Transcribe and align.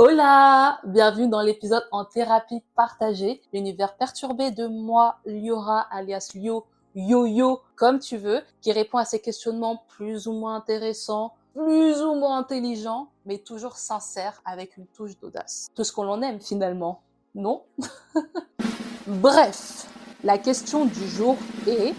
Hola! 0.00 0.78
Bienvenue 0.84 1.26
dans 1.26 1.40
l'épisode 1.40 1.82
en 1.90 2.04
thérapie 2.04 2.62
partagée, 2.76 3.42
l'univers 3.52 3.96
perturbé 3.96 4.52
de 4.52 4.68
moi, 4.68 5.18
Liora, 5.26 5.88
alias 5.90 6.30
Lio, 6.36 6.66
Yo-Yo, 6.94 7.62
comme 7.74 7.98
tu 7.98 8.16
veux, 8.16 8.40
qui 8.60 8.70
répond 8.70 8.98
à 8.98 9.04
ces 9.04 9.18
questionnements 9.18 9.82
plus 9.88 10.28
ou 10.28 10.32
moins 10.34 10.54
intéressants, 10.54 11.34
plus 11.52 12.00
ou 12.00 12.14
moins 12.14 12.38
intelligents, 12.38 13.08
mais 13.26 13.38
toujours 13.38 13.74
sincères 13.74 14.40
avec 14.44 14.76
une 14.76 14.86
touche 14.86 15.18
d'audace. 15.18 15.66
Tout 15.74 15.82
ce 15.82 15.92
qu'on 15.92 16.06
en 16.06 16.22
aime 16.22 16.40
finalement, 16.40 17.00
non? 17.34 17.64
Bref, 19.08 19.88
la 20.22 20.38
question 20.38 20.84
du 20.84 21.08
jour 21.08 21.36
est 21.66 21.92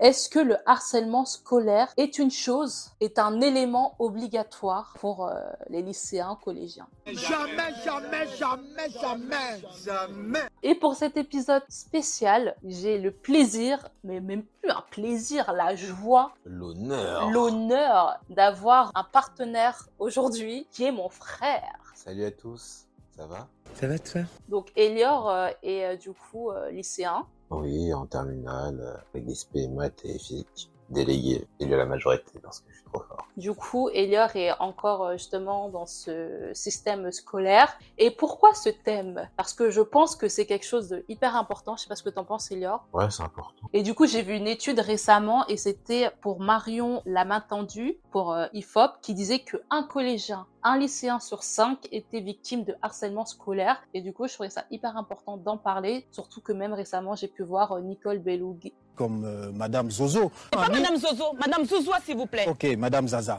est-ce 0.00 0.28
que 0.30 0.38
le 0.38 0.56
harcèlement 0.66 1.26
scolaire 1.26 1.92
est 1.98 2.18
une 2.18 2.30
chose, 2.30 2.90
est 3.00 3.18
un 3.18 3.40
élément 3.40 3.94
obligatoire 3.98 4.94
pour 4.98 5.26
euh, 5.26 5.34
les 5.68 5.82
lycéens, 5.82 6.38
collégiens? 6.42 6.88
Jamais, 7.06 7.74
jamais, 7.84 8.26
jamais, 8.38 8.90
jamais, 9.00 9.60
jamais. 9.84 10.40
Et 10.62 10.74
pour 10.74 10.94
cet 10.94 11.16
épisode 11.18 11.62
spécial, 11.68 12.56
j'ai 12.64 12.98
le 12.98 13.10
plaisir, 13.10 13.88
mais 14.02 14.20
même 14.20 14.42
plus 14.62 14.70
un 14.70 14.82
plaisir, 14.90 15.52
la 15.52 15.76
joie, 15.76 16.32
L'honneur. 16.44 17.30
l'honneur 17.30 18.18
d'avoir 18.30 18.90
un 18.94 19.04
partenaire 19.04 19.86
aujourd'hui 19.98 20.66
qui 20.72 20.84
est 20.84 20.92
mon 20.92 21.10
frère. 21.10 21.92
Salut 21.94 22.24
à 22.24 22.30
tous, 22.30 22.86
ça 23.14 23.26
va? 23.26 23.48
Ça 23.74 23.86
va 23.86 23.98
toi? 23.98 24.22
Donc 24.48 24.72
Elior 24.76 25.28
euh, 25.28 25.48
est 25.62 25.84
euh, 25.84 25.96
du 25.96 26.12
coup 26.12 26.50
euh, 26.50 26.70
lycéen. 26.70 27.26
Oui, 27.50 27.92
en 27.92 28.06
terminale, 28.06 28.78
euh, 28.80 28.96
avec 29.12 29.26
des 29.26 29.34
SP, 29.34 29.66
maths 29.68 30.04
et 30.04 30.18
physique. 30.18 30.70
Délégué, 30.88 31.46
il 31.58 31.68
y 31.68 31.74
a 31.74 31.76
la 31.76 31.86
majorité 31.86 32.38
parce 32.42 32.60
que 32.60 32.72
je 32.72 32.82
trop 32.92 33.02
fort. 33.02 33.26
Du 33.36 33.52
coup, 33.52 33.88
Elior 33.92 34.34
est 34.34 34.52
encore 34.60 35.04
euh, 35.06 35.12
justement 35.12 35.68
dans 35.68 35.86
ce 35.86 36.50
système 36.52 37.10
scolaire. 37.12 37.78
Et 37.98 38.10
pourquoi 38.10 38.54
ce 38.54 38.68
thème? 38.68 39.28
Parce 39.36 39.54
que 39.54 39.70
je 39.70 39.80
pense 39.80 40.16
que 40.16 40.28
c'est 40.28 40.46
quelque 40.46 40.66
chose 40.66 40.88
de 40.88 41.04
hyper 41.08 41.36
important. 41.36 41.76
Je 41.76 41.82
sais 41.82 41.88
pas 41.88 41.96
ce 41.96 42.02
que 42.02 42.10
t'en 42.10 42.24
penses, 42.24 42.50
Elior. 42.50 42.84
Ouais, 42.92 43.10
c'est 43.10 43.22
important. 43.22 43.68
Et 43.72 43.82
du 43.82 43.94
coup, 43.94 44.06
j'ai 44.06 44.22
vu 44.22 44.34
une 44.34 44.48
étude 44.48 44.80
récemment 44.80 45.46
et 45.46 45.56
c'était 45.56 46.10
pour 46.20 46.40
Marion 46.40 47.02
la 47.06 47.24
main 47.24 47.40
tendue 47.40 47.98
pour 48.10 48.32
euh, 48.32 48.46
IFOP 48.52 49.00
qui 49.02 49.14
disait 49.14 49.40
que 49.40 49.56
un 49.70 49.82
collégien, 49.82 50.46
un 50.62 50.78
lycéen 50.78 51.20
sur 51.20 51.42
cinq 51.42 51.88
était 51.92 52.20
victime 52.20 52.64
de 52.64 52.74
harcèlement 52.82 53.24
scolaire. 53.24 53.80
Et 53.94 54.00
du 54.00 54.12
coup, 54.12 54.26
je 54.26 54.34
trouvais 54.34 54.50
ça 54.50 54.64
hyper 54.70 54.96
important 54.96 55.36
d'en 55.36 55.56
parler, 55.56 56.06
surtout 56.10 56.40
que 56.40 56.52
même 56.52 56.72
récemment, 56.72 57.14
j'ai 57.14 57.28
pu 57.28 57.42
voir 57.42 57.72
euh, 57.72 57.80
Nicole 57.80 58.18
Beloug. 58.18 58.72
Comme 58.96 59.24
euh, 59.24 59.50
Madame 59.52 59.90
Zozo. 59.90 60.30
Pas 60.50 60.68
Madame 60.68 60.96
Zozo, 60.96 61.32
Madame 61.38 61.64
Zouzoua, 61.64 62.00
s'il 62.04 62.16
vous 62.16 62.26
plaît. 62.26 62.46
Ok, 62.48 62.64
Madame 62.80 63.06
Zaza. 63.08 63.36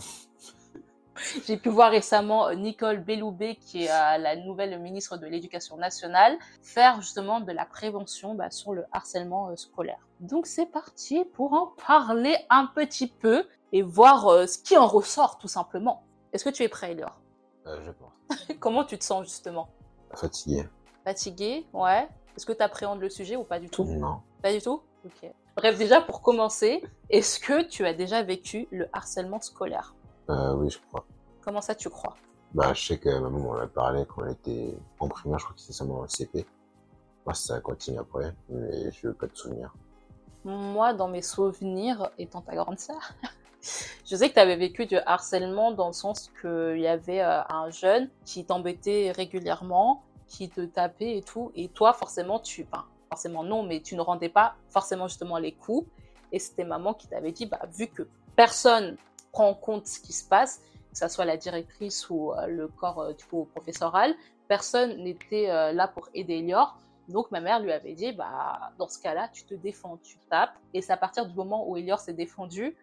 J'ai 1.45 1.57
pu 1.57 1.69
voir 1.69 1.91
récemment 1.91 2.47
euh, 2.47 2.53
Nicole 2.53 2.99
Belloubet, 3.03 3.55
qui 3.55 3.83
est 3.83 3.89
euh, 3.91 4.17
la 4.17 4.35
nouvelle 4.35 4.79
ministre 4.79 5.17
de 5.17 5.25
l'Éducation 5.27 5.77
nationale, 5.77 6.37
faire 6.61 7.01
justement 7.01 7.41
de 7.41 7.51
la 7.51 7.65
prévention 7.65 8.35
bah, 8.35 8.51
sur 8.51 8.73
le 8.73 8.85
harcèlement 8.91 9.49
euh, 9.49 9.55
scolaire. 9.55 10.07
Donc 10.19 10.45
c'est 10.45 10.67
parti 10.67 11.25
pour 11.33 11.53
en 11.53 11.73
parler 11.87 12.35
un 12.51 12.67
petit 12.67 13.07
peu 13.07 13.45
et 13.73 13.81
voir 13.81 14.27
euh, 14.27 14.45
ce 14.45 14.59
qui 14.59 14.77
en 14.77 14.85
ressort 14.87 15.37
tout 15.39 15.47
simplement. 15.47 16.03
Est-ce 16.33 16.45
que 16.45 16.49
tu 16.49 16.61
es 16.63 16.69
prêt, 16.69 16.91
Elior 16.91 17.19
Euh, 17.65 17.81
je 17.83 17.91
pense. 17.91 18.37
Comment 18.59 18.83
tu 18.83 18.97
te 18.97 19.03
sens 19.03 19.25
justement? 19.27 19.69
Fatigué 20.13 20.67
Fatigué 21.03 21.65
Ouais. 21.73 22.07
Est-ce 22.37 22.45
que 22.45 22.53
tu 22.53 22.61
appréhendes 22.61 23.01
le 23.01 23.09
sujet 23.09 23.35
ou 23.35 23.43
pas 23.43 23.59
du 23.59 23.69
tout? 23.69 23.85
Non. 23.85 24.21
Pas 24.41 24.53
du 24.53 24.61
tout? 24.61 24.81
Ok. 25.03 25.31
Bref, 25.61 25.77
déjà 25.77 26.01
pour 26.01 26.23
commencer, 26.23 26.81
est-ce 27.11 27.39
que 27.39 27.61
tu 27.61 27.85
as 27.85 27.93
déjà 27.93 28.23
vécu 28.23 28.67
le 28.71 28.87
harcèlement 28.93 29.39
scolaire? 29.41 29.93
Euh, 30.27 30.55
oui, 30.55 30.71
je 30.71 30.79
crois. 30.87 31.05
Comment 31.41 31.61
ça 31.61 31.75
tu 31.75 31.87
crois? 31.87 32.15
Bah, 32.55 32.73
je 32.73 32.83
sais 32.83 32.97
que 32.97 33.09
maman 33.09 33.37
m'en 33.37 33.53
a 33.57 33.67
parlé 33.67 34.03
quand 34.07 34.25
elle 34.25 34.31
était 34.31 34.73
en 34.97 35.07
primaire, 35.07 35.37
je 35.37 35.43
crois 35.43 35.53
que 35.53 35.61
c'était 35.61 35.73
seulement 35.73 35.99
en 35.99 36.07
CP. 36.07 36.47
Moi, 37.27 37.35
ça 37.35 37.59
continue 37.59 37.99
après, 37.99 38.33
mais 38.49 38.91
je 38.91 39.09
veux 39.09 39.13
pas 39.13 39.27
de 39.27 39.35
souvenir. 39.35 39.71
Moi, 40.45 40.95
dans 40.95 41.07
mes 41.07 41.21
souvenirs, 41.21 42.09
étant 42.17 42.41
ta 42.41 42.55
grande 42.55 42.79
sœur, 42.79 43.13
je 44.03 44.15
sais 44.15 44.29
que 44.29 44.33
tu 44.33 44.39
avais 44.39 44.55
vécu 44.55 44.87
du 44.87 44.97
harcèlement 45.05 45.73
dans 45.73 45.89
le 45.89 45.93
sens 45.93 46.31
qu'il 46.41 46.79
y 46.79 46.87
avait 46.87 47.21
euh, 47.21 47.43
un 47.49 47.69
jeune 47.69 48.09
qui 48.25 48.45
t'embêtait 48.45 49.11
régulièrement, 49.15 50.01
qui 50.27 50.49
te 50.49 50.61
tapait 50.61 51.17
et 51.17 51.21
tout, 51.21 51.51
et 51.53 51.67
toi, 51.67 51.93
forcément, 51.93 52.39
tu... 52.39 52.65
Enfin, 52.71 52.85
forcément 53.11 53.43
non, 53.43 53.63
mais 53.63 53.81
tu 53.81 53.95
ne 53.95 54.01
rendais 54.01 54.29
pas 54.29 54.55
forcément 54.69 55.07
justement 55.09 55.37
les 55.37 55.51
coups, 55.51 55.85
et 56.31 56.39
c'était 56.39 56.63
maman 56.63 56.93
qui 56.93 57.07
t'avait 57.07 57.33
dit, 57.33 57.45
bah, 57.45 57.59
vu 57.77 57.87
que 57.87 58.07
personne 58.37 58.95
prend 59.33 59.49
en 59.49 59.53
compte 59.53 59.85
ce 59.85 59.99
qui 59.99 60.13
se 60.13 60.27
passe, 60.27 60.61
que 60.91 60.97
ce 60.97 61.07
soit 61.09 61.25
la 61.25 61.35
directrice 61.35 62.09
ou 62.09 62.31
euh, 62.31 62.47
le 62.47 62.67
corps 62.69 63.01
euh, 63.01 63.13
du 63.13 63.25
coup 63.25 63.45
professoral, 63.53 64.15
personne 64.47 65.03
n'était 65.03 65.49
euh, 65.49 65.73
là 65.73 65.89
pour 65.89 66.07
aider 66.13 66.35
Elior, 66.35 66.77
donc 67.09 67.31
ma 67.31 67.41
mère 67.41 67.59
lui 67.59 67.73
avait 67.73 67.93
dit, 67.93 68.13
bah 68.13 68.71
dans 68.77 68.87
ce 68.87 68.99
cas-là, 68.99 69.27
tu 69.33 69.43
te 69.43 69.55
défends, 69.55 69.97
tu 70.01 70.17
tapes. 70.29 70.53
Et 70.73 70.81
c'est 70.81 70.93
à 70.93 70.97
partir 70.97 71.25
du 71.25 71.35
moment 71.35 71.67
où 71.67 71.75
Elior 71.75 71.99
s'est 71.99 72.13
défendu 72.13 72.77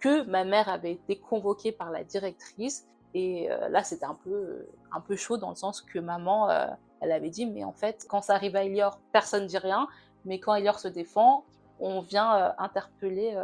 que 0.00 0.22
ma 0.22 0.44
mère 0.44 0.70
avait 0.70 0.92
été 0.92 1.16
convoquée 1.16 1.72
par 1.72 1.90
la 1.90 2.04
directrice. 2.04 2.86
Et 3.14 3.50
euh, 3.50 3.68
là, 3.68 3.84
c'était 3.84 4.04
un 4.04 4.18
peu, 4.24 4.66
un 4.92 5.00
peu 5.00 5.14
chaud 5.14 5.36
dans 5.36 5.50
le 5.50 5.54
sens 5.54 5.80
que 5.80 6.00
maman, 6.00 6.50
euh, 6.50 6.66
elle 7.00 7.12
avait 7.12 7.30
dit, 7.30 7.46
mais 7.46 7.64
en 7.64 7.72
fait, 7.72 8.06
quand 8.08 8.20
ça 8.20 8.34
arrive 8.34 8.56
à 8.56 8.64
Elior, 8.64 8.98
personne 9.12 9.44
ne 9.44 9.48
dit 9.48 9.58
rien. 9.58 9.88
Mais 10.24 10.40
quand 10.40 10.54
Elior 10.54 10.80
se 10.80 10.88
défend, 10.88 11.44
on 11.78 12.00
vient 12.00 12.36
euh, 12.36 12.50
interpeller 12.58 13.36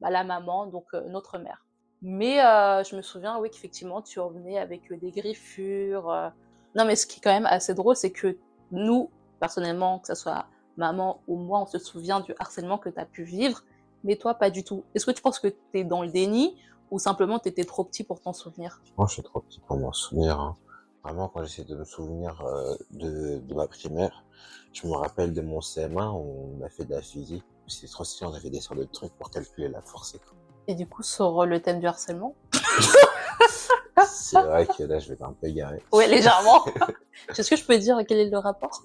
bah, 0.00 0.10
la 0.10 0.24
maman, 0.24 0.66
donc 0.66 0.92
notre 0.92 1.38
mère. 1.38 1.64
Mais 2.00 2.36
je 2.36 2.94
me 2.94 3.02
souviens, 3.02 3.38
oui, 3.38 3.50
qu'effectivement, 3.50 4.02
tu 4.02 4.20
revenais 4.20 4.58
avec 4.58 4.92
des 4.92 5.10
griffures. 5.10 6.32
Non, 6.76 6.84
mais 6.84 6.94
ce 6.94 7.06
qui 7.06 7.18
est 7.18 7.22
quand 7.22 7.32
même 7.32 7.46
assez 7.46 7.74
drôle, 7.74 7.96
c'est 7.96 8.12
que 8.12 8.36
nous, 8.70 9.10
personnellement, 9.40 9.98
que 9.98 10.06
ce 10.06 10.14
soit 10.14 10.46
maman 10.76 11.20
ou 11.26 11.36
moi, 11.36 11.60
on 11.60 11.66
se 11.66 11.78
souvient 11.78 12.20
du 12.20 12.34
harcèlement 12.38 12.78
que 12.78 12.88
tu 12.88 13.00
as 13.00 13.04
pu 13.04 13.24
vivre, 13.24 13.64
mais 14.04 14.14
toi, 14.14 14.34
pas 14.34 14.50
du 14.50 14.62
tout. 14.62 14.84
Est-ce 14.94 15.06
que 15.06 15.10
tu 15.10 15.22
penses 15.22 15.40
que 15.40 15.48
tu 15.48 15.56
es 15.74 15.82
dans 15.82 16.02
le 16.02 16.08
déni 16.08 16.56
ou 16.90 16.98
simplement 16.98 17.38
tu 17.38 17.48
étais 17.48 17.64
trop 17.64 17.84
petit 17.84 18.04
pour 18.04 18.20
t'en 18.20 18.32
souvenir? 18.32 18.80
Moi, 18.96 19.06
je 19.08 19.14
suis 19.14 19.22
trop 19.22 19.40
petit 19.40 19.60
pour 19.60 19.76
m'en 19.78 19.92
souvenir. 19.92 20.38
hein. 20.40 20.56
Vraiment, 21.04 21.28
quand 21.28 21.42
j'essaie 21.44 21.64
de 21.64 21.74
me 21.76 21.84
souvenir 21.84 22.40
euh, 22.44 22.74
de, 22.90 23.38
de 23.38 23.54
ma 23.54 23.66
primaire, 23.66 24.24
je 24.72 24.86
me 24.86 24.92
rappelle 24.94 25.32
de 25.32 25.40
mon 25.40 25.60
CM1 25.60 26.10
où 26.12 26.58
on 26.60 26.64
a 26.64 26.68
fait 26.68 26.84
de 26.84 26.90
la 26.94 27.00
physique. 27.02 27.44
C'était 27.66 27.86
trop 27.90 28.04
stylé, 28.04 28.30
on 28.30 28.34
avait 28.34 28.50
des 28.50 28.60
sortes 28.60 28.80
de 28.80 28.84
trucs 28.84 29.12
pour 29.16 29.30
calculer 29.30 29.68
la 29.68 29.80
force 29.80 30.14
et 30.14 30.18
tout. 30.18 30.34
Et 30.66 30.74
du 30.74 30.86
coup, 30.86 31.02
sur 31.02 31.46
le 31.46 31.60
thème 31.62 31.80
du 31.80 31.86
harcèlement? 31.86 32.34
C'est 34.06 34.40
vrai 34.40 34.66
que 34.66 34.82
là, 34.84 34.98
je 34.98 35.08
vais 35.08 35.14
être 35.14 35.22
un 35.24 35.32
peu 35.32 35.46
égaré. 35.48 35.82
Ouais, 35.92 36.06
légèrement. 36.06 36.64
Est-ce 37.36 37.48
que 37.50 37.56
je 37.56 37.64
peux 37.64 37.78
dire 37.78 37.98
quel 38.06 38.18
est 38.18 38.28
le 38.30 38.38
rapport? 38.38 38.82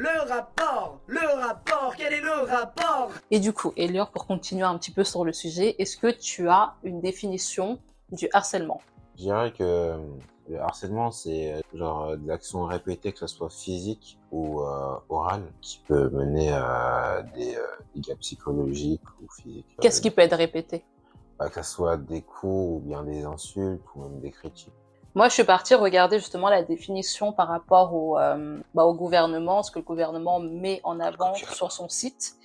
Le 0.00 0.28
rapport 0.28 1.00
Le 1.08 1.18
rapport 1.44 1.92
Quel 1.98 2.12
est 2.12 2.20
le 2.20 2.46
rapport? 2.48 3.10
Et 3.32 3.40
du 3.40 3.52
coup, 3.52 3.72
Elior, 3.76 4.12
pour 4.12 4.28
continuer 4.28 4.62
un 4.62 4.78
petit 4.78 4.92
peu 4.92 5.02
sur 5.02 5.24
le 5.24 5.32
sujet, 5.32 5.74
est-ce 5.80 5.96
que 5.96 6.06
tu 6.12 6.48
as 6.48 6.74
une 6.84 7.00
définition 7.00 7.80
du 8.12 8.28
harcèlement? 8.32 8.80
Je 9.16 9.22
dirais 9.22 9.50
que 9.50 9.64
euh, 9.64 9.96
le 10.48 10.60
harcèlement, 10.60 11.10
c'est 11.10 11.52
euh, 11.52 11.60
genre 11.74 12.10
euh, 12.10 12.16
de 12.16 12.28
l'action 12.28 12.64
répétée, 12.64 13.10
que 13.10 13.18
ce 13.18 13.26
soit 13.26 13.50
physique 13.50 14.20
ou 14.30 14.60
euh, 14.60 14.94
orale, 15.08 15.42
qui 15.60 15.82
peut 15.88 16.08
mener 16.10 16.52
à 16.52 17.24
des 17.34 17.56
euh, 17.56 17.66
dégâts 17.96 18.16
psychologiques 18.20 19.02
ou 19.20 19.26
physiques. 19.32 19.66
Qu'est-ce 19.80 20.00
qui 20.00 20.12
peut 20.12 20.22
être 20.22 20.36
répété? 20.36 20.84
Bah, 21.40 21.48
Que 21.48 21.60
ce 21.60 21.72
soit 21.72 21.96
des 21.96 22.22
coups 22.22 22.76
ou 22.76 22.82
bien 22.86 23.02
des 23.02 23.24
insultes 23.24 23.82
ou 23.96 24.02
même 24.02 24.20
des 24.20 24.30
critiques. 24.30 24.72
Moi, 25.18 25.28
je 25.28 25.34
suis 25.34 25.42
partie 25.42 25.74
regarder 25.74 26.20
justement 26.20 26.48
la 26.48 26.62
définition 26.62 27.32
par 27.32 27.48
rapport 27.48 27.92
au, 27.92 28.16
euh, 28.20 28.60
bah, 28.72 28.84
au 28.84 28.94
gouvernement, 28.94 29.64
ce 29.64 29.72
que 29.72 29.80
le 29.80 29.84
gouvernement 29.84 30.38
met 30.38 30.80
en 30.84 31.00
avant 31.00 31.34
sur 31.34 31.72
son 31.72 31.88
site. 31.88 32.36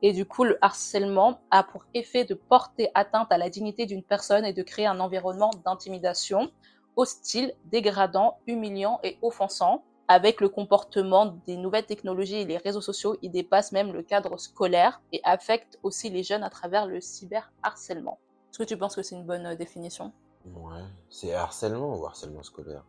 Et 0.00 0.14
du 0.14 0.24
coup, 0.24 0.44
le 0.44 0.56
harcèlement 0.62 1.40
a 1.50 1.62
pour 1.62 1.84
effet 1.92 2.24
de 2.24 2.32
porter 2.32 2.88
atteinte 2.94 3.30
à 3.30 3.36
la 3.36 3.50
dignité 3.50 3.84
d'une 3.84 4.02
personne 4.02 4.46
et 4.46 4.54
de 4.54 4.62
créer 4.62 4.86
un 4.86 4.98
environnement 4.98 5.50
d'intimidation 5.66 6.50
hostile, 6.96 7.52
dégradant, 7.66 8.38
humiliant 8.46 8.98
et 9.02 9.18
offensant. 9.20 9.84
Avec 10.08 10.40
le 10.40 10.48
comportement 10.48 11.36
des 11.46 11.58
nouvelles 11.58 11.84
technologies 11.84 12.36
et 12.36 12.46
les 12.46 12.56
réseaux 12.56 12.80
sociaux, 12.80 13.18
il 13.20 13.30
dépasse 13.30 13.72
même 13.72 13.92
le 13.92 14.02
cadre 14.02 14.38
scolaire 14.38 15.02
et 15.12 15.20
affecte 15.22 15.78
aussi 15.82 16.08
les 16.08 16.22
jeunes 16.22 16.44
à 16.44 16.48
travers 16.48 16.86
le 16.86 16.98
cyberharcèlement. 17.02 18.18
Est-ce 18.50 18.58
que 18.58 18.64
tu 18.64 18.78
penses 18.78 18.96
que 18.96 19.02
c'est 19.02 19.16
une 19.16 19.26
bonne 19.26 19.44
euh, 19.44 19.54
définition? 19.54 20.12
Ouais. 20.46 20.82
C'est 21.10 21.34
harcèlement 21.34 21.96
ou 21.98 22.06
harcèlement 22.06 22.42
scolaire 22.42 22.84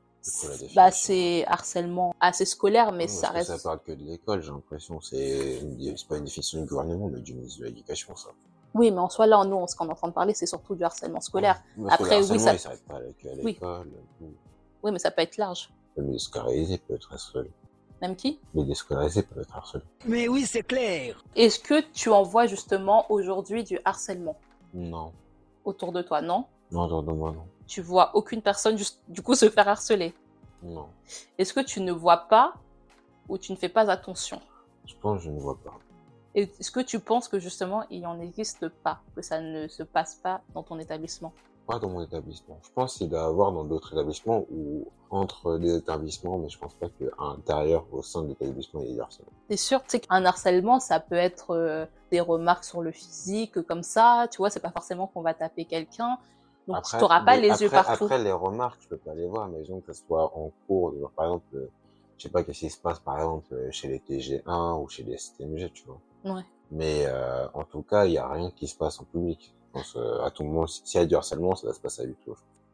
Bah, 0.76 0.90
c'est 0.92 1.46
harcèlement 1.48 2.16
assez 2.20 2.46
scolaire, 2.46 2.92
mais 2.92 3.08
ça 3.08 3.28
parce 3.32 3.46
que 3.48 3.52
reste. 3.52 3.62
Ça 3.64 3.70
parle 3.70 3.80
que 3.86 3.92
de 3.92 4.04
l'école, 4.04 4.42
j'ai 4.42 4.52
l'impression. 4.52 5.02
C'est 5.02 5.60
pas 6.08 6.18
une 6.18 6.24
définition 6.26 6.62
du 6.62 6.66
gouvernement, 6.68 7.10
mais 7.10 7.20
du 7.20 7.34
ministre 7.34 7.60
de 7.62 7.66
l'Éducation, 7.66 8.16
ça. 8.16 8.30
Oui, 8.74 8.90
mais 8.90 9.00
en 9.00 9.10
soi, 9.10 9.28
là, 9.28 9.44
nous, 9.46 9.68
ce 9.68 9.76
qu'on 9.76 9.88
est 9.88 9.92
en 9.92 9.96
train 9.96 10.08
de 10.08 10.14
parler, 10.14 10.34
c'est 10.34 10.46
surtout 10.48 10.74
du 10.76 10.84
harcèlement 10.84 11.20
scolaire. 11.22 11.62
Ouais. 11.78 11.92
Après, 11.92 12.20
le 12.22 12.26
oui, 12.32 12.40
ça- 12.40 12.54
il 12.54 12.60
s'arrête 12.60 12.84
pas 12.86 12.96
avec- 12.96 13.24
à 13.26 13.30
Oui. 13.44 13.54
l'école. 13.54 13.88
tout. 14.18 14.32
Oui, 14.82 14.92
mais 14.92 15.00
ça 15.00 15.12
peut 15.12 15.22
être 15.22 15.38
large. 15.38 15.70
Les 15.96 16.04
déscolarisés 16.04 16.80
peuvent 16.80 16.96
être 16.98 17.14
harcelés. 17.14 17.52
Même 18.02 18.16
qui? 18.16 18.40
Les 18.56 18.64
déscolarisés 18.66 19.22
peuvent 19.24 19.44
être 19.44 19.56
harcelés. 19.56 19.84
Mais 20.08 20.28
oui, 20.28 20.46
c'est 20.46 20.64
clair 20.64 21.24
Est-ce 21.36 21.60
que 21.60 21.82
tu 21.92 22.10
en 22.10 22.24
vois 22.24 22.48
justement 22.48 23.06
aujourd'hui 23.12 23.64
du 23.64 23.80
harcèlement? 23.86 24.38
Non. 24.74 25.12
autour 25.66 25.92
de 25.94 26.02
toi, 26.02 26.22
non? 26.22 26.44
Non, 26.74 26.88
non, 26.88 27.14
moi, 27.14 27.32
non. 27.32 27.46
Tu 27.68 27.82
vois 27.82 28.16
aucune 28.16 28.42
personne, 28.42 28.78
juste, 28.78 29.00
du 29.08 29.22
coup, 29.22 29.36
se 29.36 29.50
faire 29.50 29.68
harceler 29.68 30.14
Non, 30.64 30.88
Est-ce 31.38 31.54
que 31.54 31.60
tu 31.60 31.80
ne 31.82 31.92
vois 31.92 32.18
pas 32.28 32.56
ou 33.30 33.38
tu 33.38 33.52
ne 33.52 33.58
fais 33.58 33.70
pas 33.70 33.90
attention? 33.92 34.42
Je 34.86 34.96
pense 35.00 35.20
que 35.20 35.26
je 35.26 35.30
ne 35.30 35.40
vois 35.40 35.58
pas. 35.64 35.78
Est-ce 36.36 36.72
que 36.72 36.80
tu 36.80 37.00
penses 37.00 37.28
que 37.28 37.40
justement 37.40 37.84
il 37.92 38.02
n'en 38.02 38.20
existe 38.20 38.68
pas, 38.68 39.02
que 39.16 39.22
ça 39.22 39.40
ne 39.40 39.68
se 39.68 39.84
passe 39.84 40.16
pas 40.16 40.42
dans 40.56 40.64
ton 40.64 40.80
établissement? 40.80 41.32
Pas 41.68 41.78
dans 41.78 41.90
mon 41.90 42.02
établissement. 42.02 42.60
Je 42.64 42.70
pense 42.74 42.98
qu'il 42.98 43.08
doit 43.08 43.22
y 43.22 43.24
avoir 43.24 43.52
dans 43.52 43.64
d'autres 43.64 43.94
établissements 43.94 44.46
ou 44.52 44.88
entre 45.12 45.58
les 45.58 45.76
établissements, 45.76 46.40
mais 46.40 46.50
je 46.50 46.58
pense 46.58 46.74
pas 46.74 46.88
qu'à 46.90 47.06
l'intérieur, 47.20 47.86
au 47.92 48.02
sein 48.02 48.24
de 48.24 48.30
l'établissement, 48.30 48.82
il 48.82 48.88
y 48.88 48.90
ait 48.90 48.94
du 48.96 49.02
harcèlement. 49.02 49.32
T'es 49.48 49.58
sûr, 49.58 49.82
tu 49.84 49.90
sais 49.90 50.00
qu'un 50.00 50.26
harcèlement, 50.26 50.80
ça 50.80 51.00
peut 51.00 51.16
être 51.16 51.52
euh, 51.52 51.86
des 52.12 52.20
remarques 52.20 52.66
sur 52.66 52.82
le 52.82 52.92
physique, 52.92 53.62
comme 53.62 53.84
ça, 53.84 54.28
tu 54.32 54.40
vois, 54.40 54.50
c'est 54.50 54.60
pas 54.60 54.72
forcément 54.72 55.06
qu'on 55.08 55.22
va 55.22 55.36
taper 55.36 55.66
quelqu'un. 55.66 56.18
Donc 56.68 56.78
tu 56.84 56.96
n'auras 56.98 57.22
pas 57.22 57.36
les 57.38 57.48
yeux 57.62 57.68
après- 57.68 57.84
partout. 57.84 58.06
Après, 58.06 58.20
les 58.24 58.32
remarques, 58.32 58.80
tu 58.80 58.88
peux 58.88 58.98
pas 58.98 59.14
les 59.14 59.28
voir, 59.28 59.48
mais 59.50 59.60
disons 59.62 59.82
que 59.82 59.92
ce 59.94 60.04
soit 60.06 60.26
en 60.38 60.52
cours, 60.68 60.94
genre, 61.00 61.12
par 61.12 61.26
exemple, 61.26 61.46
euh, 61.56 61.70
je 62.18 62.24
sais 62.24 62.30
pas 62.30 62.44
qu'est-ce 62.44 62.60
qui 62.60 62.70
se 62.70 62.80
passe, 62.80 63.00
par 63.00 63.18
exemple, 63.18 63.48
euh, 63.54 63.70
chez 63.72 63.88
les 63.90 64.00
TG1 64.00 64.80
ou 64.80 64.88
chez 64.88 65.04
les 65.04 65.18
STMG, 65.18 65.72
tu 65.74 65.86
vois. 65.86 66.00
Ouais. 66.36 66.44
Mais 66.72 67.06
euh, 67.06 67.48
en 67.54 67.64
tout 67.66 67.82
cas, 67.82 68.06
il 68.06 68.14
y 68.14 68.18
a 68.18 68.28
rien 68.28 68.50
qui 68.52 68.68
se 68.68 68.78
passe 68.78 69.00
en 69.00 69.04
public. 69.04 69.54
Je 69.68 69.80
pense, 69.80 69.96
euh, 69.98 70.24
à 70.24 70.32
tout 70.32 70.44
moment, 70.44 70.66
si- 70.68 70.82
s'il 70.86 71.00
y 71.00 71.04
a 71.04 71.06
du 71.06 71.16
harcèlement, 71.16 71.56
ça 71.56 71.68
va 71.68 71.74
se 71.74 71.80
passer 71.82 72.04
à 72.04 72.06
huis. 72.06 72.16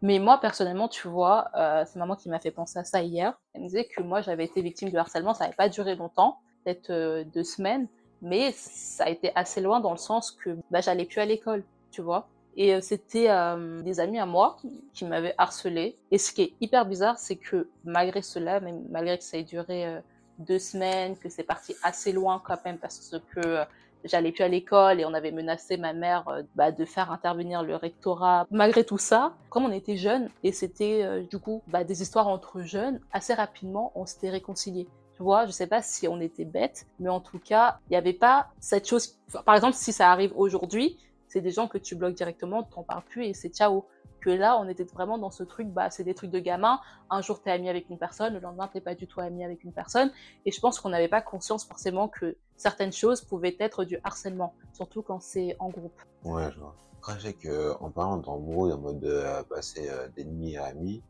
Mais 0.02 0.20
moi, 0.20 0.38
personnellement, 0.40 0.88
tu 0.88 1.08
vois, 1.10 1.50
euh, 1.56 1.84
c'est 1.86 2.00
maman 2.00 2.16
qui 2.16 2.30
m'a 2.30 2.40
fait 2.40 2.52
penser 2.52 2.80
à 2.80 2.84
ça 2.86 3.02
hier. 3.02 3.38
Elle 3.54 3.62
me 3.64 3.68
disait 3.68 3.86
que 3.86 4.02
moi, 4.02 4.22
j'avais 4.22 4.46
été 4.46 4.62
victime 4.62 4.92
de 4.92 4.98
harcèlement. 4.98 5.34
Ça 5.34 5.44
n'avait 5.46 5.56
pas 5.56 5.68
duré 5.68 5.96
longtemps, 5.96 6.38
peut-être 6.64 7.24
deux 7.34 7.44
semaines, 7.44 7.88
mais 8.22 8.52
ça 8.54 9.06
a 9.06 9.10
été 9.10 9.32
assez 9.36 9.60
loin 9.62 9.80
dans 9.82 9.92
le 9.92 9.98
sens 9.98 10.32
que 10.32 10.58
bah, 10.72 10.80
j'allais 10.82 11.06
plus 11.06 11.20
à 11.20 11.26
l'école, 11.26 11.64
tu 11.92 12.02
vois. 12.02 12.28
Et 12.60 12.76
euh, 12.76 12.82
c'était 12.82 13.30
euh, 13.30 13.82
des 13.82 14.02
amis 14.02 14.20
à 14.20 14.26
moi 14.26 14.58
qui 14.94 15.06
m'avaient 15.06 15.34
harcelé. 15.38 15.98
Et 16.12 16.18
ce 16.18 16.34
qui 16.34 16.42
est 16.42 16.54
hyper 16.60 16.86
bizarre, 16.86 17.18
c'est 17.18 17.38
que 17.38 17.70
malgré 17.86 18.22
cela, 18.22 18.60
même 18.60 18.84
malgré 18.92 19.18
que 19.18 19.24
ça 19.24 19.38
ait 19.38 19.44
duré 19.44 19.88
euh, 19.88 20.02
deux 20.40 20.60
semaines, 20.60 21.18
que 21.18 21.30
c'est 21.30 21.44
parti 21.44 21.74
assez 21.84 22.12
loin 22.12 22.42
quand 22.46 22.58
même, 22.66 22.78
parce 22.78 23.16
que 23.34 23.60
j'allais 24.04 24.34
plus 24.34 24.44
à 24.44 24.50
l'école 24.50 25.00
et 25.00 25.06
on 25.06 25.14
avait 25.14 25.32
menacé 25.32 25.78
ma 25.78 25.94
mère 25.94 26.26
bah, 26.56 26.74
de 26.74 26.84
faire 26.84 27.14
intervenir 27.14 27.64
le 27.64 27.78
rectorat. 27.78 28.46
Malgré 28.52 28.84
tout 28.84 28.98
ça, 28.98 29.34
comme 29.50 29.64
on 29.64 29.72
était 29.72 29.98
jeunes 29.98 30.30
et 30.44 30.52
c'était 30.52 31.26
du 31.30 31.40
coup 31.40 31.62
bah, 31.68 31.84
des 31.84 32.02
histoires 32.02 32.30
entre 32.30 32.62
jeunes, 32.62 33.02
assez 33.12 33.34
rapidement 33.34 33.92
on 33.96 34.06
s'était 34.06 34.30
réconciliés. 34.30 34.88
Tu 35.18 35.24
vois, 35.24 35.46
je 35.46 35.52
sais 35.52 35.68
pas 35.68 35.82
si 35.82 36.08
on 36.08 36.22
était 36.22 36.46
bêtes, 36.46 36.88
mais 36.98 37.10
en 37.10 37.20
tout 37.20 37.40
cas, 37.40 37.80
il 37.88 37.92
n'y 37.92 37.98
avait 37.98 38.14
pas 38.14 38.48
cette 38.62 38.88
chose. 38.88 39.18
par 39.46 39.56
exemple, 39.56 39.76
si 39.76 39.92
ça 39.92 40.12
arrive 40.14 40.32
aujourd'hui, 40.38 40.98
c'est 41.30 41.42
des 41.42 41.52
gens 41.52 41.68
que 41.68 41.78
tu 41.78 41.96
bloques 41.96 42.16
directement, 42.16 42.64
t'en 42.64 42.84
parles 42.84 43.04
plus 43.04 43.26
et 43.26 43.34
c'est 43.34 43.50
ciao. 43.50 43.86
Que 44.22 44.30
là, 44.30 44.60
on 44.60 44.68
était 44.68 44.84
vraiment 44.84 45.18
dans 45.18 45.32
ce 45.32 45.44
truc, 45.44 45.70
bah, 45.70 45.90
c'est 45.90 46.04
des 46.04 46.14
trucs 46.14 46.32
de 46.32 46.40
gamin. 46.40 46.82
Un 47.10 47.22
jour, 47.22 47.42
t'es 47.42 47.52
ami 47.52 47.70
avec 47.70 47.90
une 47.90 47.98
personne, 47.98 48.34
le 48.34 48.42
lendemain, 48.42 48.68
t'es 48.68 48.82
pas 48.82 48.94
du 48.94 49.08
tout 49.08 49.22
ami 49.22 49.46
avec 49.46 49.64
une 49.64 49.72
personne. 49.72 50.12
Et 50.46 50.52
je 50.52 50.60
pense 50.60 50.82
qu'on 50.82 50.90
n'avait 50.90 51.08
pas 51.08 51.22
conscience 51.22 51.64
forcément 51.64 52.10
que 52.10 52.36
certaines 52.58 52.92
choses 52.92 53.22
pouvaient 53.22 53.56
être 53.62 53.86
du 53.86 53.98
harcèlement, 54.04 54.54
surtout 54.74 55.04
quand 55.04 55.22
c'est 55.22 55.56
en 55.60 55.70
groupe. 55.70 55.98
Ouais, 56.26 56.52
je 56.52 56.60
vois. 56.60 56.76
Après, 56.98 57.14
je 57.14 57.28
sais 57.28 57.34
que, 57.34 57.82
en 57.82 57.92
parlant 57.92 58.18
d'embrouille, 58.18 58.74
en 58.74 58.80
mode 58.80 59.00
de 59.00 59.24
passer 59.44 59.90
euh, 59.90 60.10
d'ennemis 60.10 60.58
à 60.58 60.66
amis, 60.66 61.02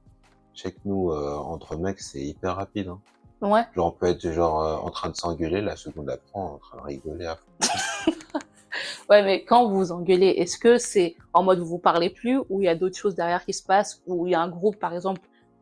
je 0.53 0.61
sais 0.61 0.71
que 0.71 0.79
nous, 0.85 1.09
euh, 1.11 1.35
entre 1.35 1.77
mecs, 1.77 1.99
c'est 1.99 2.21
hyper 2.21 2.57
rapide. 2.57 2.89
Hein. 2.89 2.99
Ouais. 3.41 3.63
Genre, 3.73 3.87
on 3.87 3.91
peut 3.91 4.07
être 4.07 4.29
genre 4.31 4.61
euh, 4.61 4.75
en 4.75 4.91
train 4.91 5.09
de 5.09 5.15
s'engueuler, 5.15 5.61
la 5.61 5.75
seconde 5.75 6.09
après, 6.09 6.29
en 6.33 6.57
train 6.57 6.77
de 6.77 6.83
rigoler 6.83 7.25
à 7.25 7.37
fond. 7.37 8.11
Ouais, 9.09 9.23
mais 9.23 9.43
quand 9.43 9.67
vous 9.67 9.75
vous 9.77 9.91
engueulez, 9.91 10.27
est-ce 10.27 10.57
que 10.57 10.77
c'est 10.77 11.15
en 11.33 11.43
mode 11.43 11.59
vous 11.59 11.65
vous 11.65 11.79
parlez 11.79 12.09
plus 12.09 12.39
ou 12.49 12.61
il 12.61 12.65
y 12.65 12.67
a 12.67 12.75
d'autres 12.75 12.97
choses 12.97 13.15
derrière 13.15 13.43
qui 13.43 13.53
se 13.53 13.63
passent 13.63 14.01
ou 14.05 14.27
il 14.27 14.31
y 14.31 14.35
a 14.35 14.41
un 14.41 14.49
groupe, 14.49 14.77
par 14.77 14.93
exemple, 14.93 15.21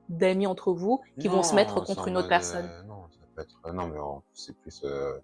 d'amis 0.10 0.48
entre 0.48 0.72
vous 0.74 1.02
qui 1.20 1.28
vont 1.28 1.44
se 1.44 1.56
mettre 1.56 1.76
contre 1.84 2.08
une 2.08 2.18
autre 2.18 2.24
mode, 2.24 2.30
personne? 2.30 2.66
euh, 2.66 2.84
non, 2.84 3.04
ça 3.10 3.26
peut 3.36 3.42
être, 3.42 3.74
non, 3.74 3.88
mais 3.88 4.00
c'est 4.34 4.56
plus 4.58 4.82
euh, 4.84 5.18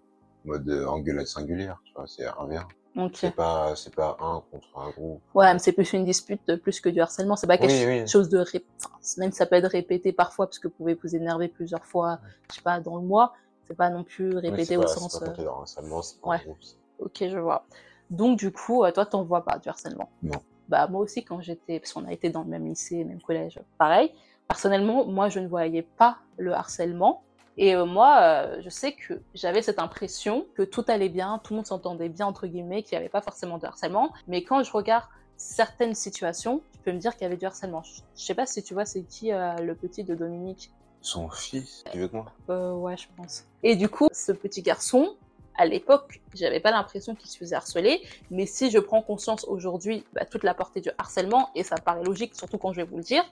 mode 0.44 0.68
euh, 0.68 0.86
engueulade 0.86 1.26
singulière, 1.26 1.80
tu 1.84 1.92
vois, 1.94 2.06
c'est 2.06 2.24
un 2.26 2.46
vers. 2.46 2.66
Ok. 2.96 3.16
C'est 3.16 3.34
pas, 3.34 3.74
c'est 3.76 3.94
pas 3.94 4.16
un 4.20 4.42
contre 4.52 4.68
un 4.78 4.90
groupe. 4.90 5.20
Ouais, 5.34 5.52
mais 5.52 5.58
c'est 5.58 5.72
plus 5.72 5.92
une 5.92 6.04
dispute 6.04 6.48
euh, 6.48 6.56
plus 6.56 6.80
que 6.80 6.88
du 6.88 7.00
harcèlement. 7.00 7.34
C'est 7.34 7.48
pas 7.48 7.58
quelque 7.58 7.72
Oui, 7.72 8.02
oui. 8.02 8.08
chose 8.08 8.28
de 8.28 8.38
ré... 8.38 8.64
enfin, 8.78 8.94
même 9.18 9.32
ça 9.32 9.46
peut 9.46 9.56
être 9.56 9.68
répété 9.68 10.12
parfois 10.12 10.46
parce 10.46 10.60
que 10.60 10.68
vous 10.68 10.74
pouvez 10.74 10.94
vous 10.94 11.16
énerver 11.16 11.48
plusieurs 11.48 11.84
fois, 11.84 12.20
je 12.50 12.56
sais 12.56 12.62
pas, 12.62 12.78
dans 12.80 12.96
le 12.96 13.02
mois. 13.02 13.32
C'est 13.66 13.76
pas 13.76 13.90
non 13.90 14.04
plus 14.04 14.36
répété 14.36 14.76
au 14.76 14.82
pas- 14.82 14.86
sens. 14.86 15.12
C'est 15.12 15.24
pas 15.24 15.32
euh, 15.32 15.44
dans 15.44 15.56
un 15.58 15.60
harcèlement, 15.62 16.02
c'est 16.02 16.20
pas 16.20 16.28
ouais. 16.28 16.36
un 16.36 16.44
groupe. 16.44 16.58
Ok, 17.00 17.16
je 17.20 17.38
vois. 17.38 17.66
Donc 18.10 18.38
du 18.38 18.52
coup, 18.52 18.84
euh, 18.84 18.92
toi, 18.92 19.06
t'en 19.06 19.24
vois 19.24 19.44
pas 19.44 19.58
du 19.58 19.68
harcèlement 19.68 20.08
Non. 20.22 20.40
Bah 20.68 20.86
moi 20.86 21.00
aussi 21.00 21.24
quand 21.24 21.40
j'étais, 21.40 21.78
parce 21.78 21.92
qu'on 21.92 22.06
a 22.06 22.12
été 22.12 22.30
dans 22.30 22.42
le 22.42 22.48
même 22.48 22.66
lycée, 22.66 23.04
même 23.04 23.20
collège, 23.20 23.60
pareil. 23.78 24.12
Personnellement, 24.48 25.04
moi, 25.06 25.28
je 25.28 25.40
ne 25.40 25.48
voyais 25.48 25.82
pas 25.82 26.18
le 26.36 26.52
harcèlement. 26.52 27.22
Et 27.56 27.74
euh, 27.76 27.86
moi, 27.86 28.18
euh, 28.20 28.60
je 28.62 28.68
sais 28.68 28.92
que 28.92 29.20
j'avais 29.34 29.62
cette 29.62 29.78
impression 29.78 30.46
que 30.54 30.62
tout 30.62 30.84
allait 30.88 31.08
bien, 31.08 31.40
tout 31.42 31.52
le 31.52 31.58
monde 31.58 31.66
s'entendait 31.66 32.08
bien, 32.08 32.26
entre 32.26 32.46
guillemets, 32.46 32.82
qu'il 32.82 32.96
n'y 32.96 33.00
avait 33.00 33.08
pas 33.08 33.20
forcément 33.22 33.58
de 33.58 33.66
harcèlement. 33.66 34.12
Mais 34.26 34.42
quand 34.42 34.62
je 34.62 34.72
regarde 34.72 35.04
certaines 35.36 35.94
situations, 35.94 36.60
tu 36.72 36.78
peux 36.80 36.92
me 36.92 36.98
dire 36.98 37.12
qu'il 37.12 37.22
y 37.22 37.26
avait 37.26 37.36
du 37.36 37.46
harcèlement. 37.46 37.82
Je 37.82 38.00
je 38.16 38.24
sais 38.24 38.34
pas 38.34 38.46
si 38.46 38.62
tu 38.62 38.74
vois, 38.74 38.84
c'est 38.84 39.02
qui 39.02 39.32
euh, 39.32 39.54
le 39.56 39.74
petit 39.74 40.04
de 40.04 40.14
Dominique? 40.14 40.72
Son 41.00 41.28
fils, 41.28 41.84
tu 41.92 41.98
veux 41.98 42.08
que 42.08 42.16
moi? 42.16 42.74
Ouais, 42.74 42.96
je 42.96 43.06
pense. 43.16 43.44
Et 43.62 43.76
du 43.76 43.88
coup, 43.88 44.08
ce 44.10 44.32
petit 44.32 44.62
garçon, 44.62 45.16
à 45.56 45.66
l'époque, 45.66 46.20
j'avais 46.34 46.60
pas 46.60 46.70
l'impression 46.70 47.14
qu'il 47.14 47.30
se 47.30 47.38
faisait 47.38 47.56
harceler, 47.56 48.02
mais 48.30 48.46
si 48.46 48.70
je 48.70 48.78
prends 48.78 49.02
conscience 49.02 49.44
aujourd'hui, 49.44 50.04
bah, 50.12 50.24
toute 50.24 50.44
la 50.44 50.54
portée 50.54 50.80
du 50.80 50.90
harcèlement, 50.98 51.50
et 51.54 51.62
ça 51.62 51.76
paraît 51.76 52.04
logique, 52.04 52.34
surtout 52.34 52.58
quand 52.58 52.72
je 52.72 52.78
vais 52.78 52.86
vous 52.86 52.96
le 52.96 53.02
dire, 53.02 53.24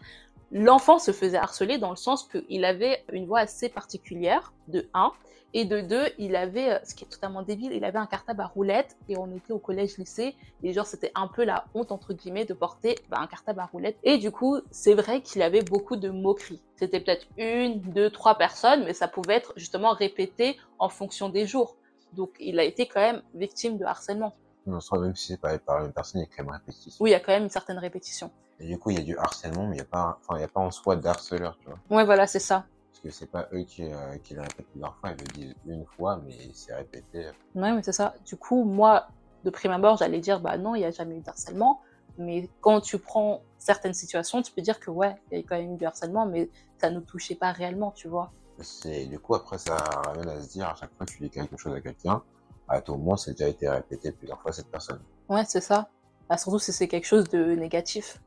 l'enfant 0.51 0.99
se 0.99 1.13
faisait 1.13 1.39
harceler 1.39 1.79
dans 1.79 1.91
le 1.91 1.97
sens 1.97 2.29
qu'il 2.29 2.65
avait 2.65 3.05
une 3.13 3.27
voix 3.27 3.41
assez 3.41 3.69
particulière, 3.69 4.53
de 4.69 4.89
1, 4.95 5.13
et 5.55 5.67
de 5.67 5.81
2, 5.83 6.05
il 6.19 6.35
avait, 6.35 6.73
euh, 6.73 6.79
ce 6.85 6.95
qui 6.95 7.05
est 7.05 7.09
totalement 7.09 7.43
débile, 7.43 7.73
il 7.73 7.85
avait 7.85 7.99
un 7.99 8.07
cartable 8.07 8.41
à 8.41 8.47
roulettes, 8.47 8.97
et 9.09 9.19
on 9.19 9.31
était 9.37 9.53
au 9.53 9.59
collège-lycée, 9.59 10.35
et 10.63 10.73
genre 10.73 10.87
c'était 10.87 11.13
un 11.15 11.29
peu 11.29 11.45
la 11.45 11.67
honte, 11.75 11.93
entre 11.93 12.15
guillemets, 12.15 12.47
de 12.47 12.55
porter 12.55 12.95
bah, 13.11 13.19
un 13.21 13.27
cartable 13.27 13.61
à 13.61 13.67
roulettes. 13.67 13.99
Et 14.03 14.17
du 14.17 14.31
coup, 14.31 14.59
c'est 14.71 14.95
vrai 14.95 15.21
qu'il 15.21 15.43
avait 15.43 15.63
beaucoup 15.63 15.97
de 15.97 16.09
moqueries. 16.09 16.63
C'était 16.77 17.01
peut-être 17.01 17.27
une, 17.37 17.81
deux, 17.81 18.09
trois 18.09 18.39
personnes, 18.39 18.85
mais 18.85 18.95
ça 18.95 19.09
pouvait 19.09 19.35
être 19.35 19.53
justement 19.57 19.93
répété 19.93 20.59
en 20.79 20.89
fonction 20.89 21.29
des 21.29 21.47
jours. 21.47 21.77
Donc 22.13 22.31
il 22.41 22.59
a 22.59 22.65
été 22.65 22.87
quand 22.87 23.01
même 23.01 23.23
victime 23.35 23.79
de 23.79 23.85
harcèlement. 23.85 24.35
Non, 24.67 24.81
soit 24.81 25.01
même 25.01 25.17
si 25.17 25.29
c'est 25.29 25.41
pas 25.41 25.59
par 25.59 25.81
même 25.81 25.93
personne, 25.93 26.21
il 26.21 26.25
y 26.25 26.27
a 26.27 26.37
quand 26.37 26.45
même 26.45 26.53
répétition. 26.53 27.03
Oui, 27.03 27.11
il 27.11 27.13
y 27.13 27.17
a 27.17 27.21
quand 27.21 27.33
même 27.33 27.45
une 27.45 27.51
certaine 27.51 27.79
répétition. 27.79 28.31
Et 28.61 28.67
du 28.67 28.79
coup, 28.79 28.91
il 28.91 28.99
y 28.99 29.01
a 29.01 29.05
du 29.05 29.17
harcèlement, 29.19 29.67
mais 29.67 29.77
il 29.77 29.79
y 29.79 29.83
a 29.83 29.87
pas, 29.87 30.19
enfin, 30.21 30.39
il 30.39 30.41
y 30.41 30.45
a 30.45 30.49
pas 30.49 30.61
en 30.61 30.71
soi 30.71 30.95
d'harceleur, 30.95 31.59
tu 31.59 31.67
vois. 31.67 31.79
Ouais, 31.91 32.05
voilà, 32.05 32.29
c'est 32.29 32.39
ça. 32.39 32.65
Parce 32.93 33.01
que 33.03 33.11
c'est 33.11 33.31
pas 33.31 33.49
eux 33.53 33.65
qui, 33.65 33.83
euh, 33.83 34.17
qui 34.23 34.35
le 34.35 34.43
répètent 34.43 34.69
plusieurs 34.71 34.95
fois, 34.97 35.11
ils 35.11 35.19
le 35.19 35.33
disent 35.33 35.55
une 35.67 35.85
fois, 35.85 36.21
mais 36.25 36.37
c'est 36.55 36.75
répété. 36.75 37.27
Ouais, 37.57 37.73
mais 37.73 37.83
c'est 37.83 37.93
ça. 37.93 38.15
Du 38.25 38.37
coup, 38.37 38.63
moi, 38.63 39.09
de 39.45 39.51
prime 39.51 39.73
abord, 39.73 39.97
j'allais 39.97 40.21
dire, 40.21 40.39
bah 40.39 40.59
non, 40.59 40.77
il 40.77 40.81
n'y 40.81 40.85
a 40.85 40.93
jamais 40.93 41.17
eu 41.17 41.21
de 41.21 41.29
harcèlement. 41.29 41.81
Mais 42.19 42.49
quand 42.61 42.81
tu 42.81 42.99
prends 42.99 43.43
certaines 43.59 43.95
situations, 43.95 44.43
tu 44.43 44.53
peux 44.53 44.63
dire 44.63 44.79
que 44.79 44.91
ouais, 44.91 45.17
il 45.31 45.39
y 45.39 45.41
a 45.41 45.45
quand 45.45 45.57
même 45.57 45.75
eu 45.75 45.77
du 45.79 45.87
harcèlement, 45.87 46.27
mais 46.27 46.51
ça 46.79 46.91
ne 46.91 47.01
touchait 47.01 47.35
pas 47.35 47.51
réellement, 47.53 47.91
tu 47.91 48.07
vois. 48.07 48.31
C'est, 48.61 49.07
du 49.07 49.19
coup, 49.19 49.35
après, 49.35 49.59
ça 49.59 49.77
ramène 49.77 50.29
à 50.29 50.41
se 50.41 50.49
dire, 50.49 50.69
à 50.69 50.75
chaque 50.75 50.95
fois 50.97 51.07
que 51.07 51.13
tu 51.13 51.23
dis 51.23 51.31
quelque 51.31 51.57
chose 51.57 51.75
à 51.75 51.81
quelqu'un, 51.81 52.23
à 52.69 52.81
tout 52.81 52.95
moment, 52.95 53.17
c'est 53.17 53.33
déjà 53.33 53.49
été 53.49 53.69
répété 53.69 54.13
plusieurs 54.13 54.41
fois 54.41 54.53
cette 54.53 54.69
personne. 54.69 55.01
Ouais, 55.29 55.45
c'est 55.47 55.61
ça. 55.61 55.89
Bah, 56.29 56.37
surtout 56.37 56.59
si 56.59 56.73
c'est 56.73 56.89
quelque 56.89 57.07
chose 57.07 57.29
de 57.29 57.55
négatif. 57.55 58.21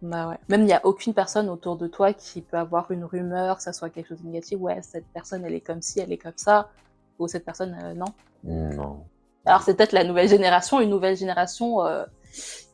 Bah 0.00 0.28
ouais. 0.28 0.38
Même 0.48 0.62
il 0.62 0.66
n'y 0.66 0.72
a 0.72 0.84
aucune 0.86 1.12
personne 1.12 1.48
autour 1.48 1.76
de 1.76 1.88
toi 1.88 2.12
qui 2.12 2.40
peut 2.40 2.56
avoir 2.56 2.90
une 2.92 3.04
rumeur, 3.04 3.56
que 3.56 3.62
ça 3.62 3.72
soit 3.72 3.90
quelque 3.90 4.08
chose 4.08 4.22
de 4.22 4.26
négatif. 4.26 4.58
Ouais, 4.60 4.80
cette 4.82 5.06
personne, 5.08 5.44
elle 5.44 5.54
est 5.54 5.60
comme 5.60 5.82
ci, 5.82 5.98
elle 5.98 6.12
est 6.12 6.18
comme 6.18 6.36
ça. 6.36 6.70
Ou 7.18 7.26
cette 7.26 7.44
personne, 7.44 7.76
euh, 7.82 7.94
non. 7.94 8.06
Non. 8.44 9.04
Alors 9.44 9.62
c'est 9.62 9.74
peut-être 9.74 9.92
la 9.92 10.04
nouvelle 10.04 10.28
génération, 10.28 10.80
une 10.80 10.90
nouvelle 10.90 11.16
génération 11.16 11.84
euh, 11.84 12.04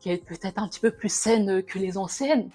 qui 0.01 0.11
est 0.11 0.23
peut-être 0.23 0.59
un 0.59 0.67
petit 0.67 0.79
peu 0.79 0.91
plus 0.91 1.11
saine 1.11 1.63
que 1.63 1.79
les 1.79 1.97
anciennes. 1.97 2.49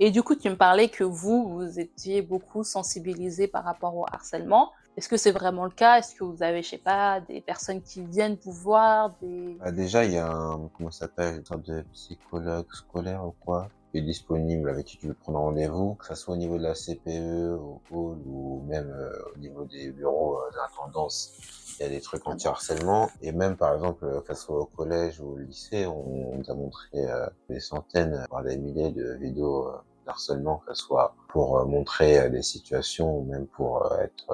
Et 0.00 0.10
du 0.10 0.22
coup, 0.22 0.34
tu 0.34 0.50
me 0.50 0.56
parlais 0.56 0.88
que 0.88 1.04
vous, 1.04 1.48
vous 1.48 1.78
étiez 1.78 2.20
beaucoup 2.22 2.64
sensibilisés 2.64 3.46
par 3.46 3.64
rapport 3.64 3.96
au 3.96 4.06
harcèlement. 4.06 4.72
Est-ce 4.96 5.08
que 5.08 5.16
c'est 5.16 5.32
vraiment 5.32 5.64
le 5.64 5.70
cas? 5.70 5.98
Est-ce 5.98 6.14
que 6.14 6.24
vous 6.24 6.42
avez, 6.42 6.62
je 6.62 6.70
sais 6.70 6.78
pas, 6.78 7.20
des 7.20 7.40
personnes 7.40 7.82
qui 7.82 8.02
viennent 8.02 8.36
vous 8.44 8.52
voir 8.52 9.14
des... 9.20 9.56
Bah, 9.60 9.72
déjà, 9.72 10.04
il 10.04 10.12
y 10.12 10.18
a 10.18 10.30
un, 10.30 10.68
comment 10.76 10.90
ça 10.90 11.00
s'appelle, 11.00 11.38
une 11.38 11.44
sorte 11.44 11.62
de 11.62 11.82
psychologue 11.92 12.66
scolaire 12.72 13.24
ou 13.24 13.34
quoi, 13.40 13.68
est 13.98 14.02
disponible, 14.02 14.68
avec 14.70 14.86
qui 14.86 14.96
tu 14.98 15.06
peux 15.08 15.14
prendre 15.14 15.38
rendez-vous, 15.38 15.94
que 15.94 16.06
ça 16.06 16.14
soit 16.14 16.34
au 16.34 16.36
niveau 16.36 16.58
de 16.58 16.62
la 16.62 16.74
CPE, 16.74 17.56
au 17.58 17.80
hall, 17.90 18.18
ou 18.26 18.62
même 18.66 18.90
euh, 18.90 19.10
au 19.34 19.38
niveau 19.38 19.64
des 19.64 19.90
bureaux 19.90 20.38
euh, 20.38 20.50
d'intendance. 20.54 21.32
Il 21.78 21.82
y 21.82 21.86
a 21.86 21.88
des 21.88 22.00
trucs 22.00 22.26
anti-harcèlement. 22.28 23.08
Et 23.22 23.32
même, 23.32 23.56
par 23.56 23.74
exemple, 23.74 24.04
euh, 24.04 24.20
que 24.20 24.28
ça 24.28 24.34
soit 24.34 24.60
au 24.60 24.66
collège 24.66 25.20
ou 25.20 25.32
au 25.34 25.36
lycée, 25.38 25.86
on, 25.86 26.32
on 26.32 26.36
nous 26.38 26.50
a 26.50 26.54
montré 26.54 26.88
euh, 26.94 27.26
des 27.48 27.60
centaines, 27.60 28.24
voire 28.30 28.42
des 28.44 28.56
milliers 28.56 28.90
de 28.90 29.14
vidéos 29.14 29.68
d'harcèlement, 30.06 30.62
que 30.66 30.74
ce 30.74 30.82
soit 30.82 31.14
pour 31.28 31.64
montrer 31.66 32.28
des 32.30 32.42
situations 32.42 33.18
ou 33.18 33.24
même 33.24 33.46
pour 33.46 33.90
être, 34.02 34.26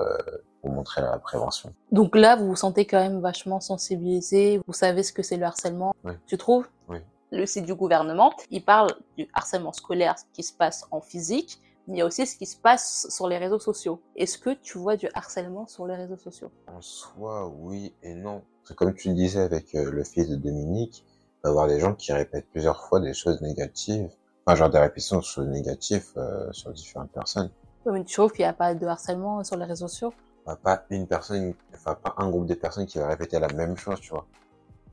pour 0.61 0.71
montrer 0.71 1.01
la 1.01 1.17
prévention. 1.19 1.73
Donc 1.93 2.17
là, 2.17 2.35
vous 2.35 2.49
vous 2.49 2.57
sentez 2.57 2.87
quand 2.87 2.99
même 2.99 3.21
vachement 3.21 3.61
sensibilisé, 3.61 4.61
vous 4.67 4.73
savez 4.73 5.05
ce 5.05 5.13
que 5.13 5.23
c'est 5.23 5.37
le 5.37 5.45
harcèlement, 5.45 5.95
Oui. 6.05 6.15
tu 6.27 6.37
trouves? 6.39 6.67
Oui. 6.89 6.99
Le 7.33 7.47
site 7.47 7.65
du 7.65 7.77
gouvernement, 7.77 8.33
il 8.51 8.65
parle 8.65 8.93
du 9.17 9.29
harcèlement 9.35 9.73
scolaire 9.73 10.17
qui 10.33 10.43
se 10.43 10.53
passe 10.53 10.85
en 10.91 11.01
physique, 11.01 11.61
mais 11.87 11.95
il 11.95 11.99
y 12.01 12.03
a 12.03 12.07
aussi 12.07 12.27
ce 12.27 12.37
qui 12.37 12.45
se 12.45 12.57
passe 12.57 13.07
sur 13.09 13.29
les 13.29 13.39
réseaux 13.39 13.61
sociaux. 13.61 14.03
Est-ce 14.17 14.37
que 14.37 14.51
tu 14.51 14.79
vois 14.79 14.97
du 14.97 15.09
harcèlement 15.15 15.69
sur 15.69 15.87
les 15.87 15.95
réseaux 15.95 16.17
sociaux? 16.17 16.51
En 16.67 16.81
soi, 16.81 17.47
oui 17.47 17.95
et 18.03 18.15
non. 18.15 18.43
C'est 18.65 18.75
comme 18.75 18.95
tu 18.95 19.11
le 19.11 19.15
disais 19.15 19.43
avec 19.43 19.77
euh, 19.77 19.93
le 19.93 20.03
fils 20.03 20.29
de 20.29 20.35
Dominique, 20.35 21.05
il 21.07 21.41
va 21.45 21.51
y 21.51 21.53
avoir 21.53 21.69
des 21.69 21.79
gens 21.79 21.95
qui 21.95 22.13
répètent 22.13 22.49
plusieurs 22.51 22.83
fois 22.83 22.99
des 22.99 23.15
choses 23.15 23.41
négatives, 23.43 24.11
enfin 24.45 24.57
genre 24.57 24.71
des 24.71 24.81
répétitions 24.81 25.19
de 25.19 25.25
choses 25.25 25.47
négatives 25.47 26.09
euh, 26.17 26.51
sur 26.51 26.73
différentes 26.73 27.13
personnes. 27.13 27.51
Ouais, 27.87 27.93
mais 27.93 28.05
tu 28.05 28.15
trouves 28.15 28.33
qu'il 28.33 28.45
n'y 28.45 28.49
a 28.49 28.55
pas 28.55 28.75
de 28.75 28.87
harcèlement 28.89 29.45
sur 29.45 29.57
les 29.57 29.67
réseaux 29.67 29.87
sociaux? 29.87 30.13
Enfin, 30.45 30.57
pas 30.57 30.85
une 30.91 31.07
personne, 31.07 31.55
enfin 31.75 31.95
pas 31.95 32.13
un 32.17 32.29
groupe 32.29 32.47
de 32.47 32.55
personnes 32.55 32.87
qui 32.87 32.99
va 32.99 33.07
répéter 33.07 33.39
la 33.39 33.49
même 33.53 33.77
chose, 33.77 34.01
tu 34.01 34.11
vois. 34.11 34.27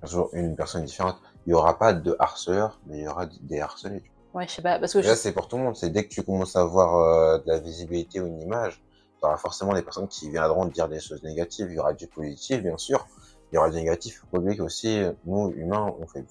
Toujours 0.04 0.30
une 0.34 0.56
personne 0.56 0.86
différente. 0.86 1.18
Il 1.48 1.52
y 1.52 1.54
aura 1.54 1.80
pas 1.80 1.94
de 1.94 2.14
harceleurs, 2.20 2.78
mais 2.86 2.98
il 2.98 3.04
y 3.06 3.08
aura 3.08 3.26
des 3.26 3.62
harcelés. 3.62 4.04
Ouais, 4.34 4.46
je 4.50 4.56
sais 4.56 4.62
pas, 4.62 4.80
parce 4.80 4.92
que 4.92 5.02
je... 5.02 5.08
Là, 5.08 5.16
c'est 5.16 5.32
pour 5.32 5.48
tout 5.48 5.56
le 5.56 5.64
monde. 5.64 5.78
C'est 5.78 5.90
dès 5.90 6.04
que 6.04 6.10
tu 6.10 6.22
commences 6.22 6.58
à 6.58 6.60
avoir 6.60 6.96
euh, 6.98 7.38
de 7.38 7.48
la 7.48 7.60
visibilité 7.60 8.20
ou 8.20 8.28
une 8.28 8.42
image, 8.42 8.84
tu 9.20 9.26
auras 9.26 9.38
forcément 9.38 9.74
des 9.74 9.82
personnes 9.82 10.10
qui 10.10 10.30
viendront 10.30 10.68
te 10.68 10.74
dire 10.74 10.90
des 10.90 11.00
choses 11.00 11.24
négatives. 11.24 11.68
Il 11.70 11.76
y 11.76 11.80
aura 11.80 11.94
du 11.94 12.08
positif, 12.08 12.62
bien 12.62 12.78
sûr. 12.78 13.08
Il 13.52 13.56
y 13.56 13.58
aura 13.58 13.70
du 13.70 13.78
négatif. 13.78 14.26
Oublier 14.34 14.58
qu'aussi, 14.58 15.02
nous, 15.26 15.54
humains, 15.56 15.96
on 16.02 16.06
fait, 16.06 16.26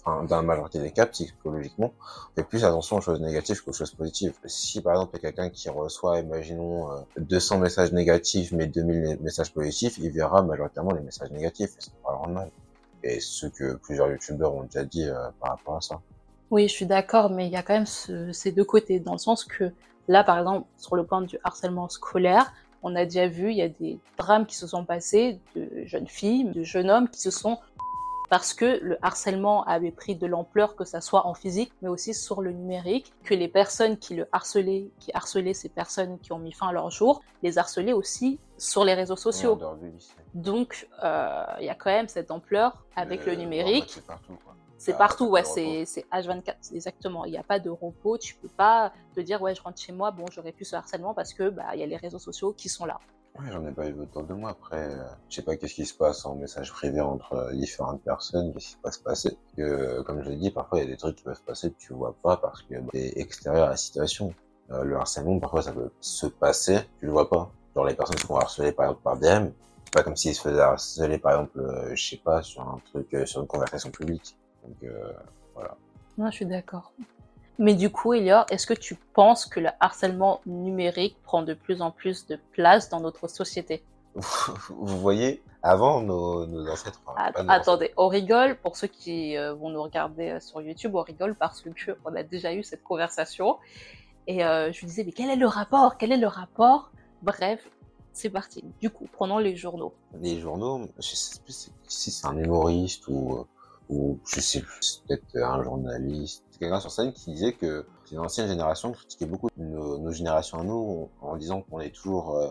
enfin, 0.00 0.24
dans 0.24 0.36
la 0.36 0.42
majorité 0.42 0.80
des 0.80 0.90
cas, 0.90 1.06
psychologiquement, 1.06 1.92
on 2.32 2.34
fait 2.34 2.48
plus 2.48 2.64
attention 2.64 2.96
aux 2.96 3.00
choses 3.00 3.20
négatives 3.20 3.62
qu'aux 3.62 3.72
choses 3.72 3.92
positives. 3.92 4.34
Si, 4.46 4.80
par 4.80 4.94
exemple, 4.94 5.12
il 5.16 5.22
y 5.22 5.26
a 5.26 5.30
quelqu'un 5.30 5.50
qui 5.50 5.70
reçoit, 5.70 6.18
imaginons, 6.18 6.90
euh, 6.90 6.96
200 7.18 7.58
messages 7.58 7.92
négatifs, 7.92 8.50
mais 8.50 8.66
2000 8.66 9.18
messages 9.20 9.54
positifs, 9.54 9.96
il 9.98 10.10
verra 10.10 10.42
majoritairement 10.42 10.92
les 10.92 11.02
messages 11.02 11.30
négatifs. 11.30 11.70
Et 11.78 11.82
ça 11.82 11.92
va 12.04 12.10
le 12.14 12.16
rendre 12.16 12.32
mal. 12.32 12.50
Et 13.08 13.20
ce 13.20 13.46
que 13.46 13.76
plusieurs 13.76 14.10
youtubeurs 14.10 14.54
ont 14.54 14.64
déjà 14.64 14.84
dit 14.84 15.04
euh, 15.04 15.14
par 15.40 15.52
rapport 15.52 15.76
à 15.76 15.80
ça. 15.80 16.00
Oui, 16.50 16.68
je 16.68 16.72
suis 16.72 16.86
d'accord, 16.86 17.30
mais 17.30 17.46
il 17.46 17.52
y 17.52 17.56
a 17.56 17.62
quand 17.62 17.74
même 17.74 17.86
ce- 17.86 18.32
ces 18.32 18.52
deux 18.52 18.64
côtés, 18.64 18.98
dans 19.00 19.12
le 19.12 19.18
sens 19.18 19.44
que 19.44 19.72
là, 20.08 20.24
par 20.24 20.38
exemple, 20.38 20.66
sur 20.76 20.96
le 20.96 21.04
point 21.04 21.22
du 21.22 21.38
harcèlement 21.44 21.88
scolaire, 21.88 22.52
on 22.82 22.94
a 22.94 23.04
déjà 23.04 23.26
vu, 23.26 23.50
il 23.50 23.56
y 23.56 23.62
a 23.62 23.68
des 23.68 23.98
drames 24.18 24.46
qui 24.46 24.56
se 24.56 24.66
sont 24.66 24.84
passés 24.84 25.40
de 25.54 25.68
jeunes 25.86 26.06
filles, 26.06 26.50
de 26.50 26.62
jeunes 26.62 26.90
hommes 26.90 27.08
qui 27.08 27.20
se 27.20 27.30
sont 27.30 27.58
parce 28.30 28.54
que 28.54 28.80
le 28.82 28.98
harcèlement 29.02 29.62
avait 29.64 29.92
pris 29.92 30.16
de 30.16 30.26
l'ampleur, 30.26 30.74
que 30.74 30.84
ça 30.84 31.00
soit 31.00 31.26
en 31.26 31.34
physique, 31.34 31.72
mais 31.80 31.88
aussi 31.88 32.12
sur 32.12 32.42
le 32.42 32.50
numérique, 32.52 33.12
que 33.24 33.34
les 33.34 33.48
personnes 33.48 33.96
qui 33.98 34.16
le 34.16 34.26
harcelaient, 34.32 34.88
qui 34.98 35.12
harcelaient 35.14 35.54
ces 35.54 35.68
personnes 35.68 36.18
qui 36.18 36.32
ont 36.32 36.38
mis 36.40 36.52
fin 36.52 36.68
à 36.68 36.72
leur 36.72 36.90
jour, 36.90 37.22
les 37.42 37.56
harcelaient 37.58 37.92
aussi 37.92 38.40
sur 38.58 38.84
les 38.84 38.94
réseaux 38.94 39.16
sociaux. 39.16 39.56
Donc, 40.36 40.86
euh, 41.02 41.44
il 41.60 41.64
y 41.66 41.70
a 41.70 41.74
quand 41.74 41.90
même 41.90 42.08
cette 42.08 42.30
ampleur 42.30 42.84
avec 42.94 43.22
Euh, 43.22 43.30
le 43.30 43.36
bon, 43.36 43.42
numérique. 43.42 43.90
c'est 43.90 44.06
partout, 44.06 44.36
quoi. 44.44 44.54
C'est 44.78 44.92
Ah, 44.92 44.98
partout, 44.98 45.26
ouais, 45.28 45.42
c'est 45.44 45.86
c'est 45.86 46.04
H24, 46.12 46.56
c'est 46.60 46.74
exactement. 46.74 47.24
Il 47.24 47.30
n'y 47.32 47.38
a 47.38 47.42
pas 47.42 47.58
de 47.58 47.70
repos, 47.70 48.18
tu 48.18 48.34
peux 48.34 48.48
pas 48.48 48.92
te 49.14 49.20
dire, 49.20 49.40
ouais, 49.40 49.54
je 49.54 49.62
rentre 49.62 49.80
chez 49.80 49.92
moi, 49.92 50.10
bon, 50.10 50.26
j'aurais 50.30 50.52
pu 50.52 50.66
ce 50.66 50.76
harcèlement 50.76 51.14
parce 51.14 51.32
que 51.32 51.48
bah 51.48 51.64
il 51.72 51.80
y 51.80 51.82
a 51.82 51.86
les 51.86 51.96
réseaux 51.96 52.18
sociaux 52.18 52.52
qui 52.52 52.68
sont 52.68 52.84
là. 52.84 52.98
Ouais, 53.38 53.46
j'en 53.50 53.66
ai 53.66 53.72
pas 53.72 53.86
eu 53.86 53.98
autour 53.98 54.24
de 54.24 54.34
moi. 54.34 54.50
Après, 54.50 54.84
euh, 54.92 55.02
je 55.30 55.36
sais 55.36 55.42
pas 55.42 55.56
qu'est-ce 55.56 55.74
qui 55.74 55.86
se 55.86 55.94
passe 55.94 56.26
en 56.26 56.34
message 56.34 56.70
privé 56.72 57.00
entre 57.00 57.32
euh, 57.32 57.52
différentes 57.54 58.02
personnes, 58.02 58.52
qu'est-ce 58.52 58.68
qui 58.72 58.76
peut 58.76 58.90
se 58.90 58.98
passer. 58.98 59.38
Que, 59.56 59.62
euh, 59.62 60.02
comme 60.02 60.22
je 60.22 60.28
l'ai 60.28 60.36
dit, 60.36 60.50
parfois 60.50 60.78
il 60.78 60.84
y 60.84 60.86
a 60.86 60.90
des 60.90 60.96
trucs 60.98 61.16
qui 61.16 61.24
peuvent 61.24 61.36
se 61.38 61.42
passer 61.42 61.70
que 61.70 61.76
tu 61.78 61.94
vois 61.94 62.14
pas 62.22 62.36
parce 62.36 62.60
que 62.62 62.74
bah, 62.78 62.88
t'es 62.92 63.18
extérieur 63.18 63.66
à 63.66 63.70
la 63.70 63.76
situation. 63.78 64.34
Euh, 64.70 64.84
le 64.84 64.96
harcèlement, 64.96 65.38
parfois 65.38 65.62
ça 65.62 65.72
peut 65.72 65.90
se 66.00 66.26
passer, 66.26 66.80
tu 66.98 67.06
le 67.06 67.12
vois 67.12 67.30
pas. 67.30 67.50
Genre 67.74 67.86
les 67.86 67.94
personnes 67.94 68.16
qui 68.16 68.26
sont 68.26 68.36
harcelées 68.36 68.72
par 68.72 68.86
exemple 68.86 69.02
par 69.02 69.16
DM, 69.18 69.48
pas 69.92 70.02
comme 70.02 70.16
s'ils 70.16 70.34
se 70.34 70.40
faisaient 70.40 70.60
harceler 70.60 71.18
par 71.18 71.32
exemple, 71.32 71.60
euh, 71.60 71.94
je 71.94 72.10
sais 72.10 72.16
pas, 72.16 72.42
sur 72.42 72.62
un 72.62 72.80
truc, 72.90 73.12
euh, 73.14 73.26
sur 73.26 73.40
une 73.40 73.46
conversation 73.46 73.90
publique. 73.90 74.36
Donc 74.64 74.76
euh, 74.84 75.12
Non, 76.18 76.30
je 76.30 76.36
suis 76.36 76.46
d'accord. 76.46 76.92
Mais 77.58 77.74
du 77.74 77.90
coup, 77.90 78.12
Elior, 78.12 78.44
est-ce 78.50 78.66
que 78.66 78.74
tu 78.74 78.96
penses 79.14 79.46
que 79.46 79.60
le 79.60 79.70
harcèlement 79.80 80.40
numérique 80.44 81.16
prend 81.22 81.42
de 81.42 81.54
plus 81.54 81.80
en 81.80 81.90
plus 81.90 82.26
de 82.26 82.38
place 82.52 82.90
dans 82.90 83.00
notre 83.00 83.28
société? 83.28 83.82
Vous 84.14 84.98
voyez, 85.00 85.42
avant 85.62 86.02
nos, 86.02 86.46
nos 86.46 86.68
ancêtres, 86.70 87.00
enfin, 87.06 87.18
Att- 87.18 87.32
pas 87.34 87.42
nos 87.42 87.50
Attendez, 87.50 87.92
on 87.96 88.08
rigole, 88.08 88.56
pour 88.56 88.76
ceux 88.76 88.88
qui 88.88 89.36
euh, 89.36 89.54
vont 89.54 89.70
nous 89.70 89.82
regarder 89.82 90.38
sur 90.40 90.60
YouTube, 90.60 90.94
on 90.94 91.02
rigole 91.02 91.34
parce 91.34 91.62
que 91.62 91.70
on 92.04 92.14
a 92.14 92.22
déjà 92.22 92.52
eu 92.52 92.62
cette 92.62 92.82
conversation. 92.82 93.56
Et 94.26 94.40
je 94.40 94.80
lui 94.80 94.86
disais, 94.88 95.04
mais 95.04 95.12
quel 95.12 95.30
est 95.30 95.36
le 95.36 95.46
rapport? 95.46 95.96
Quel 95.98 96.10
est 96.10 96.16
le 96.16 96.26
rapport? 96.26 96.90
Bref, 97.22 97.60
c'est 98.16 98.30
parti. 98.30 98.64
Du 98.80 98.88
coup, 98.88 99.06
prenons 99.12 99.38
les 99.38 99.56
journaux. 99.56 99.92
les 100.20 100.40
journaux, 100.40 100.88
je 100.98 101.14
sais 101.14 101.38
plus 101.40 101.70
si- 101.86 102.10
c'est 102.10 102.26
un 102.26 102.36
humoriste 102.38 103.06
ou, 103.08 103.44
ou 103.90 104.18
je 104.26 104.40
sais 104.40 104.60
plus, 104.60 104.80
c'est 104.80 105.02
peut-être 105.06 105.44
un 105.44 105.62
journaliste, 105.62 106.42
c'est 106.50 106.58
quelqu'un 106.58 106.80
sur 106.80 106.90
scène 106.90 107.12
qui 107.12 107.32
disait 107.32 107.52
que 107.52 107.86
les 108.10 108.18
anciennes 108.18 108.48
générations 108.48 108.92
critiquaient 108.92 109.26
beaucoup 109.26 109.48
nos, 109.58 110.10
générations 110.12 110.60
à 110.60 110.64
nous 110.64 111.10
en, 111.20 111.36
disant 111.36 111.60
qu'on 111.60 111.80
est 111.80 111.94
toujours 111.94 112.36
euh, 112.36 112.48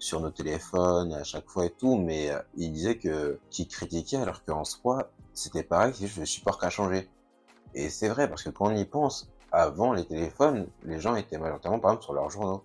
sur 0.00 0.20
nos 0.20 0.30
téléphones 0.30 1.12
à 1.12 1.22
chaque 1.22 1.48
fois 1.48 1.66
et 1.66 1.70
tout, 1.70 1.96
mais 1.96 2.30
euh, 2.30 2.40
il 2.56 2.72
disait 2.72 2.98
que 2.98 3.38
qu'ils 3.50 3.68
critiquaient 3.68 4.16
alors 4.16 4.44
qu'en 4.44 4.64
soi 4.64 5.10
c'était 5.32 5.62
pareil, 5.62 5.92
c'est 5.94 6.06
juste 6.06 6.18
le 6.18 6.26
support 6.26 6.58
qui 6.58 6.66
a 6.66 6.70
changé. 6.70 7.08
Et 7.74 7.88
c'est 7.88 8.08
vrai 8.08 8.28
parce 8.28 8.42
que 8.42 8.50
quand 8.50 8.66
on 8.66 8.76
y 8.76 8.84
pense, 8.84 9.28
avant 9.52 9.92
les 9.92 10.04
téléphones, 10.04 10.66
les 10.82 10.98
gens 10.98 11.14
étaient 11.14 11.38
majoritairement 11.38 11.78
par 11.78 11.92
exemple 11.92 12.04
sur 12.04 12.14
leurs 12.14 12.30
journaux. 12.30 12.64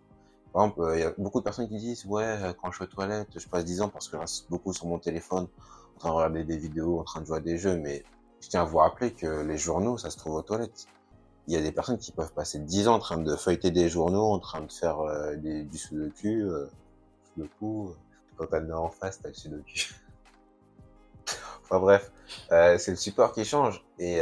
Par 0.53 0.63
exemple, 0.63 0.81
euh, 0.81 0.97
il 0.97 1.01
y 1.01 1.03
a 1.03 1.13
beaucoup 1.17 1.39
de 1.39 1.43
personnes 1.43 1.67
qui 1.67 1.77
disent 1.77 2.05
ouais, 2.05 2.23
euh, 2.23 2.53
quand 2.53 2.71
je 2.71 2.77
suis 2.77 2.83
aux 2.83 2.87
toilettes, 2.87 3.27
je 3.37 3.47
passe 3.47 3.65
10 3.65 3.81
ans 3.81 3.89
parce 3.89 4.07
que 4.07 4.17
je 4.17 4.21
reste 4.21 4.49
beaucoup 4.49 4.73
sur 4.73 4.87
mon 4.87 4.97
téléphone, 4.97 5.47
en 5.95 5.99
train 5.99 6.09
de 6.09 6.15
regarder 6.15 6.43
des 6.43 6.57
vidéos, 6.57 6.99
en 6.99 7.03
train 7.03 7.21
de 7.21 7.25
jouer 7.25 7.37
à 7.37 7.41
des 7.41 7.57
jeux, 7.57 7.77
mais 7.77 8.03
je 8.41 8.49
tiens 8.49 8.61
à 8.61 8.65
vous 8.65 8.77
rappeler 8.77 9.11
que 9.11 9.41
les 9.41 9.57
journaux, 9.57 9.97
ça 9.97 10.09
se 10.09 10.17
trouve 10.17 10.35
aux 10.35 10.41
toilettes. 10.41 10.87
Il 11.47 11.53
y 11.53 11.57
a 11.57 11.61
des 11.61 11.71
personnes 11.71 11.97
qui 11.97 12.11
peuvent 12.11 12.33
passer 12.33 12.59
10 12.59 12.87
ans 12.87 12.95
en 12.95 12.99
train 12.99 13.17
de 13.17 13.35
feuilleter 13.35 13.71
des 13.71 13.89
journaux, 13.89 14.31
en 14.31 14.39
train 14.39 14.61
de 14.61 14.71
faire 14.71 14.99
euh, 15.01 15.35
des, 15.35 15.63
du 15.63 15.77
sudoku, 15.77 16.27
euh, 16.27 16.69
sudoku, 17.33 17.89
euh, 17.89 17.95
quand 18.37 18.47
t'as 18.47 18.59
le 18.59 18.75
en 18.75 18.89
face, 18.89 19.19
t'as 19.21 19.29
le 19.29 19.33
sudoku. 19.33 19.93
enfin 21.63 21.79
bref, 21.79 22.11
euh, 22.51 22.77
c'est 22.77 22.91
le 22.91 22.97
support 22.97 23.33
qui 23.33 23.45
change. 23.45 23.83
Et 23.97 24.21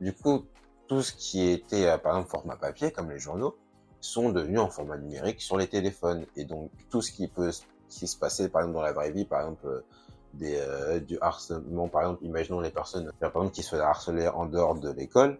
du 0.00 0.12
coup, 0.12 0.44
tout 0.88 1.02
ce 1.02 1.12
qui 1.12 1.48
était, 1.48 1.98
par 1.98 2.12
exemple, 2.12 2.30
format 2.30 2.56
papier, 2.56 2.90
comme 2.90 3.10
les 3.10 3.18
journaux, 3.18 3.56
sont 4.04 4.28
devenus 4.28 4.60
en 4.60 4.68
format 4.68 4.98
numérique 4.98 5.40
sur 5.40 5.56
les 5.56 5.66
téléphones. 5.66 6.26
Et 6.36 6.44
donc, 6.44 6.70
tout 6.90 7.00
ce 7.00 7.10
qui 7.10 7.26
peut 7.26 7.50
se 7.88 8.16
passait, 8.16 8.48
par 8.48 8.62
exemple, 8.62 8.76
dans 8.76 8.82
la 8.82 8.92
vraie 8.92 9.10
vie, 9.10 9.24
par 9.24 9.40
exemple, 9.40 9.66
euh, 9.66 9.80
des, 10.34 10.56
euh, 10.58 11.00
du 11.00 11.18
harcèlement, 11.20 11.88
par 11.88 12.02
exemple, 12.02 12.24
imaginons 12.24 12.60
les 12.60 12.70
personnes, 12.70 13.10
par 13.18 13.30
exemple, 13.30 13.50
qui 13.50 13.62
se 13.62 13.70
faisaient 13.70 13.82
harceler 13.82 14.28
en 14.28 14.46
dehors 14.46 14.74
de 14.74 14.90
l'école, 14.90 15.38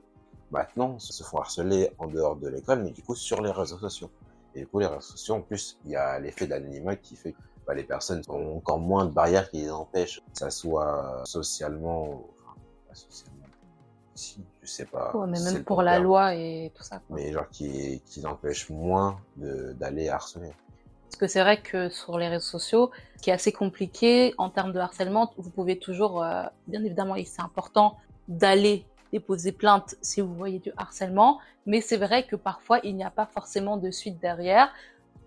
maintenant, 0.51 0.99
se 0.99 1.23
font 1.23 1.39
harceler 1.39 1.91
en 1.99 2.07
dehors 2.07 2.37
de 2.37 2.49
l'école, 2.49 2.83
mais 2.83 2.91
du 2.91 3.03
coup, 3.03 3.15
sur 3.15 3.43
les 3.43 3.51
réseaux 3.51 3.79
sociaux. 3.79 4.11
Et 4.55 4.61
du 4.61 4.67
coup, 4.67 4.79
les 4.79 4.87
réseaux 4.87 5.01
sociaux, 5.01 5.35
en 5.35 5.41
plus, 5.43 5.79
il 5.85 5.91
y 5.91 5.97
a 5.97 6.19
l'effet 6.19 6.47
d'anonymat 6.47 6.97
qui 6.97 7.17
fait 7.17 7.33
que 7.33 7.39
bah, 7.67 7.75
les 7.75 7.85
personnes 7.85 8.23
ont 8.29 8.57
encore 8.57 8.79
moins 8.79 9.05
de 9.05 9.11
barrières 9.11 9.51
qui 9.51 9.59
les 9.59 9.71
empêchent 9.71 10.21
que 10.21 10.39
ça 10.39 10.51
soit 10.51 10.85
pas 10.85 11.25
socialement, 11.25 12.25
si, 14.15 14.45
je 14.63 14.69
sais 14.69 14.85
pas. 14.85 15.15
Ouais, 15.15 15.27
mais 15.27 15.39
si 15.39 15.55
même 15.55 15.65
pour 15.65 15.83
la 15.83 15.93
terme 15.93 16.05
loi 16.05 16.35
et 16.35 16.73
tout 16.75 16.83
ça. 16.83 17.01
quoi. 17.07 17.17
mais 17.17 17.33
genre 17.33 17.49
qui, 17.51 18.03
qui 18.07 18.25
empêche 18.27 18.71
moins 18.71 19.19
d'aller 19.37 20.09
harceler. 20.09 20.53
Parce 21.05 21.17
que 21.17 21.27
c'est 21.27 21.43
vrai 21.43 21.61
que 21.61 21.89
sur 21.89 22.19
les 22.19 22.29
réseaux 22.29 22.59
sociaux, 22.59 22.91
ce 23.17 23.23
qui 23.23 23.31
est 23.31 23.33
assez 23.33 23.53
compliqué 23.53 24.35
en 24.39 24.51
termes 24.51 24.73
de 24.73 24.81
harcèlement, 24.81 25.33
vous 25.37 25.51
pouvez 25.51 25.79
toujours, 25.79 26.23
euh, 26.23 26.43
bien 26.67 26.83
évidemment, 26.83 27.15
et 27.15 27.25
c'est 27.25 27.43
important 27.43 27.97
d'aller 28.27 28.85
déposer 29.13 29.53
plainte 29.53 29.95
si 30.03 30.21
vous 30.21 30.35
voyez 30.35 30.59
du 30.59 30.73
harcèlement, 30.77 31.39
mais 31.67 31.81
c'est 31.81 31.99
vrai 31.99 32.27
que 32.27 32.35
parfois 32.35 32.81
il 32.83 32.97
n'y 32.97 33.05
a 33.05 33.11
pas 33.11 33.27
forcément 33.27 33.77
de 33.77 33.93
suite 33.93 34.19
derrière, 34.21 34.73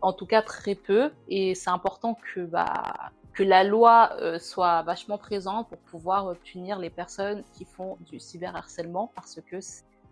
en 0.02 0.12
tout 0.12 0.26
cas 0.26 0.42
très 0.42 0.76
peu, 0.76 1.12
et 1.30 1.56
c'est 1.56 1.70
important 1.70 2.18
que 2.34 2.42
bah 2.42 3.12
que 3.38 3.44
la 3.44 3.64
loi 3.64 4.14
euh, 4.20 4.40
soit 4.40 4.82
vachement 4.82 5.20
présente 5.20 5.70
pour 5.70 5.78
pouvoir 5.78 6.28
euh, 6.28 6.34
punir 6.34 6.80
les 6.80 6.90
personnes 6.90 7.44
qui 7.54 7.66
font 7.66 7.98
du 8.10 8.20
cyberharcèlement 8.20 9.12
parce 9.14 9.40
que 9.42 9.58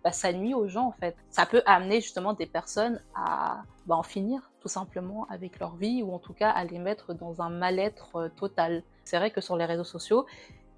bah, 0.04 0.12
ça 0.12 0.32
nuit 0.32 0.54
aux 0.54 0.68
gens 0.68 0.86
en 0.86 0.92
fait. 0.92 1.16
Ça 1.30 1.46
peut 1.46 1.62
amener 1.66 2.00
justement 2.00 2.32
des 2.32 2.46
personnes 2.46 3.00
à 3.16 3.64
bah, 3.86 3.96
en 3.96 4.04
finir 4.04 4.52
tout 4.60 4.68
simplement 4.68 5.26
avec 5.30 5.58
leur 5.58 5.74
vie 5.74 6.04
ou 6.04 6.12
en 6.14 6.20
tout 6.20 6.32
cas 6.32 6.50
à 6.50 6.64
les 6.64 6.78
mettre 6.78 7.12
dans 7.12 7.42
un 7.42 7.50
mal-être 7.50 8.14
euh, 8.14 8.28
total. 8.28 8.84
C'est 9.04 9.16
vrai 9.16 9.32
que 9.32 9.40
sur 9.40 9.56
les 9.56 9.64
réseaux 9.64 9.82
sociaux, 9.82 10.24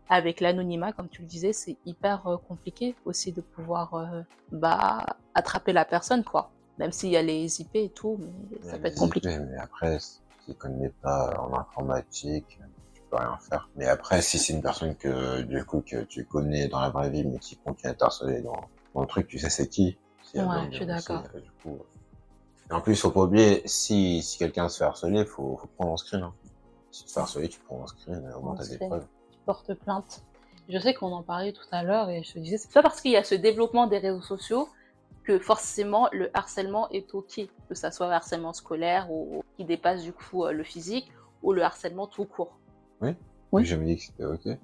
avec 0.08 0.40
l'anonymat, 0.40 0.92
comme 0.92 1.10
tu 1.10 1.20
le 1.20 1.28
disais, 1.28 1.52
c'est 1.52 1.76
hyper 1.84 2.26
euh, 2.26 2.38
compliqué 2.38 2.94
aussi 3.04 3.32
de 3.32 3.42
pouvoir 3.42 3.92
euh, 3.92 4.22
bah, 4.50 5.04
attraper 5.34 5.74
la 5.74 5.84
personne 5.84 6.24
quoi. 6.24 6.50
Même 6.78 6.92
s'il 6.92 7.10
y 7.10 7.16
a 7.18 7.22
les 7.22 7.60
IP 7.60 7.76
et 7.76 7.90
tout, 7.90 8.18
mais 8.18 8.62
ça 8.62 8.72
Mais 8.72 8.78
peut 8.78 8.86
être 8.86 8.98
compliqué. 8.98 9.28
IP, 9.30 9.40
Mais 9.50 9.58
après, 9.58 9.98
tu 10.52 10.54
connais 10.58 10.88
pas 11.02 11.34
en 11.38 11.52
informatique, 11.58 12.58
tu 12.94 13.02
peux 13.10 13.16
rien 13.16 13.36
faire. 13.38 13.68
Mais 13.76 13.86
après, 13.86 14.22
si 14.22 14.38
c'est 14.38 14.52
une 14.52 14.62
personne 14.62 14.94
que, 14.96 15.42
du 15.42 15.64
coup, 15.64 15.82
que 15.86 16.02
tu 16.04 16.24
connais 16.24 16.68
dans 16.68 16.80
la 16.80 16.90
vraie 16.90 17.10
vie, 17.10 17.24
mais 17.24 17.38
qui 17.38 17.56
continue 17.56 17.90
à 17.90 17.94
t'harceler 17.94 18.40
dans, 18.40 18.60
dans 18.94 19.02
le 19.02 19.06
truc, 19.06 19.28
tu 19.28 19.38
sais 19.38 19.50
c'est 19.50 19.68
qui. 19.68 19.96
Si 20.22 20.38
Ouais, 20.38 20.44
je 20.70 20.76
suis 20.76 20.86
d'accord. 20.86 21.24
euh, 21.34 21.40
du 21.40 21.50
coup. 21.62 21.78
Et 22.70 22.72
en 22.74 22.80
plus, 22.80 22.96
faut 23.00 23.10
pas 23.10 23.22
oublier, 23.22 23.62
si, 23.66 24.22
si 24.22 24.38
quelqu'un 24.38 24.68
se 24.68 24.78
fait 24.78 24.84
harceler, 24.84 25.24
faut, 25.24 25.56
faut 25.56 25.68
prendre 25.76 25.92
en 25.92 25.96
screen, 25.96 26.22
hein. 26.22 26.34
Si 26.90 27.02
tu 27.02 27.08
te 27.08 27.12
fais 27.12 27.20
harceler, 27.20 27.48
tu 27.48 27.60
prends 27.60 27.80
en 27.82 27.86
screen, 27.86 28.30
au 28.36 28.40
moins 28.40 28.56
t'as 28.56 28.66
des 28.66 28.78
preuves. 28.78 29.06
porte 29.44 29.72
plainte. 29.74 30.22
Je 30.70 30.78
sais 30.78 30.92
qu'on 30.94 31.12
en 31.12 31.22
parlait 31.22 31.52
tout 31.52 31.64
à 31.70 31.82
l'heure 31.82 32.10
et 32.10 32.22
je 32.22 32.32
te 32.34 32.38
disais, 32.38 32.58
c'est 32.58 32.72
pas 32.72 32.82
parce 32.82 33.00
qu'il 33.00 33.10
y 33.12 33.16
a 33.16 33.24
ce 33.24 33.34
développement 33.34 33.86
des 33.86 33.98
réseaux 33.98 34.20
sociaux 34.22 34.68
que 35.28 35.38
forcément 35.38 36.08
le 36.10 36.30
harcèlement 36.32 36.88
est 36.88 37.14
ok, 37.14 37.42
que 37.68 37.74
ça 37.74 37.90
soit 37.90 38.06
le 38.06 38.14
harcèlement 38.14 38.54
scolaire 38.54 39.12
ou 39.12 39.44
qui 39.58 39.64
dépasse 39.66 40.02
du 40.02 40.14
coup 40.14 40.46
euh, 40.46 40.52
le 40.52 40.64
physique 40.64 41.12
ou 41.42 41.52
le 41.52 41.62
harcèlement 41.62 42.06
tout 42.06 42.24
court. 42.24 42.56
Oui. 43.02 43.14
Je 43.66 43.76
me 43.76 43.84
dis 43.84 43.96
que 43.96 44.02
c'était 44.04 44.24
ok. 44.24 44.56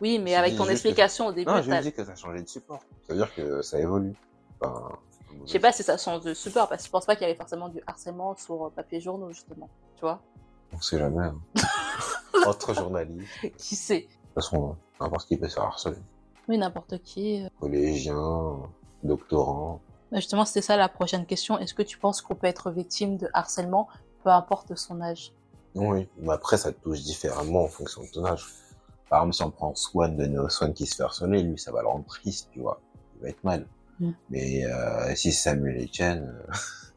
Oui, 0.00 0.20
mais 0.20 0.36
avec 0.36 0.56
ton 0.56 0.68
explication 0.68 1.26
au 1.26 1.32
début, 1.32 1.50
Non, 1.50 1.56
me 1.56 1.82
dis 1.82 1.92
que 1.92 2.04
ça 2.04 2.14
changé 2.14 2.40
de 2.40 2.48
support. 2.48 2.84
C'est-à-dire 3.02 3.34
que 3.34 3.62
ça 3.62 3.80
évolue. 3.80 4.14
Enfin, 4.60 4.90
je 5.44 5.50
sais 5.50 5.58
pas 5.58 5.72
si 5.72 5.82
ça 5.82 5.96
change 5.98 6.22
de 6.22 6.34
support 6.34 6.68
parce 6.68 6.82
que 6.82 6.86
je 6.86 6.92
pense 6.92 7.04
pas 7.04 7.16
qu'il 7.16 7.22
y 7.26 7.30
avait 7.30 7.36
forcément 7.38 7.68
du 7.68 7.82
harcèlement 7.88 8.36
sur 8.36 8.66
euh, 8.66 8.70
papier 8.70 9.00
journaux 9.00 9.30
justement, 9.32 9.68
tu 9.96 10.02
vois? 10.02 10.20
On 10.72 10.80
sait 10.80 11.00
jamais. 11.00 11.24
hein. 11.24 11.36
Entre 12.46 12.74
journalistes. 12.74 13.26
De 13.42 13.48
toute 13.48 13.56
Qui 13.58 13.74
sait 13.74 14.08
façon, 14.36 14.76
n'importe 15.00 15.26
qui 15.26 15.36
peut 15.36 15.48
se 15.48 15.54
faire 15.54 15.64
harceler. 15.64 15.96
Oui, 16.48 16.58
n'importe 16.58 17.02
qui. 17.02 17.42
euh. 17.44 17.48
Collégiens, 17.60 18.56
doctorants. 19.02 19.80
Bah, 20.12 20.18
Justement, 20.18 20.44
c'était 20.44 20.60
ça 20.60 20.76
la 20.76 20.90
prochaine 20.90 21.24
question. 21.24 21.58
Est-ce 21.58 21.72
que 21.72 21.82
tu 21.82 21.98
penses 21.98 22.20
qu'on 22.20 22.34
peut 22.34 22.46
être 22.46 22.70
victime 22.70 23.16
de 23.16 23.28
harcèlement, 23.32 23.88
peu 24.22 24.30
importe 24.30 24.76
son 24.76 25.00
âge? 25.00 25.32
Oui, 25.74 26.06
mais 26.18 26.34
après, 26.34 26.58
ça 26.58 26.70
te 26.70 26.78
touche 26.80 27.00
différemment 27.00 27.64
en 27.64 27.68
fonction 27.68 28.02
de 28.02 28.08
ton 28.08 28.26
âge. 28.26 28.44
Par 29.08 29.20
exemple, 29.20 29.34
si 29.34 29.42
on 29.42 29.50
prend 29.50 29.74
Swan 29.74 30.14
de 30.14 30.26
Neo 30.26 30.50
Swan 30.50 30.74
qui 30.74 30.84
se 30.84 30.96
fait 30.96 31.02
harceler, 31.02 31.42
lui, 31.42 31.58
ça 31.58 31.72
va 31.72 31.80
le 31.80 31.88
rendre 31.88 32.04
triste, 32.04 32.50
tu 32.52 32.60
vois. 32.60 32.78
Il 33.16 33.22
va 33.22 33.30
être 33.30 33.42
mal. 33.42 33.66
Mm. 34.00 34.10
Mais 34.28 34.66
euh, 34.66 35.14
si 35.14 35.32
c'est 35.32 35.50
Samuel 35.50 35.82
Etienne, 35.82 36.44
euh, 36.46 36.52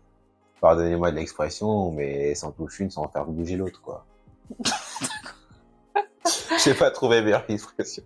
pardonnez-moi 0.61 1.11
de 1.11 1.15
l'expression, 1.15 1.91
mais 1.91 2.35
sans 2.35 2.51
touche 2.51 2.81
une, 2.81 2.91
sans 2.91 3.07
faire 3.07 3.25
bouger 3.25 3.55
l'autre, 3.55 3.81
quoi. 3.81 4.05
J'ai 6.63 6.73
pas 6.73 6.91
trouvé 6.91 7.21
meilleure 7.21 7.45
expression. 7.49 8.03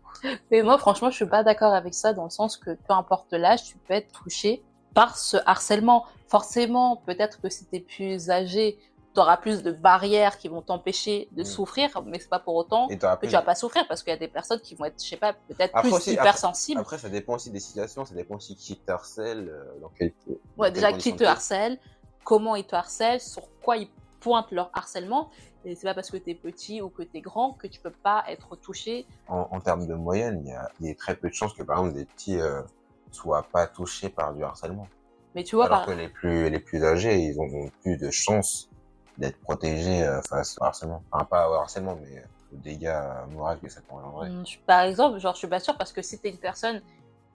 Mais 0.51 0.61
moi, 0.61 0.77
franchement, 0.77 1.09
je 1.09 1.15
suis 1.15 1.25
pas 1.25 1.43
d'accord 1.43 1.73
avec 1.73 1.95
ça 1.95 2.13
dans 2.13 2.25
le 2.25 2.29
sens 2.29 2.57
que 2.57 2.71
peu 2.71 2.93
importe 2.93 3.33
l'âge, 3.33 3.63
tu 3.63 3.77
peux 3.77 3.93
être 3.93 4.11
touché 4.11 4.61
par 4.93 5.17
ce 5.17 5.37
harcèlement. 5.45 6.05
Forcément, 6.27 6.97
peut-être 7.05 7.39
que 7.41 7.49
si 7.49 7.65
t'es 7.65 7.79
plus 7.79 8.29
âgé, 8.29 8.79
tu 9.13 9.19
auras 9.19 9.37
plus 9.37 9.63
de 9.63 9.71
barrières 9.71 10.37
qui 10.37 10.47
vont 10.47 10.61
t'empêcher 10.61 11.27
de 11.31 11.41
Mm. 11.41 11.45
souffrir, 11.45 12.01
mais 12.05 12.19
c'est 12.19 12.29
pas 12.29 12.39
pour 12.39 12.55
autant 12.55 12.87
que 12.87 12.93
plus- 12.93 13.27
tu 13.27 13.33
vas 13.33 13.41
pas 13.41 13.55
souffrir 13.55 13.87
parce 13.87 14.03
qu'il 14.03 14.11
y 14.11 14.15
a 14.15 14.19
des 14.19 14.27
personnes 14.27 14.59
qui 14.61 14.75
vont 14.75 14.85
être, 14.85 15.01
je 15.03 15.07
sais 15.09 15.17
pas, 15.17 15.33
peut-être 15.33 15.73
plus 15.81 15.91
aussi, 15.91 16.13
hypersensibles. 16.13 16.79
Après, 16.79 16.97
ça 16.99 17.09
dépend 17.09 17.33
aussi 17.35 17.49
des 17.49 17.59
situations, 17.59 18.05
ça 18.05 18.13
dépend 18.13 18.35
aussi 18.35 18.55
qui 18.55 18.75
te 18.77 18.91
harcèle, 18.91 19.49
euh, 19.49 19.79
dans 19.81 19.89
quel 19.97 20.13
Ouais, 20.57 20.71
déjà, 20.71 20.93
qui 20.93 21.15
te 21.15 21.23
harcèle, 21.23 21.79
comment 22.23 22.55
ils 22.55 22.65
te 22.65 22.75
harcèlent, 22.75 23.21
sur 23.21 23.47
quoi 23.63 23.77
ils 23.77 23.89
pointent 24.19 24.51
leur 24.51 24.69
harcèlement. 24.73 25.31
Et 25.65 25.75
c'est 25.75 25.87
pas 25.87 25.93
parce 25.95 26.11
que 26.11 26.17
t'es 26.17 26.35
petit 26.35 26.81
ou 26.81 26.89
que 26.89 27.01
t'es 27.03 27.19
grand 27.21 27.53
que 27.53 27.67
tu 27.67 27.79
peux 27.81 27.91
pas 27.91 28.23
être 28.27 28.55
touché. 28.57 29.07
En, 29.27 29.47
en 29.51 29.59
termes 29.59 29.87
de 29.87 29.93
moyenne, 29.95 30.41
il 30.45 30.49
y 30.49 30.53
a, 30.53 30.69
il 30.79 30.87
y 30.87 30.91
a 30.91 30.95
très 30.95 31.15
peu 31.15 31.29
de 31.29 31.33
chances 31.33 31.53
que, 31.53 31.63
par 31.63 31.79
exemple, 31.79 31.97
des 31.97 32.05
petits 32.05 32.39
euh, 32.39 32.61
soient 33.11 33.43
pas 33.51 33.67
touchés 33.67 34.09
par 34.09 34.33
du 34.33 34.43
harcèlement. 34.43 34.87
Mais 35.35 35.43
tu 35.43 35.55
vois, 35.55 35.65
Alors 35.65 35.79
par- 35.79 35.87
que 35.87 35.91
les 35.91 36.09
plus, 36.09 36.49
les 36.49 36.59
plus 36.59 36.83
âgés, 36.83 37.19
ils 37.19 37.39
ont 37.39 37.69
plus 37.81 37.97
de 37.97 38.09
chances 38.09 38.69
d'être 39.17 39.39
protégés 39.41 40.03
euh, 40.03 40.21
face 40.23 40.57
au 40.59 40.63
harcèlement. 40.63 41.03
Enfin, 41.11 41.25
pas 41.25 41.49
au 41.49 41.53
harcèlement, 41.53 41.97
mais 42.01 42.23
aux 42.53 42.57
dégâts 42.57 42.95
moraux 43.31 43.55
que 43.61 43.69
ça 43.69 43.81
peut 43.81 43.93
engendrer. 43.93 44.29
Je- 44.45 44.57
Par 44.65 44.81
exemple, 44.81 45.19
genre, 45.19 45.33
je 45.33 45.39
suis 45.39 45.47
pas 45.47 45.59
sûre 45.59 45.77
parce 45.77 45.91
que 45.93 46.01
si 46.01 46.17
t'es 46.19 46.29
une 46.29 46.37
personne, 46.37 46.81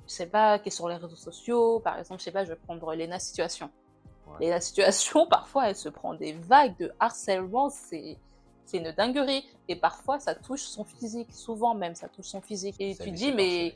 je 0.09 0.13
sais 0.13 0.27
pas, 0.27 0.59
qui 0.59 0.69
est 0.69 0.73
sur 0.73 0.89
les 0.89 0.97
réseaux 0.97 1.15
sociaux, 1.17 1.79
par 1.81 1.99
exemple, 1.99 2.21
je 2.21 2.25
sais 2.25 2.33
pas, 2.33 2.45
je 2.45 2.51
vais 2.51 2.57
prendre 2.59 2.95
Lena 2.95 3.19
Situation. 3.19 3.71
Ouais. 4.27 4.47
Lena 4.47 4.61
Situation, 4.61 5.27
parfois, 5.31 5.69
elle 5.69 5.77
se 5.77 5.89
prend 5.89 6.15
des 6.15 6.33
vagues 6.33 6.77
de 6.79 6.91
harcèlement, 6.99 7.71
c'est, 7.71 8.19
c'est 8.65 8.79
une 8.79 8.91
dinguerie. 8.93 9.47
Et 9.69 9.77
parfois, 9.77 10.19
ça 10.19 10.35
touche 10.35 10.63
son 10.63 10.85
physique, 10.85 11.33
souvent 11.33 11.75
même, 11.75 11.95
ça 11.95 12.09
touche 12.09 12.27
son 12.27 12.41
physique. 12.41 12.75
Et 12.81 12.95
Ça 12.95 13.05
tu 13.05 13.11
dis, 13.13 13.33
mais 13.33 13.75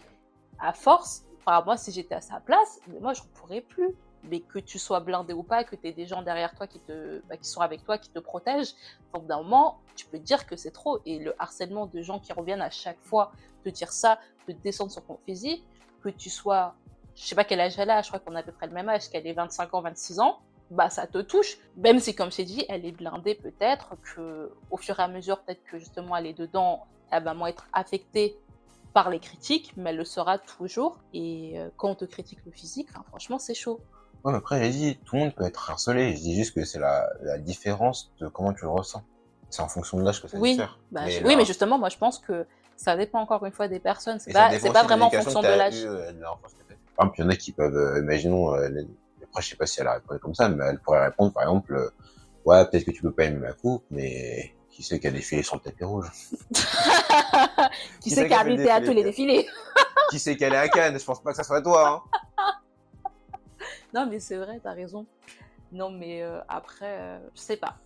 à 0.58 0.72
force, 0.72 1.24
moi, 1.64 1.76
si 1.76 1.92
j'étais 1.92 2.14
à 2.14 2.20
sa 2.20 2.40
place, 2.40 2.80
mais 2.88 3.00
moi, 3.00 3.12
je 3.12 3.22
ne 3.22 3.28
pourrais 3.28 3.60
plus. 3.60 3.94
Mais 4.24 4.40
que 4.40 4.58
tu 4.58 4.80
sois 4.80 4.98
blindé 4.98 5.32
ou 5.32 5.44
pas, 5.44 5.62
que 5.62 5.76
tu 5.76 5.86
aies 5.86 5.92
des 5.92 6.06
gens 6.06 6.22
derrière 6.22 6.52
toi 6.54 6.66
qui, 6.66 6.80
te, 6.80 7.22
bah, 7.28 7.36
qui 7.36 7.48
sont 7.48 7.60
avec 7.60 7.84
toi, 7.84 7.98
qui 7.98 8.10
te 8.10 8.18
protègent, 8.18 8.74
au 9.12 9.20
d'un 9.20 9.42
moment, 9.42 9.78
tu 9.94 10.06
peux 10.06 10.18
te 10.18 10.24
dire 10.24 10.44
que 10.44 10.56
c'est 10.56 10.72
trop. 10.72 10.98
Et 11.06 11.20
le 11.20 11.34
harcèlement 11.40 11.86
de 11.86 12.02
gens 12.02 12.18
qui 12.18 12.32
reviennent 12.32 12.60
à 12.60 12.70
chaque 12.70 13.00
fois 13.00 13.30
te 13.64 13.68
dire 13.68 13.92
ça, 13.92 14.18
te 14.46 14.52
descendre 14.52 14.90
sur 14.90 15.04
ton 15.04 15.18
physique, 15.24 15.64
que 16.02 16.08
tu 16.08 16.30
sois, 16.30 16.74
je 17.14 17.22
sais 17.22 17.36
pas 17.36 17.44
quel 17.44 17.60
âge 17.60 17.78
elle 17.78 17.90
a, 17.90 18.02
je 18.02 18.08
crois 18.08 18.18
qu'on 18.18 18.34
a 18.34 18.40
à 18.40 18.42
peu 18.42 18.52
près 18.52 18.66
le 18.66 18.72
même 18.72 18.88
âge, 18.88 19.08
qu'elle 19.08 19.26
ait 19.26 19.32
25 19.32 19.72
ans, 19.74 19.82
26 19.82 20.18
ans, 20.18 20.40
bah 20.70 20.90
ça 20.90 21.06
te 21.06 21.18
touche. 21.18 21.58
Même 21.76 21.98
si, 21.98 22.14
comme 22.14 22.30
je 22.30 22.42
dit, 22.42 22.64
elle 22.68 22.84
est 22.84 22.92
blindée 22.92 23.34
peut-être, 23.34 23.94
que 24.02 24.52
au 24.70 24.76
fur 24.76 24.98
et 24.98 25.02
à 25.02 25.08
mesure, 25.08 25.40
peut-être 25.40 25.62
que 25.64 25.78
justement 25.78 26.16
elle 26.16 26.26
est 26.26 26.38
dedans, 26.38 26.86
elle 27.10 27.22
va 27.22 27.34
moins 27.34 27.48
être 27.48 27.66
affectée 27.72 28.36
par 28.98 29.10
les 29.10 29.20
critiques, 29.20 29.74
mais 29.76 29.90
elle 29.90 29.96
le 29.96 30.04
sera 30.04 30.38
toujours. 30.38 30.98
Et 31.14 31.52
euh, 31.60 31.68
quand 31.76 31.88
on 31.90 31.94
te 31.94 32.04
critique 32.04 32.40
le 32.44 32.50
physique, 32.50 32.88
enfin, 32.90 33.04
franchement, 33.06 33.38
c'est 33.38 33.54
chaud. 33.54 33.80
Ouais, 34.24 34.32
mais 34.32 34.38
après, 34.38 34.60
j'ai 34.64 34.70
dit, 34.70 34.98
tout 35.04 35.14
le 35.14 35.20
monde 35.22 35.34
peut 35.36 35.44
être 35.44 35.70
harcelé. 35.70 36.16
Je 36.16 36.20
dis 36.20 36.34
juste 36.34 36.52
que 36.52 36.64
c'est 36.64 36.80
la, 36.80 37.08
la 37.22 37.38
différence 37.38 38.12
de 38.20 38.26
comment 38.26 38.52
tu 38.52 38.64
le 38.64 38.70
ressens. 38.70 39.04
C'est 39.50 39.62
en 39.62 39.68
fonction 39.68 39.98
de 39.98 40.02
l'âge 40.04 40.20
que 40.20 40.26
ça 40.26 40.36
Oui, 40.36 40.50
diffère. 40.54 40.80
Bah, 40.90 41.02
Mais 41.04 41.12
je- 41.12 41.20
là- 41.20 41.28
oui, 41.28 41.36
mais 41.36 41.44
justement, 41.44 41.78
moi 41.78 41.90
je 41.90 41.96
pense 41.96 42.18
que 42.18 42.44
ça 42.76 42.96
dépend 42.96 43.20
encore 43.20 43.44
une 43.46 43.52
fois 43.52 43.68
des 43.68 43.78
personnes. 43.78 44.18
C'est 44.18 44.32
pas, 44.32 44.48
pas 44.50 44.82
vraiment 44.82 45.06
en 45.06 45.10
fonction 45.10 45.42
de 45.42 45.46
l'âge. 45.46 45.84
euh. 45.84 46.10
Par 46.96 47.06
exemple, 47.06 47.14
il 47.18 47.22
y 47.22 47.24
en 47.24 47.30
a 47.30 47.36
qui 47.36 47.52
peuvent, 47.52 47.76
euh, 47.76 48.00
imaginons, 48.00 48.52
euh, 48.56 48.68
les- 48.68 48.88
après, 49.22 49.42
je 49.42 49.48
sais 49.50 49.56
pas 49.56 49.66
si 49.66 49.80
elle 49.80 49.86
a 49.86 49.92
répondu 49.94 50.18
comme 50.18 50.34
ça, 50.34 50.48
mais 50.48 50.64
elle 50.64 50.80
pourrait 50.80 51.04
répondre, 51.04 51.32
par 51.32 51.44
exemple, 51.44 51.92
ouais, 52.46 52.64
peut-être 52.68 52.84
que 52.84 52.90
tu 52.90 53.02
peux 53.02 53.12
pas 53.14 53.24
aimer 53.26 53.38
ma 53.38 53.52
coupe, 53.52 53.84
mais 53.90 54.56
qui 54.78 54.84
sait 54.84 55.00
qu'elle 55.00 55.12
a 55.12 55.18
défilé 55.18 55.42
sur 55.42 55.56
le 55.56 55.60
tapis 55.60 55.82
rouge? 55.82 56.08
qui 56.52 56.60
Qui 58.00 58.10
sait 58.10 58.28
qui 58.28 58.32
a 58.32 58.44
qui 58.44 58.52
invité 58.52 58.70
à 58.70 58.80
tous 58.80 58.92
les 58.92 59.02
défilés? 59.02 59.44
Qui 60.08 60.20
sait 60.20 60.36
qu'elle 60.36 60.52
est 60.52 60.56
à 60.56 60.68
Cannes? 60.68 60.96
Je 60.96 61.04
pense 61.04 61.20
pas 61.20 61.32
que 61.32 61.36
ça 61.36 61.42
soit 61.42 61.60
toi, 61.62 62.04
hein. 62.06 62.52
Non, 63.92 64.06
mais 64.06 64.20
c'est 64.20 64.36
vrai, 64.36 64.60
t'as 64.62 64.74
raison. 64.74 65.04
Non, 65.72 65.90
mais 65.90 66.22
euh, 66.22 66.38
après, 66.46 66.96
euh, 67.00 67.18
je 67.34 67.40
sais 67.40 67.56
pas. 67.56 67.78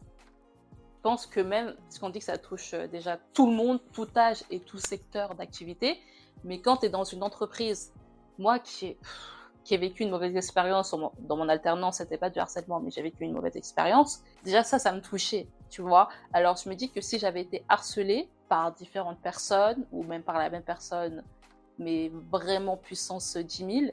Je 0.97 1.01
pense 1.01 1.25
que 1.25 1.41
même, 1.41 1.75
parce 1.77 1.99
qu'on 1.99 2.11
dit 2.11 2.19
que 2.19 2.27
ça 2.27 2.37
touche 2.37 2.75
euh, 2.75 2.87
déjà 2.89 3.17
tout 3.33 3.47
le 3.47 3.57
monde, 3.57 3.81
tout 3.95 4.09
âge 4.15 4.45
et 4.51 4.61
tout 4.61 4.77
secteur 4.77 5.35
d'activité, 5.35 5.99
mais 6.45 6.61
quand 6.61 6.77
tu 6.77 6.87
es 6.87 6.89
dans 6.91 7.05
une 7.05 7.23
entreprise, 7.23 7.95
moi 8.37 8.59
qui 8.59 8.89
ai, 8.89 8.99
qui 9.65 9.73
ai 9.73 9.79
vécu 9.79 10.03
une 10.03 10.11
mauvaise 10.11 10.37
expérience 10.37 10.95
dans 11.21 11.37
mon 11.39 11.49
alternance, 11.49 11.97
c'était 11.97 12.19
pas 12.19 12.29
du 12.29 12.39
harcèlement, 12.39 12.81
mais 12.81 12.91
j'ai 12.91 13.01
vécu 13.01 13.25
une 13.25 13.33
mauvaise 13.33 13.57
expérience, 13.57 14.23
déjà 14.45 14.63
ça, 14.63 14.79
ça 14.79 14.93
me 14.93 15.01
touchait, 15.01 15.49
tu 15.73 15.81
vois. 15.83 16.09
Alors 16.33 16.57
je 16.57 16.69
me 16.69 16.75
dis 16.75 16.91
que 16.91 17.01
si 17.01 17.19
j'avais 17.19 17.41
été 17.41 17.65
harcelée 17.69 18.29
par 18.49 18.73
différentes 18.73 19.19
personnes, 19.21 19.87
ou 19.91 20.05
même 20.05 20.23
par 20.23 20.39
la 20.39 20.51
même 20.51 20.63
personne, 20.63 21.25
mais 21.79 22.13
vraiment 22.31 22.77
puissance 22.77 23.37
10 23.37 23.57
000, 23.81 23.93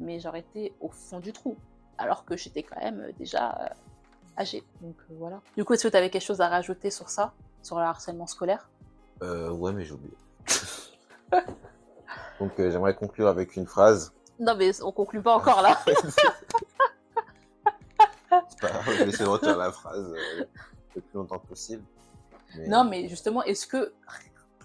mais 0.00 0.18
j'aurais 0.18 0.40
été 0.40 0.72
au 0.80 0.88
fond 0.88 1.20
du 1.20 1.32
trou 1.32 1.56
alors 1.98 2.24
que 2.24 2.36
j'étais 2.36 2.62
quand 2.62 2.80
même 2.80 3.00
euh, 3.00 3.12
déjà 3.18 3.58
euh, 3.60 3.68
âgée. 4.40 4.64
Donc 4.80 4.96
euh, 5.10 5.14
voilà. 5.18 5.42
Du 5.56 5.64
coup, 5.64 5.74
est-ce 5.74 5.82
que 5.82 5.88
tu 5.88 5.96
avais 5.96 6.10
quelque 6.10 6.22
chose 6.22 6.40
à 6.40 6.48
rajouter 6.48 6.90
sur 6.90 7.10
ça, 7.10 7.34
sur 7.62 7.76
le 7.78 7.84
harcèlement 7.84 8.26
scolaire? 8.26 8.70
Euh, 9.22 9.50
ouais, 9.50 9.72
mais 9.72 9.84
j'ai 9.84 9.92
oublié. 9.92 10.16
Donc, 12.40 12.58
euh, 12.58 12.70
j'aimerais 12.70 12.94
conclure 12.94 13.28
avec 13.28 13.56
une 13.56 13.66
phrase. 13.66 14.12
Non, 14.38 14.54
mais 14.56 14.70
on 14.82 14.92
conclut 14.92 15.20
pas 15.20 15.34
encore 15.34 15.60
là. 15.60 15.76
C'est 18.48 18.60
pas 18.60 18.68
grave, 18.68 18.84
je 18.86 19.02
vais 19.02 19.08
essayer 19.08 19.24
de 19.24 19.30
retenir 19.30 19.56
la 19.56 19.72
phrase 19.72 20.14
le 20.94 21.00
plus 21.02 21.16
longtemps 21.16 21.38
possible. 21.38 21.82
Mais- 22.56 22.68
non, 22.68 22.84
mais 22.84 23.08
justement, 23.08 23.42
est-ce 23.44 23.66
que 23.66 23.92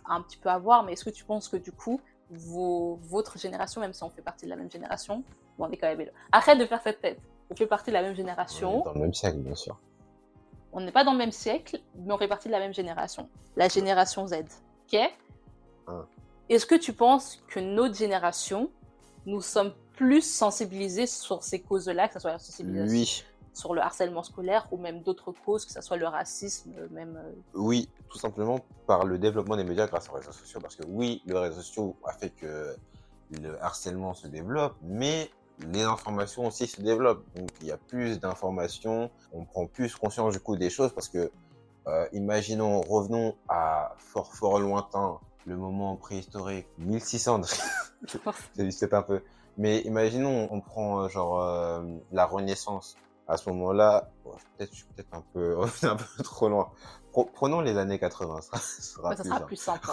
un 0.05 0.21
petit 0.21 0.37
peu 0.37 0.49
à 0.49 0.57
voir, 0.57 0.83
mais 0.83 0.93
est-ce 0.93 1.05
que 1.05 1.09
tu 1.09 1.23
penses 1.23 1.47
que 1.47 1.57
du 1.57 1.71
coup, 1.71 1.99
vos, 2.29 2.99
votre 3.03 3.37
génération, 3.37 3.81
même 3.81 3.93
si 3.93 4.03
on 4.03 4.09
fait 4.09 4.21
partie 4.21 4.45
de 4.45 4.49
la 4.49 4.55
même 4.55 4.71
génération, 4.71 5.23
bon, 5.57 5.65
on 5.67 5.71
est 5.71 5.77
quand 5.77 5.87
même. 5.87 6.09
Arrête 6.31 6.57
de 6.57 6.65
faire 6.65 6.81
cette 6.81 7.01
tête. 7.01 7.19
On 7.49 7.55
fait 7.55 7.67
partie 7.67 7.91
de 7.91 7.93
la 7.93 8.01
même 8.01 8.11
on 8.11 8.13
est 8.13 8.17
génération. 8.17 8.83
dans 8.83 8.93
le 8.93 9.01
même 9.01 9.13
siècle, 9.13 9.37
bien 9.37 9.55
sûr. 9.55 9.77
On 10.71 10.81
n'est 10.81 10.91
pas 10.91 11.03
dans 11.03 11.11
le 11.11 11.17
même 11.19 11.31
siècle, 11.31 11.79
mais 11.95 12.13
on 12.13 12.17
fait 12.17 12.27
partie 12.27 12.47
de 12.47 12.53
la 12.53 12.59
même 12.59 12.73
génération. 12.73 13.29
La 13.55 13.67
génération 13.67 14.25
Z. 14.27 14.33
Ok? 14.91 14.99
Ah. 15.87 16.05
Est-ce 16.49 16.65
que 16.65 16.75
tu 16.75 16.93
penses 16.93 17.41
que 17.47 17.59
notre 17.59 17.95
génération, 17.95 18.69
nous 19.25 19.41
sommes 19.41 19.73
plus 19.93 20.21
sensibilisés 20.21 21.05
sur 21.05 21.43
ces 21.43 21.61
causes-là, 21.61 22.07
que 22.07 22.15
ce 22.15 22.19
soit 22.19 22.31
la 22.31 22.39
sensibilisation 22.39 22.91
Oui, 22.91 23.23
sur 23.53 23.73
le 23.73 23.81
harcèlement 23.81 24.23
scolaire 24.23 24.67
ou 24.71 24.77
même 24.77 25.01
d'autres 25.01 25.31
causes, 25.31 25.65
que 25.65 25.71
ce 25.71 25.81
soit 25.81 25.97
le 25.97 26.07
racisme, 26.07 26.73
même. 26.91 27.17
euh, 27.17 27.31
oui, 27.53 27.89
tout 28.09 28.17
simplement 28.17 28.59
par 28.87 29.05
le 29.05 29.17
développement 29.17 29.55
des 29.55 29.63
médias 29.63 29.87
grâce 29.87 30.09
aux 30.09 30.13
réseaux 30.13 30.31
sociaux. 30.31 30.59
Parce 30.61 30.75
que 30.75 30.83
oui, 30.87 31.21
le 31.25 31.37
réseau 31.37 31.61
sociaux 31.61 31.95
a 32.05 32.13
fait 32.13 32.29
que 32.29 32.75
le 33.41 33.61
harcèlement 33.63 34.13
se 34.13 34.27
développe, 34.27 34.75
mais 34.81 35.29
les 35.59 35.83
informations 35.83 36.47
aussi 36.47 36.67
se 36.67 36.81
développent. 36.81 37.23
Donc 37.35 37.49
il 37.61 37.67
y 37.67 37.71
a 37.71 37.77
plus 37.77 38.19
d'informations, 38.19 39.11
on 39.31 39.45
prend 39.45 39.67
plus 39.67 39.95
conscience 39.95 40.33
du 40.33 40.39
coup 40.39 40.55
des 40.55 40.69
choses 40.69 40.93
parce 40.93 41.09
que, 41.09 41.31
euh, 41.87 42.07
imaginons, 42.13 42.81
revenons 42.81 43.35
à 43.49 43.93
fort 43.97 44.33
fort 44.33 44.59
lointain, 44.59 45.19
le 45.45 45.57
moment 45.57 45.95
préhistorique, 45.95 46.67
1600, 46.79 47.41
c'est 48.71 48.93
un 48.93 49.01
peu. 49.01 49.21
Mais 49.57 49.81
imaginons, 49.81 50.47
on 50.51 50.61
prend 50.61 51.01
euh, 51.01 51.09
genre 51.09 51.41
euh, 51.41 51.83
la 52.11 52.25
Renaissance. 52.25 52.97
À 53.27 53.37
ce 53.37 53.49
moment-là, 53.49 54.09
bon, 54.23 54.31
peut-être 54.57 54.71
je 54.71 54.77
suis 54.77 54.85
peut-être 54.95 55.13
un 55.13 55.23
peu 55.33 55.57
un 55.83 55.95
peu 55.95 56.23
trop 56.23 56.49
loin. 56.49 56.69
Pre- 57.13 57.29
Prenons 57.33 57.61
les 57.61 57.77
années 57.77 57.99
80, 57.99 58.41
ça 58.41 58.57
sera 58.57 59.09
ouais, 59.09 59.15
ça 59.15 59.23
plus 59.23 59.29
sera 59.29 59.39
simple. 59.39 59.47
plus 59.47 59.55
simple. 59.55 59.87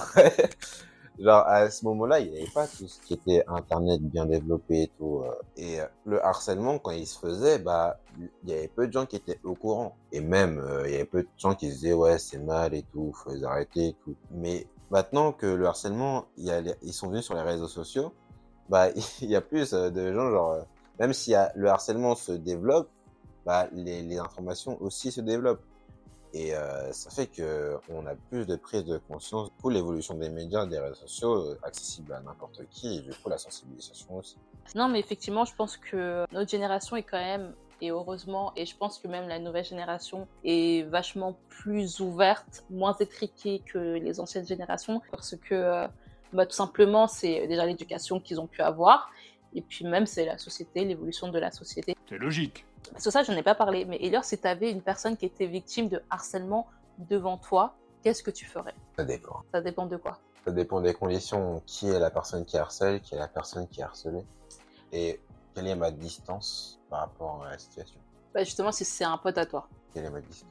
Genre, 1.19 1.45
à 1.47 1.69
ce 1.71 1.85
moment-là, 1.85 2.21
il 2.21 2.31
n'y 2.31 2.39
avait 2.39 2.51
pas 2.51 2.67
tout 2.67 2.89
ce 2.89 2.99
qui 3.03 3.13
était 3.15 3.45
Internet 3.47 4.01
bien 4.01 4.25
développé 4.25 4.85
et 4.85 4.91
tout. 4.97 5.21
euh. 5.23 5.33
Et 5.57 5.81
euh, 5.81 5.85
le 6.07 6.25
harcèlement, 6.25 6.79
quand 6.79 6.93
il 6.93 7.07
se 7.07 7.19
faisait, 7.19 7.59
bah, 7.59 7.99
il 8.19 8.49
y 8.51 8.55
avait 8.55 8.69
peu 8.69 8.87
de 8.87 8.93
gens 8.93 9.05
qui 9.05 9.17
étaient 9.17 9.39
au 9.45 9.55
courant. 9.55 9.97
Et 10.13 10.21
même, 10.21 10.59
euh, 10.61 10.85
il 10.87 10.93
y 10.93 10.95
avait 10.95 11.05
peu 11.05 11.23
de 11.23 11.29
gens 11.37 11.55
qui 11.55 11.69
se 11.69 11.75
disaient, 11.75 11.93
ouais, 11.93 12.19
c'est 12.19 12.39
mal 12.39 12.73
et 12.75 12.85
tout, 12.93 13.13
faut 13.13 13.33
les 13.33 13.45
arrêter 13.45 13.89
et 13.89 13.97
tout. 14.03 14.17
Mais 14.31 14.67
maintenant 14.91 15.33
que 15.33 15.47
le 15.47 15.67
harcèlement, 15.67 16.25
il 16.39 16.47
y 16.47 16.51
a 16.51 16.61
les- 16.63 16.75
ils 16.83 16.95
sont 16.95 17.09
venus 17.09 17.25
sur 17.27 17.35
les 17.35 17.43
réseaux 17.43 17.69
sociaux, 17.69 18.15
bah, 18.71 18.89
il 19.21 19.29
y 19.31 19.37
a 19.37 19.43
plus 19.43 19.73
de 19.73 20.13
gens, 20.15 20.31
genre, 20.31 20.65
même 20.99 21.13
si 21.13 21.35
le 21.55 21.69
harcèlement 21.69 22.15
se 22.15 22.33
développe, 22.33 22.89
bah, 23.45 23.69
les, 23.73 24.03
les 24.03 24.19
informations 24.19 24.81
aussi 24.83 25.13
se 25.13 25.21
développent. 25.21 25.63
Et 26.33 26.55
euh, 26.55 26.93
ça 26.93 27.11
fait 27.11 27.27
que 27.27 27.77
on 27.89 28.07
a 28.07 28.15
plus 28.15 28.47
de 28.47 28.55
prise 28.55 28.85
de 28.85 28.99
conscience 28.99 29.51
pour 29.59 29.71
l'évolution 29.71 30.15
des 30.15 30.29
médias, 30.29 30.65
des 30.65 30.79
réseaux 30.79 30.95
sociaux, 30.95 31.35
euh, 31.35 31.59
accessibles 31.65 32.13
à 32.13 32.21
n'importe 32.21 32.63
qui, 32.71 32.99
et 32.99 33.01
du 33.01 33.11
coup 33.11 33.29
la 33.29 33.39
sensibilisation 33.39 34.17
aussi. 34.17 34.37
Non, 34.77 34.89
mais 34.89 35.01
effectivement, 35.01 35.45
je 35.45 35.55
pense 35.57 35.77
que 35.77 36.25
notre 36.33 36.49
génération 36.49 36.95
est 36.95 37.03
quand 37.03 37.19
même, 37.19 37.53
et 37.81 37.91
heureusement, 37.91 38.53
et 38.55 38.65
je 38.65 38.77
pense 38.77 38.99
que 38.99 39.09
même 39.09 39.27
la 39.27 39.41
nouvelle 39.41 39.65
génération 39.65 40.29
est 40.45 40.89
vachement 40.89 41.37
plus 41.49 41.99
ouverte, 41.99 42.65
moins 42.71 42.97
étriquée 43.01 43.63
que 43.67 43.95
les 43.95 44.21
anciennes 44.21 44.47
générations, 44.47 45.03
parce 45.11 45.35
que 45.35 45.55
euh, 45.57 45.89
bah, 46.33 46.47
tout 46.47 46.55
simplement, 46.55 47.09
c'est 47.09 47.49
déjà 47.49 47.67
l'éducation 47.67 48.21
qu'ils 48.21 48.41
ont 48.41 48.47
pu 48.47 48.63
avoir, 48.63 49.11
et 49.53 49.63
puis 49.63 49.85
même 49.85 50.07
c'est 50.07 50.27
la 50.27 50.39
société, 50.39 50.85
l'évolution 50.85 51.27
de 51.29 51.41
la 51.41 51.51
société. 51.51 51.97
C'est 52.09 52.19
logique. 52.19 52.65
Parce 52.93 53.05
que 53.05 53.11
ça, 53.11 53.23
je 53.23 53.31
n'en 53.33 53.39
ai 53.39 53.43
pas 53.43 53.55
parlé, 53.55 53.85
mais 53.85 53.99
Elior, 54.01 54.25
si 54.25 54.39
tu 54.39 54.47
avais 54.47 54.71
une 54.71 54.83
personne 54.83 55.17
qui 55.17 55.27
était 55.27 55.47
victime 55.47 55.89
de 55.89 56.03
harcèlement 56.11 56.67
devant 56.99 57.39
toi, 57.39 57.77
qu'est-ce 58.03 58.23
que 58.23 58.31
tu 58.31 58.47
ferais? 58.47 58.75
Ça 58.97 59.05
dépend. 59.05 59.43
Ça 59.53 59.61
dépend 59.61 59.87
de 59.87 59.97
quoi? 59.97 60.19
Ça 60.45 60.51
dépend 60.51 60.81
des 60.81 60.95
conditions. 60.95 61.63
Qui 61.67 61.89
est 61.89 61.99
la 61.99 62.11
personne 62.11 62.45
qui 62.45 62.57
harcèle, 62.57 63.01
qui 63.01 63.15
est 63.15 63.19
la 63.19 63.29
personne 63.29 63.69
qui 63.69 63.81
est 63.81 63.85
harcelée, 63.85 64.25
et 64.93 65.21
quelle 65.55 65.67
est 65.69 65.77
ma 65.77 65.91
distance 65.91 66.81
par 66.89 67.01
rapport 67.01 67.45
à 67.45 67.51
la 67.51 67.59
situation? 67.59 68.01
bah, 68.35 68.43
Justement, 68.45 68.73
si 68.73 68.85
c'est 68.85 69.05
un 69.05 69.19
pote 69.19 69.39
à 69.39 69.47
toi, 69.47 69.69
Quelle 69.93 70.05
est 70.07 70.11
ma 70.11 70.21
distance? 70.21 70.49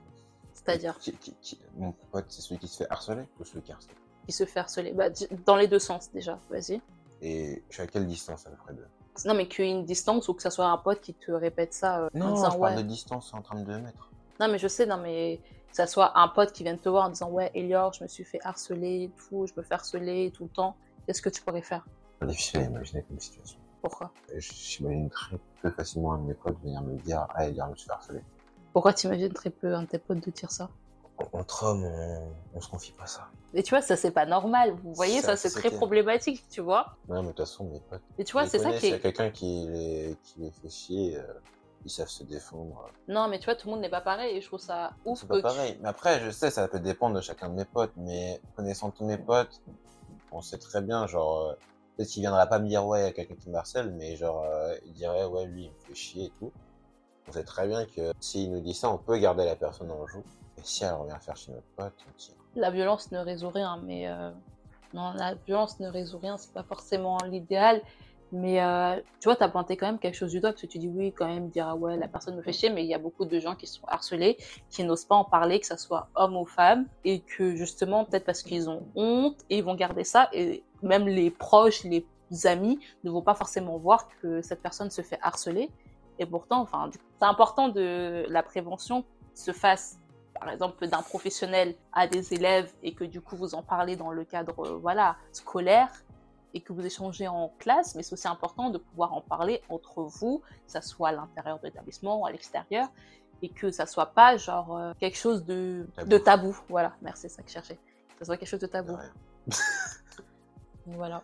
C'est-à-dire? 0.53 0.97
Qui- 0.99 1.13
qui- 1.17 1.35
qui- 1.41 1.59
Mon 1.75 1.93
pote, 2.11 2.25
c'est 2.29 2.41
celui 2.41 2.59
qui 2.59 2.67
se 2.67 2.77
fait 2.83 2.87
harceler 2.91 3.23
ou 3.39 3.43
celui 3.45 3.61
qui 3.63 3.71
harcèle? 3.71 3.95
Qui 4.25 4.31
se 4.33 4.45
fait 4.45 4.59
harceler. 4.59 4.91
Bah, 4.91 5.05
dans 5.45 5.55
les 5.55 5.67
deux 5.67 5.79
sens 5.79 6.11
déjà, 6.11 6.39
vas-y. 6.49 6.81
Et 7.21 7.63
je 7.69 7.73
suis 7.73 7.81
à 7.83 7.87
quelle 7.87 8.05
distance 8.07 8.45
à 8.45 8.49
peu 8.49 8.57
près 8.57 8.73
de 8.73 8.85
Non, 9.25 9.33
mais 9.33 9.47
qu'il 9.47 9.65
y 9.65 9.67
ait 9.67 9.71
une 9.71 9.85
distance 9.85 10.27
ou 10.29 10.33
que 10.33 10.41
ça 10.41 10.49
soit 10.49 10.67
un 10.67 10.77
pote 10.77 11.01
qui 11.01 11.13
te 11.13 11.31
répète 11.31 11.73
ça 11.73 12.01
euh, 12.01 12.07
en 12.15 12.17
Non, 12.19 12.33
disant 12.33 12.51
je 12.51 12.57
ouais. 12.57 12.75
de 12.75 12.81
distance 12.81 13.33
en 13.33 13.41
termes 13.41 13.63
de 13.63 13.75
mètres. 13.77 14.09
Non, 14.39 14.47
mais 14.47 14.57
je 14.57 14.67
sais, 14.67 14.85
non, 14.85 14.97
mais 14.97 15.41
que 15.69 15.75
ça 15.75 15.87
soit 15.87 16.17
un 16.17 16.27
pote 16.29 16.51
qui 16.51 16.63
vienne 16.63 16.79
te 16.79 16.89
voir 16.89 17.05
en 17.05 17.09
disant 17.09 17.29
ouais, 17.29 17.51
Elior, 17.53 17.93
je 17.93 18.03
me 18.03 18.07
suis 18.07 18.23
fait 18.23 18.39
harceler 18.43 19.11
tout, 19.17 19.45
je 19.47 19.53
me 19.57 19.63
fais 19.63 19.73
harceler 19.73 20.31
tout 20.31 20.43
le 20.45 20.49
temps. 20.49 20.75
Qu'est-ce 21.05 21.21
que 21.21 21.29
tu 21.29 21.41
pourrais 21.41 21.61
faire? 21.61 21.85
C'est 22.21 22.27
difficile 22.27 22.59
à 22.61 22.63
imaginer 22.63 23.03
comme 23.03 23.19
situation. 23.19 23.59
Pourquoi? 23.81 24.11
J'imagine 24.37 25.09
très 25.09 25.37
peu 25.61 25.69
facilement 25.71 26.13
un 26.13 26.17
de 26.19 26.23
mes 26.23 26.33
potes 26.33 26.59
venir 26.61 26.81
me 26.81 26.97
dire 26.97 27.25
Ah, 27.33 27.47
Elia, 27.47 27.65
je 27.67 27.71
me 27.71 27.75
suis 27.75 27.85
fait 27.87 27.93
harceler. 27.93 28.21
Pourquoi 28.73 28.93
t'imagines 28.93 29.33
très 29.33 29.49
peu 29.49 29.73
un 29.73 29.83
de 29.83 29.87
tes 29.87 29.99
potes 29.99 30.19
de 30.19 30.31
dire 30.31 30.51
ça? 30.51 30.69
Entre 31.33 31.63
hommes, 31.63 31.83
on, 31.83 32.31
on 32.55 32.61
se 32.61 32.69
confie 32.69 32.91
pas 32.93 33.05
ça. 33.07 33.27
Et 33.53 33.63
tu 33.63 33.71
vois, 33.71 33.81
ça 33.81 33.95
c'est 33.95 34.11
pas 34.11 34.25
normal. 34.25 34.71
Vous 34.83 34.93
voyez, 34.93 35.21
ça, 35.21 35.35
Ça, 35.35 35.49
c'est 35.49 35.49
très 35.59 35.69
problématique, 35.71 36.45
tu 36.49 36.61
vois. 36.61 36.87
Ouais, 37.07 37.17
mais 37.17 37.23
de 37.23 37.27
toute 37.29 37.39
façon, 37.39 37.65
mes 37.65 37.79
potes. 37.79 38.01
Et 38.17 38.23
tu 38.23 38.33
vois, 38.33 38.45
c'est 38.45 38.59
ça 38.59 38.71
qui 38.73 38.87
Il 38.87 38.89
y 38.89 38.93
a 38.93 38.95
est. 38.97 38.99
quelqu'un 38.99 39.31
qui 39.31 39.67
les, 39.69 40.17
qui 40.23 40.39
les 40.41 40.51
fait 40.51 40.69
chier, 40.69 41.17
euh, 41.17 41.23
ils 41.85 41.89
savent 41.89 42.07
se 42.09 42.23
défendre. 42.23 42.89
Non, 43.07 43.27
mais 43.27 43.39
tu 43.39 43.45
vois, 43.45 43.55
tout 43.55 43.67
le 43.67 43.73
monde 43.73 43.81
n'est 43.81 43.89
pas 43.89 44.01
pareil 44.01 44.37
et 44.37 44.41
je 44.41 44.47
trouve 44.47 44.59
ça 44.59 44.91
ouf 45.05 45.19
C'est 45.21 45.27
pas 45.27 45.37
tu- 45.37 45.41
pareil. 45.41 45.77
Mais 45.81 45.89
après, 45.89 46.19
je 46.21 46.29
sais, 46.29 46.51
ça 46.51 46.67
peut 46.67 46.79
dépendre 46.79 47.15
de 47.15 47.21
chacun 47.21 47.49
de 47.49 47.55
mes 47.55 47.65
potes, 47.65 47.93
mais 47.97 48.39
connaissant 48.55 48.91
tous 48.91 49.05
mes 49.05 49.17
potes, 49.17 49.61
on 50.31 50.41
sait 50.41 50.57
très 50.59 50.81
bien, 50.81 51.07
genre, 51.07 51.47
euh, 51.49 51.53
peut-être 51.97 52.09
qu'il 52.09 52.21
viendra 52.21 52.45
pas 52.45 52.59
me 52.59 52.67
dire, 52.67 52.85
ouais, 52.85 53.01
il 53.01 53.05
y 53.05 53.07
a 53.07 53.11
quelqu'un 53.13 53.35
qui 53.35 53.49
me 53.49 53.55
harcèle, 53.55 53.91
mais 53.91 54.15
genre, 54.15 54.43
euh, 54.43 54.75
il 54.85 54.93
dirait, 54.93 55.25
ouais, 55.25 55.45
lui, 55.45 55.63
il 55.65 55.69
me 55.69 55.79
fait 55.87 55.95
chier 55.95 56.25
et 56.25 56.31
tout. 56.39 56.51
On 57.27 57.31
sait 57.31 57.43
très 57.43 57.67
bien 57.67 57.85
que 57.85 58.11
s'il 58.19 58.51
nous 58.51 58.61
dit 58.61 58.73
ça, 58.73 58.89
on 58.91 58.97
peut 58.97 59.17
garder 59.17 59.45
la 59.45 59.55
personne 59.55 59.89
en 59.91 60.05
joue. 60.07 60.23
Et 60.59 60.61
si 60.63 60.83
elle 60.83 60.93
revient 60.93 61.15
faire 61.21 61.37
chez 61.37 61.51
notre 61.51 61.67
pote, 61.75 61.93
la 62.55 62.71
violence 62.71 63.11
ne 63.11 63.19
résout 63.19 63.49
rien, 63.49 63.79
mais 63.83 64.07
euh, 64.07 64.31
non, 64.93 65.13
la 65.13 65.35
violence 65.35 65.79
ne 65.79 65.87
résout 65.87 66.17
rien, 66.17 66.37
c'est 66.37 66.53
pas 66.53 66.63
forcément 66.63 67.17
l'idéal. 67.25 67.81
Mais 68.31 68.61
euh, 68.61 68.99
tu 69.19 69.25
vois, 69.25 69.35
t'as 69.35 69.49
pointé 69.49 69.75
quand 69.75 69.87
même 69.87 69.97
quelque 69.97 70.15
chose 70.15 70.31
du 70.31 70.39
doigt, 70.39 70.51
parce 70.51 70.61
que 70.61 70.67
tu 70.67 70.77
dis 70.77 70.87
oui, 70.87 71.13
quand 71.13 71.27
même, 71.27 71.49
dire 71.49 71.67
ah 71.67 71.75
ouais, 71.75 71.97
la 71.97 72.07
personne 72.07 72.35
me 72.35 72.41
fait 72.41 72.53
chier, 72.53 72.69
mais 72.69 72.83
il 72.83 72.89
y 72.89 72.93
a 72.93 72.99
beaucoup 72.99 73.25
de 73.25 73.39
gens 73.39 73.55
qui 73.55 73.65
sont 73.65 73.85
harcelés, 73.87 74.37
qui 74.69 74.83
n'osent 74.83 75.05
pas 75.05 75.15
en 75.15 75.23
parler, 75.23 75.59
que 75.59 75.65
ça 75.65 75.77
soit 75.77 76.09
homme 76.15 76.37
ou 76.37 76.45
femme, 76.45 76.85
et 77.05 77.21
que 77.21 77.55
justement, 77.55 78.05
peut-être 78.05 78.25
parce 78.25 78.43
qu'ils 78.43 78.69
ont 78.69 78.85
honte, 78.95 79.37
et 79.49 79.59
ils 79.59 79.63
vont 79.63 79.75
garder 79.75 80.03
ça, 80.03 80.29
et 80.33 80.63
même 80.83 81.07
les 81.07 81.31
proches, 81.31 81.83
les 81.85 82.05
amis 82.45 82.79
ne 83.03 83.09
vont 83.09 83.23
pas 83.23 83.33
forcément 83.33 83.77
voir 83.77 84.07
que 84.21 84.41
cette 84.41 84.61
personne 84.61 84.91
se 84.91 85.01
fait 85.01 85.17
harceler. 85.21 85.71
Et 86.19 86.25
pourtant, 86.25 86.61
enfin, 86.61 86.91
c'est 86.91 87.25
important 87.25 87.69
de 87.69 88.25
la 88.29 88.43
prévention 88.43 89.05
se 89.33 89.53
fasse 89.53 89.97
par 90.39 90.49
exemple 90.49 90.87
d'un 90.87 91.01
professionnel 91.01 91.75
à 91.93 92.07
des 92.07 92.33
élèves 92.33 92.71
et 92.83 92.93
que 92.93 93.03
du 93.03 93.21
coup 93.21 93.35
vous 93.35 93.55
en 93.55 93.63
parlez 93.63 93.95
dans 93.95 94.11
le 94.11 94.23
cadre 94.23 94.65
euh, 94.65 94.77
voilà 94.77 95.17
scolaire 95.31 95.89
et 96.53 96.61
que 96.61 96.73
vous 96.73 96.85
échangez 96.85 97.27
en 97.27 97.53
classe, 97.59 97.95
mais 97.95 98.03
c'est 98.03 98.13
aussi 98.13 98.27
important 98.27 98.69
de 98.69 98.77
pouvoir 98.77 99.13
en 99.13 99.21
parler 99.21 99.61
entre 99.69 100.01
vous, 100.01 100.39
que 100.39 100.71
ça 100.71 100.81
soit 100.81 101.09
à 101.09 101.11
l'intérieur 101.11 101.59
de 101.59 101.65
l'établissement 101.65 102.21
ou 102.21 102.25
à 102.25 102.31
l'extérieur, 102.31 102.87
et 103.41 103.49
que 103.49 103.71
ça 103.71 103.85
soit 103.85 104.07
pas 104.07 104.37
genre 104.37 104.75
euh, 104.75 104.93
quelque 104.99 105.17
chose 105.17 105.45
de 105.45 105.87
Tabou. 105.95 106.09
de 106.09 106.17
tabou. 106.17 106.57
Voilà, 106.67 106.93
merci, 107.01 107.21
c'est 107.23 107.29
ça 107.29 107.43
que 107.43 107.49
je 107.49 107.53
cherchais. 107.53 107.75
Que 107.75 108.19
ça 108.19 108.25
soit 108.25 108.37
quelque 108.37 108.49
chose 108.49 108.59
de 108.59 108.67
tabou. 108.67 108.95
rien. 108.95 109.11
Voilà. 110.87 111.21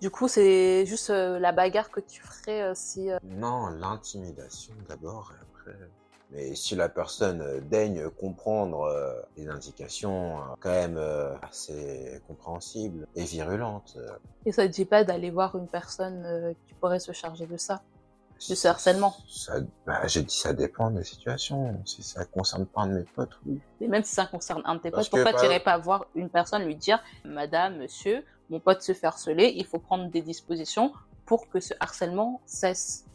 Du 0.00 0.10
coup, 0.10 0.28
c'est 0.28 0.86
juste 0.86 1.10
euh, 1.10 1.38
la 1.38 1.52
bagarre 1.52 1.90
que 1.90 2.00
tu 2.00 2.20
ferais 2.20 2.62
euh, 2.62 2.72
si. 2.74 3.10
Non, 3.22 3.68
l'intimidation 3.68 4.74
d'abord, 4.88 5.32
et 5.32 5.40
après. 5.40 5.78
Mais 6.30 6.54
si 6.54 6.74
la 6.76 6.88
personne 6.90 7.40
euh, 7.40 7.60
daigne 7.60 8.08
comprendre 8.10 8.82
euh, 8.82 9.14
les 9.36 9.48
indications 9.48 10.38
euh, 10.38 10.42
quand 10.60 10.70
même 10.70 11.00
assez 11.42 12.20
compréhensibles 12.26 13.06
et 13.16 13.24
virulentes, 13.24 13.96
Et 14.44 14.52
ça 14.52 14.64
ne 14.64 14.68
dit 14.68 14.84
pas 14.84 15.04
d'aller 15.04 15.30
voir 15.30 15.56
une 15.56 15.68
personne 15.68 16.54
qui 16.66 16.74
pourrait 16.74 17.00
se 17.00 17.12
charger 17.12 17.46
de 17.46 17.56
ça? 17.56 17.82
De 18.48 18.54
ce 18.54 18.68
harcèlement. 18.68 19.16
Ça, 19.28 19.54
bah, 19.84 20.06
j'ai 20.06 20.22
dit 20.22 20.34
ça 20.36 20.52
dépend 20.52 20.92
des 20.92 21.02
situations. 21.02 21.80
Si 21.84 22.04
ça 22.04 22.24
concerne 22.24 22.66
pas 22.66 22.82
un 22.82 22.86
de 22.86 22.92
mes 22.98 23.02
potes, 23.02 23.36
oui. 23.46 23.58
Et 23.80 23.88
même 23.88 24.04
si 24.04 24.14
ça 24.14 24.26
concerne 24.26 24.62
un 24.64 24.76
de 24.76 24.80
tes 24.80 24.90
Parce 24.92 25.08
potes, 25.08 25.22
pourquoi 25.22 25.32
par- 25.32 25.40
tu 25.40 25.46
n'irais 25.48 25.58
pas 25.62 25.76
voir 25.78 26.06
une 26.14 26.28
personne 26.30 26.62
lui 26.62 26.76
dire 26.76 27.02
Madame, 27.24 27.78
monsieur, 27.78 28.24
mon 28.48 28.60
pote 28.60 28.80
se 28.82 28.92
fait 28.94 29.08
harceler, 29.08 29.52
il 29.56 29.66
faut 29.66 29.80
prendre 29.80 30.08
des 30.08 30.22
dispositions 30.22 30.92
pour 31.26 31.48
que 31.48 31.58
ce 31.58 31.74
harcèlement 31.80 32.40
cesse 32.46 33.06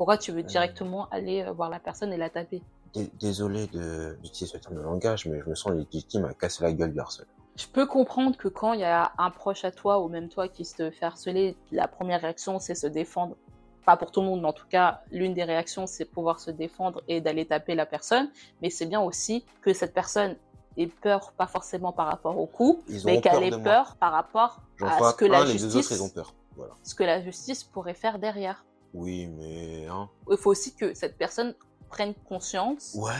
Pourquoi 0.00 0.16
tu 0.16 0.32
veux 0.32 0.42
directement 0.42 1.08
aller 1.10 1.42
euh, 1.42 1.52
voir 1.52 1.68
la 1.68 1.78
personne 1.78 2.10
et 2.10 2.16
la 2.16 2.30
taper 2.30 2.62
Dé- 2.94 3.10
Désolé 3.20 3.66
d'utiliser 3.66 4.46
ce 4.46 4.56
terme 4.56 4.76
de 4.76 4.80
langage, 4.80 5.26
mais 5.26 5.40
je 5.44 5.50
me 5.50 5.54
sens 5.54 5.72
légitime 5.72 6.24
à 6.24 6.32
casser 6.32 6.62
la 6.64 6.72
gueule 6.72 6.90
du 6.94 6.98
harceleur. 6.98 7.28
Je 7.56 7.66
peux 7.66 7.84
comprendre 7.84 8.34
que 8.38 8.48
quand 8.48 8.72
il 8.72 8.80
y 8.80 8.84
a 8.84 9.12
un 9.18 9.30
proche 9.30 9.62
à 9.66 9.70
toi 9.70 10.00
ou 10.00 10.08
même 10.08 10.30
toi 10.30 10.48
qui 10.48 10.64
se 10.64 10.90
fait 10.90 11.04
harceler, 11.04 11.54
la 11.70 11.86
première 11.86 12.22
réaction 12.22 12.58
c'est 12.58 12.74
se 12.74 12.86
défendre. 12.86 13.36
Pas 13.84 13.98
pour 13.98 14.10
tout 14.10 14.22
le 14.22 14.28
monde, 14.28 14.40
mais 14.40 14.48
en 14.48 14.54
tout 14.54 14.66
cas, 14.70 15.02
l'une 15.10 15.34
des 15.34 15.44
réactions 15.44 15.86
c'est 15.86 16.06
pouvoir 16.06 16.40
se 16.40 16.50
défendre 16.50 17.02
et 17.06 17.20
d'aller 17.20 17.44
taper 17.44 17.74
la 17.74 17.84
personne. 17.84 18.30
Mais 18.62 18.70
c'est 18.70 18.86
bien 18.86 19.02
aussi 19.02 19.44
que 19.60 19.74
cette 19.74 19.92
personne 19.92 20.34
ait 20.78 20.86
peur, 20.86 21.32
pas 21.36 21.46
forcément 21.46 21.92
par 21.92 22.06
rapport 22.06 22.38
au 22.38 22.46
coup, 22.46 22.82
Ils 22.88 23.02
mais 23.04 23.20
qu'elle 23.20 23.42
ait 23.42 23.50
peur 23.50 23.96
par 23.96 24.12
rapport 24.12 24.62
à 24.80 24.92
ce 24.92 24.96
frappe 24.96 25.16
que 25.18 25.26
la 25.26 25.40
un, 25.40 25.44
les 25.44 25.58
deux 25.58 25.66
autres, 25.66 25.76
justice, 25.76 25.98
ils 25.98 26.02
ont 26.02 26.08
peur. 26.08 26.32
Voilà. 26.56 26.72
ce 26.84 26.94
que 26.94 27.04
la 27.04 27.20
justice 27.20 27.64
pourrait 27.64 27.92
faire 27.92 28.18
derrière. 28.18 28.64
Oui, 28.94 29.26
mais... 29.26 29.86
Hein. 29.86 30.08
Il 30.30 30.36
faut 30.36 30.50
aussi 30.50 30.74
que 30.74 30.94
cette 30.94 31.16
personne 31.16 31.54
prenne 31.90 32.14
conscience. 32.14 32.92
Ouais, 32.94 33.12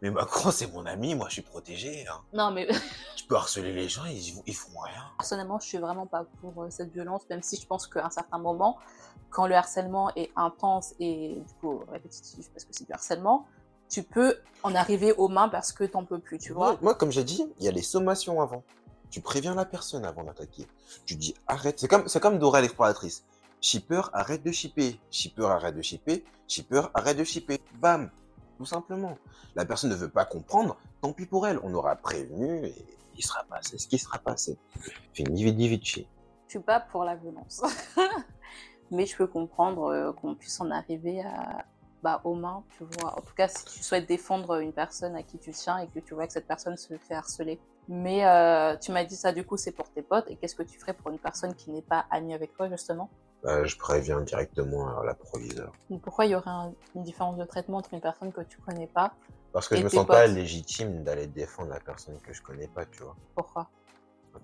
mais 0.00 0.10
Macron, 0.10 0.50
c'est 0.50 0.72
mon 0.72 0.86
ami, 0.86 1.14
moi, 1.14 1.26
je 1.28 1.34
suis 1.34 1.42
protégé. 1.42 2.06
Hein. 2.08 2.20
Non, 2.32 2.50
mais 2.52 2.68
Je 3.16 3.24
peux 3.26 3.34
harceler 3.34 3.72
les 3.72 3.88
gens, 3.88 4.04
ils, 4.06 4.40
ils 4.46 4.54
font 4.54 4.78
rien. 4.78 5.02
personnellement, 5.18 5.58
je 5.58 5.66
suis 5.66 5.78
vraiment 5.78 6.06
pas 6.06 6.24
pour 6.40 6.62
euh, 6.62 6.68
cette 6.70 6.92
violence, 6.92 7.22
même 7.28 7.42
si 7.42 7.56
je 7.60 7.66
pense 7.66 7.86
qu'à 7.86 8.06
un 8.06 8.10
certain 8.10 8.38
moment, 8.38 8.78
quand 9.30 9.46
le 9.46 9.54
harcèlement 9.56 10.14
est 10.14 10.30
intense 10.36 10.94
et 11.00 11.42
du 11.46 11.54
coup 11.60 11.82
répétitif, 11.90 12.48
parce 12.50 12.64
que 12.64 12.70
c'est 12.72 12.86
du 12.86 12.92
harcèlement, 12.92 13.46
tu 13.88 14.02
peux 14.02 14.36
en 14.62 14.74
arriver 14.74 15.12
aux 15.12 15.28
mains 15.28 15.48
parce 15.48 15.72
que 15.72 15.84
t'en 15.84 16.04
peux 16.04 16.18
plus, 16.18 16.38
tu 16.38 16.52
vois. 16.52 16.70
Moi, 16.72 16.78
moi, 16.82 16.94
comme 16.94 17.10
j'ai 17.10 17.24
dit, 17.24 17.44
il 17.58 17.64
y 17.64 17.68
a 17.68 17.72
les 17.72 17.82
sommations 17.82 18.40
avant. 18.40 18.62
Tu 19.10 19.20
préviens 19.20 19.54
la 19.54 19.64
personne 19.64 20.04
avant 20.04 20.24
d'attaquer. 20.24 20.66
Tu 21.04 21.14
dis 21.14 21.34
arrête. 21.46 21.78
C'est 21.78 21.88
comme, 21.88 22.08
c'est 22.08 22.20
comme 22.20 22.38
Dora 22.38 22.60
l'exploratrice. 22.60 23.24
Shipper, 23.60 24.02
arrête 24.12 24.42
de 24.42 24.52
shipper. 24.52 25.00
Shipper, 25.10 25.46
arrête 25.46 25.76
de 25.76 25.82
shipper. 25.82 26.24
Shipper, 26.46 26.82
arrête 26.94 27.16
de 27.16 27.24
shipper. 27.24 27.60
Bam. 27.80 28.10
Tout 28.58 28.64
simplement. 28.64 29.18
La 29.54 29.64
personne 29.64 29.90
ne 29.90 29.96
veut 29.96 30.08
pas 30.08 30.24
comprendre. 30.24 30.76
Tant 31.00 31.12
pis 31.12 31.26
pour 31.26 31.46
elle. 31.46 31.58
On 31.62 31.72
aura 31.74 31.96
prévenu 31.96 32.66
et 32.66 32.74
il 33.16 33.24
sera 33.24 33.44
passé 33.44 33.78
ce 33.78 33.86
qui 33.86 33.98
sera 33.98 34.18
passé. 34.18 34.58
Fini 35.12 35.44
vidi 35.44 35.68
vici. 35.68 36.06
Je 36.46 36.52
suis 36.52 36.60
pas 36.60 36.80
pour 36.80 37.04
la 37.04 37.16
violence. 37.16 37.62
Mais 38.90 39.04
je 39.04 39.16
peux 39.16 39.26
comprendre 39.26 39.86
euh, 39.86 40.12
qu'on 40.12 40.34
puisse 40.34 40.60
en 40.60 40.70
arriver 40.70 41.22
à, 41.22 41.64
bah, 42.02 42.20
aux 42.24 42.34
mains, 42.34 42.62
tu 42.70 42.84
vois. 42.84 43.18
En 43.18 43.20
tout 43.20 43.34
cas, 43.34 43.48
si 43.48 43.64
tu 43.64 43.82
souhaites 43.82 44.06
défendre 44.06 44.60
une 44.60 44.72
personne 44.72 45.16
à 45.16 45.24
qui 45.24 45.38
tu 45.38 45.50
tiens 45.50 45.78
et 45.78 45.88
que 45.88 45.98
tu 45.98 46.14
vois 46.14 46.26
que 46.26 46.32
cette 46.32 46.46
personne 46.46 46.76
se 46.76 46.96
fait 46.96 47.14
harceler. 47.14 47.58
Mais 47.88 48.24
euh, 48.24 48.76
tu 48.76 48.92
m'as 48.92 49.04
dit 49.04 49.16
ça, 49.16 49.32
du 49.32 49.44
coup, 49.44 49.56
c'est 49.56 49.72
pour 49.72 49.90
tes 49.90 50.02
potes. 50.02 50.30
Et 50.30 50.36
qu'est-ce 50.36 50.54
que 50.54 50.62
tu 50.62 50.78
ferais 50.78 50.94
pour 50.94 51.10
une 51.10 51.18
personne 51.18 51.54
qui 51.54 51.70
n'est 51.70 51.82
pas 51.82 52.06
amie 52.10 52.34
avec 52.34 52.54
toi, 52.54 52.68
justement? 52.68 53.10
Bah, 53.42 53.64
je 53.64 53.76
préviens 53.76 54.20
directement 54.20 54.98
à 55.00 55.04
la 55.04 55.14
proviseure. 55.14 55.74
Donc, 55.90 56.00
Pourquoi 56.02 56.26
il 56.26 56.30
y 56.30 56.34
aurait 56.36 56.48
un- 56.50 56.72
une 56.94 57.02
différence 57.02 57.36
de 57.36 57.44
traitement 57.44 57.78
entre 57.78 57.92
une 57.94 58.00
personne 58.00 58.32
que 58.32 58.40
tu 58.42 58.60
connais 58.60 58.86
pas 58.88 59.14
Parce 59.50 59.66
que 59.68 59.74
Et 59.74 59.78
je 59.78 59.82
me 59.82 59.88
sens 59.88 60.06
pas 60.06 60.24
légitime 60.28 61.02
d'aller 61.02 61.26
défendre 61.26 61.70
la 61.70 61.80
personne 61.80 62.20
que 62.20 62.32
je 62.32 62.42
connais 62.42 62.68
pas, 62.68 62.86
tu 62.86 63.02
vois. 63.02 63.16
Pourquoi? 63.34 63.70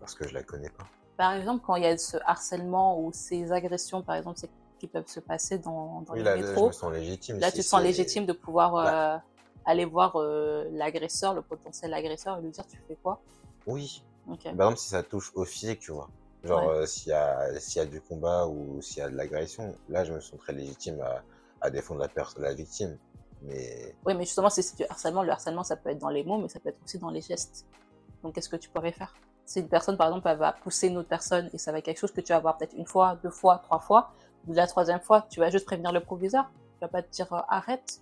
Parce 0.01 0.15
que 0.17 0.27
je 0.27 0.35
la 0.35 0.43
connais 0.43 0.71
pas. 0.71 0.91
Par 1.17 1.33
exemple, 1.35 1.63
quand 1.65 1.77
il 1.77 1.85
y 1.85 1.87
a 1.87 1.97
ce 1.97 2.17
harcèlement 2.27 3.01
ou 3.01 3.13
ces 3.13 3.53
agressions, 3.53 4.03
par 4.03 4.17
exemple, 4.17 4.41
qui 4.79 4.89
peuvent 4.89 5.07
se 5.07 5.21
passer 5.21 5.59
dans, 5.59 6.03
dans 6.03 6.15
Oui, 6.15 6.21
les 6.21 6.25
là, 6.25 6.37
là, 6.37 6.43
je 6.43 6.43
métros, 6.45 6.69
me 6.69 6.73
sens 6.73 6.93
légitime. 6.93 7.41
là, 7.41 7.51
si 7.51 7.57
tu 7.57 7.63
te 7.63 7.69
sens 7.69 7.83
légitime 7.83 8.27
de 8.27 8.33
pouvoir 8.33 8.77
euh, 8.77 9.17
Bah. 9.17 9.25
aller 9.65 9.85
voir 9.85 10.17
euh, 10.17 10.65
l'agresseur, 10.73 11.35
le 11.35 11.43
potentiel 11.43 11.95
agresseur, 11.95 12.39
et 12.39 12.43
lui 12.43 12.51
dire 12.51 12.67
tu 12.67 12.81
fais 12.89 12.97
quoi? 13.03 13.23
Oui. 13.67 14.05
Ok. 14.27 14.43
Par 14.45 14.53
exemple, 14.69 14.79
si 14.79 14.89
ça 14.91 15.03
touche 15.03 15.33
au 15.35 15.45
physique, 15.45 15.81
tu 15.81 15.93
vois. 15.93 16.13
Genre, 16.45 16.67
Ouais. 16.67 16.75
euh, 16.79 16.87
s'il 16.87 17.11
y, 17.11 17.13
a, 17.15 17.59
s'il 17.61 17.81
y 17.81 17.85
a 17.85 17.87
du 17.89 18.01
combat 18.01 18.47
ou 18.47 18.81
s'il 18.83 18.99
y 18.99 19.03
a 19.03 19.09
de 19.09 19.17
l'agression, 19.17 19.75
là, 19.89 20.05
je 20.05 20.13
me 20.13 20.21
sens 20.21 20.39
très 20.41 20.53
légitime 20.53 21.01
à, 21.01 21.23
à 21.61 21.71
défendre 21.71 22.01
la, 22.01 22.09
la 22.39 22.55
victime. 22.55 22.99
Mais 23.43 23.95
Oui, 24.05 24.15
mais 24.15 24.25
justement, 24.25 24.51
si 24.51 24.63
c'est 24.63 24.77
du 24.77 24.85
harcèlement, 24.89 25.23
le 25.23 25.31
harcèlement, 25.31 25.63
ça 25.65 25.77
peut 25.77 25.91
être 25.91 25.99
dans 25.99 26.09
les 26.09 26.25
mots, 26.25 26.39
mais 26.39 26.49
ça 26.49 26.59
peut 26.61 26.69
être 26.71 26.83
aussi 26.85 26.99
dans 26.99 27.11
les 27.11 27.21
gestes. 27.21 27.65
Donc, 28.23 28.35
qu'est-ce 28.35 28.49
que 28.49 28.57
tu 28.57 28.69
pourrais 28.69 28.93
faire? 28.93 29.15
Si 29.45 29.61
une 29.61 29.69
personne, 29.69 29.97
par 29.97 30.09
exemple, 30.09 30.29
elle 30.29 30.39
va 30.39 30.53
pousser 30.53 30.89
une 30.89 30.97
autre 30.99 31.09
personne 31.09 31.51
et 31.53 31.59
ça 31.59 31.73
va 31.73 31.79
être 31.79 31.85
quelque 31.85 31.99
chose 31.99 32.13
que 32.13 32.21
tu 32.21 32.33
vas 32.33 32.39
voir 32.39 32.57
peut-être 32.57 32.75
une 32.75 32.87
fois, 32.87 33.19
deux 33.23 33.31
fois, 33.31 33.59
trois 33.59 33.81
fois, 33.81 34.13
la 34.49 34.67
troisième 34.67 35.01
fois, 35.01 35.27
tu 35.29 35.41
vas 35.41 35.51
juste 35.51 35.67
prévenir 35.67 35.93
le 35.93 36.01
proviseur. 36.01 36.51
Tu 36.75 36.81
vas 36.81 36.89
pas 36.89 37.03
te 37.03 37.11
dire 37.11 37.33
euh, 37.33 37.41
arrête, 37.49 38.01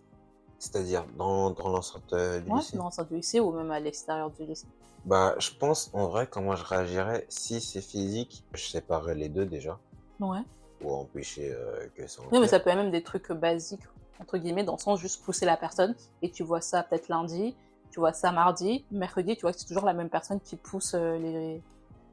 c'est-à-dire 0.61 1.05
dans, 1.17 1.51
dans 1.51 1.69
l'enceinte 1.71 2.13
euh, 2.13 2.39
du 2.41 2.49
ouais, 2.51 2.59
lycée 2.59 2.77
dans 2.77 2.85
l'enceinte 2.85 3.09
du 3.09 3.17
lycée 3.17 3.41
ou 3.41 3.51
même 3.51 3.73
à 3.73 3.81
l'extérieur 3.81 4.31
du 4.31 4.45
lycée. 4.45 4.69
Bah, 5.05 5.35
je 5.39 5.51
pense 5.59 5.91
en 5.95 6.07
vrai 6.09 6.29
comment 6.29 6.55
je 6.55 6.65
réagirais 6.65 7.27
si 7.29 7.61
c'est 7.61 7.81
physique, 7.81 8.45
je 8.55 8.63
séparerais 8.69 9.17
les 9.17 9.29
deux 9.29 9.47
déjà 9.47 9.79
Ouais. 10.21 10.43
ou 10.83 10.93
empêcher 10.93 11.51
euh, 11.53 11.89
que 11.97 12.07
ça. 12.07 12.23
Oui, 12.31 12.39
mais 12.39 12.47
ça 12.47 12.61
peut 12.61 12.71
être 12.71 12.77
même 12.77 12.91
des 12.93 13.03
trucs 13.03 13.33
basiques, 13.33 13.83
entre 14.21 14.39
guillemets, 14.39 14.63
dans 14.65 14.75
le 14.75 14.79
sens 14.79 15.01
juste 15.01 15.25
pousser 15.25 15.47
la 15.47 15.57
personne 15.57 15.97
et 16.23 16.31
tu 16.31 16.45
vois 16.45 16.61
ça 16.61 16.83
peut-être 16.83 17.09
lundi, 17.09 17.57
tu 17.91 17.99
vois 17.99 18.13
ça 18.13 18.31
mardi, 18.31 18.85
mercredi, 18.93 19.35
tu 19.37 19.41
vois 19.43 19.53
que 19.53 19.59
c'est 19.59 19.67
toujours 19.67 19.87
la 19.87 19.95
même 19.95 20.11
personne 20.11 20.39
qui 20.41 20.57
pousse 20.57 20.93
euh, 20.95 21.17
les... 21.19 21.63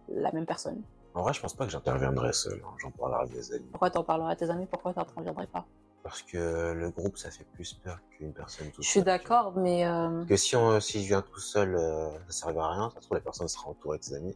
la 0.10 0.32
même 0.32 0.46
personne. 0.46 0.82
En 1.14 1.24
vrai, 1.24 1.34
je 1.34 1.42
pense 1.42 1.54
pas 1.56 1.66
que 1.66 1.72
j'interviendrais 1.72 2.32
seul. 2.32 2.62
hein. 2.66 2.72
J'en 2.78 2.92
parlerai 2.92 3.24
à 3.24 3.26
mes 3.26 3.52
amis. 3.52 3.66
Pourquoi 3.72 3.90
t'en 3.90 4.04
parleras 4.04 4.30
à 4.32 4.36
tes 4.36 4.50
amis? 4.50 4.68
Pourquoi 4.68 4.94
t'en 4.94 5.06
reviendrais 5.16 5.48
pas? 5.48 5.66
Parce 6.08 6.22
que 6.22 6.72
le 6.72 6.90
groupe, 6.90 7.18
ça 7.18 7.30
fait 7.30 7.44
plus 7.44 7.74
peur 7.74 8.00
qu'une 8.12 8.32
personne 8.32 8.72
toute 8.72 8.82
Je 8.86 8.90
suis 8.90 9.00
seule, 9.02 9.04
tu 9.04 9.10
vois. 9.10 9.18
d'accord, 9.18 9.52
mais 9.58 9.86
euh, 9.86 10.24
Que 10.24 10.38
si, 10.38 10.56
on, 10.56 10.80
si 10.80 11.02
je 11.04 11.08
viens 11.10 11.22
tout 11.22 11.40
seul, 11.42 11.76
euh, 11.76 12.10
ça 12.30 12.46
servira 12.46 12.70
à 12.70 12.74
rien. 12.76 12.90
Ça 12.92 13.02
se 13.02 13.06
trouve, 13.08 13.18
la 13.18 13.22
personne 13.24 13.50
sera 13.50 13.68
entourée 13.70 13.98
de 13.98 14.04
ses 14.06 14.14
amis. 14.16 14.34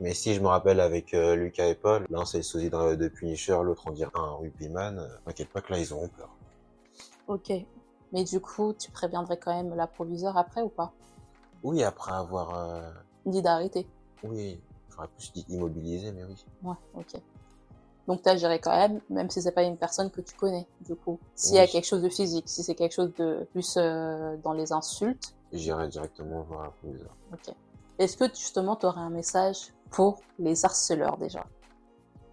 Mais 0.00 0.14
si 0.14 0.34
je 0.34 0.40
me 0.40 0.48
rappelle 0.48 0.80
avec 0.80 1.14
euh, 1.14 1.36
Lucas 1.36 1.66
et 1.68 1.76
Paul, 1.76 2.06
l'un 2.10 2.24
c'est 2.24 2.38
le 2.38 2.42
sosie 2.42 2.70
de 2.70 2.94
de 2.96 3.08
Punisher, 3.08 3.56
l'autre 3.62 3.84
on 3.86 3.92
dirait 3.92 4.10
un 4.14 4.32
rugbyman, 4.32 4.98
euh, 4.98 5.06
t'inquiète 5.26 5.50
pas 5.50 5.60
que 5.60 5.72
là 5.72 5.78
ils 5.78 5.92
auront 5.92 6.08
peur. 6.08 6.30
ok. 7.28 7.52
Mais 8.12 8.24
du 8.24 8.40
coup, 8.40 8.72
tu 8.76 8.90
préviendrais 8.90 9.36
quand 9.38 9.54
même 9.54 9.76
la 9.76 9.86
proviseur 9.86 10.36
après 10.36 10.62
ou 10.62 10.68
pas? 10.70 10.90
Oui, 11.62 11.84
après 11.84 12.10
avoir... 12.10 12.56
euh, 12.56 12.90
Dit 13.26 13.42
d'arrêter. 13.42 13.86
Oui, 14.24 14.58
j'aurais 14.92 15.06
plus 15.16 15.30
dit 15.32 15.46
immobilisé, 15.50 16.10
mais 16.10 16.24
oui. 16.24 16.44
Ouais, 16.64 16.74
ok. 16.96 17.20
Donc 18.08 18.22
t'agirais 18.22 18.58
quand 18.58 18.74
même, 18.76 19.00
même 19.10 19.30
si 19.30 19.40
c'est 19.40 19.52
pas 19.52 19.62
une 19.62 19.76
personne 19.76 20.10
que 20.10 20.20
tu 20.22 20.34
connais, 20.34 20.66
du 20.90 20.96
coup. 20.96 21.18
S'il 21.34 21.54
y 21.54 21.58
a 21.58 21.66
quelque 21.66 21.86
chose 21.86 22.02
de 22.02 22.08
physique, 22.08 22.48
si 22.48 22.62
c'est 22.62 22.74
quelque 22.74 22.92
chose 22.94 23.12
de 23.14 23.46
plus 23.52 23.76
euh, 23.76 24.36
dans 24.38 24.52
les 24.52 24.72
insultes, 24.72 25.34
J'irai 25.52 25.88
directement 25.88 26.42
voir 26.42 26.64
la 26.64 26.70
proviseure. 26.70 27.16
ok. 27.32 27.54
Est-ce 27.98 28.16
que 28.16 28.28
justement 28.28 28.76
tu 28.76 28.86
aurais 28.86 29.00
un 29.00 29.10
message 29.10 29.72
pour 29.90 30.20
les 30.38 30.64
harceleurs 30.64 31.16
déjà? 31.18 31.44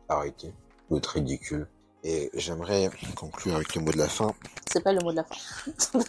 Arrêtez. 0.10 0.54
Vous 0.90 0.98
êtes 0.98 1.08
ridicule. 1.08 1.68
Et 2.04 2.30
j'aimerais 2.36 2.90
conclure 3.16 3.56
avec 3.56 3.76
le 3.76 3.82
mot 3.82 3.92
de 3.92 3.98
la 3.98 4.08
fin. 4.08 4.32
C'est 4.72 4.82
pas 4.84 4.94
le 4.94 5.02
mot 5.02 5.12
de 5.12 5.18
la 5.18 5.24
fin. 5.24 5.36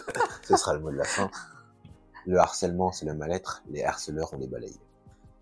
Ce 0.42 0.56
sera 0.56 0.74
le 0.74 0.80
mot 0.80 0.90
de 0.90 0.96
la 0.96 1.04
fin. 1.04 1.30
Le 2.26 2.38
harcèlement, 2.38 2.92
c'est 2.92 3.06
le 3.06 3.14
mal-être. 3.14 3.62
Les 3.70 3.82
harceleurs, 3.82 4.30
on 4.32 4.36
les 4.36 4.46
balaye. 4.46 4.78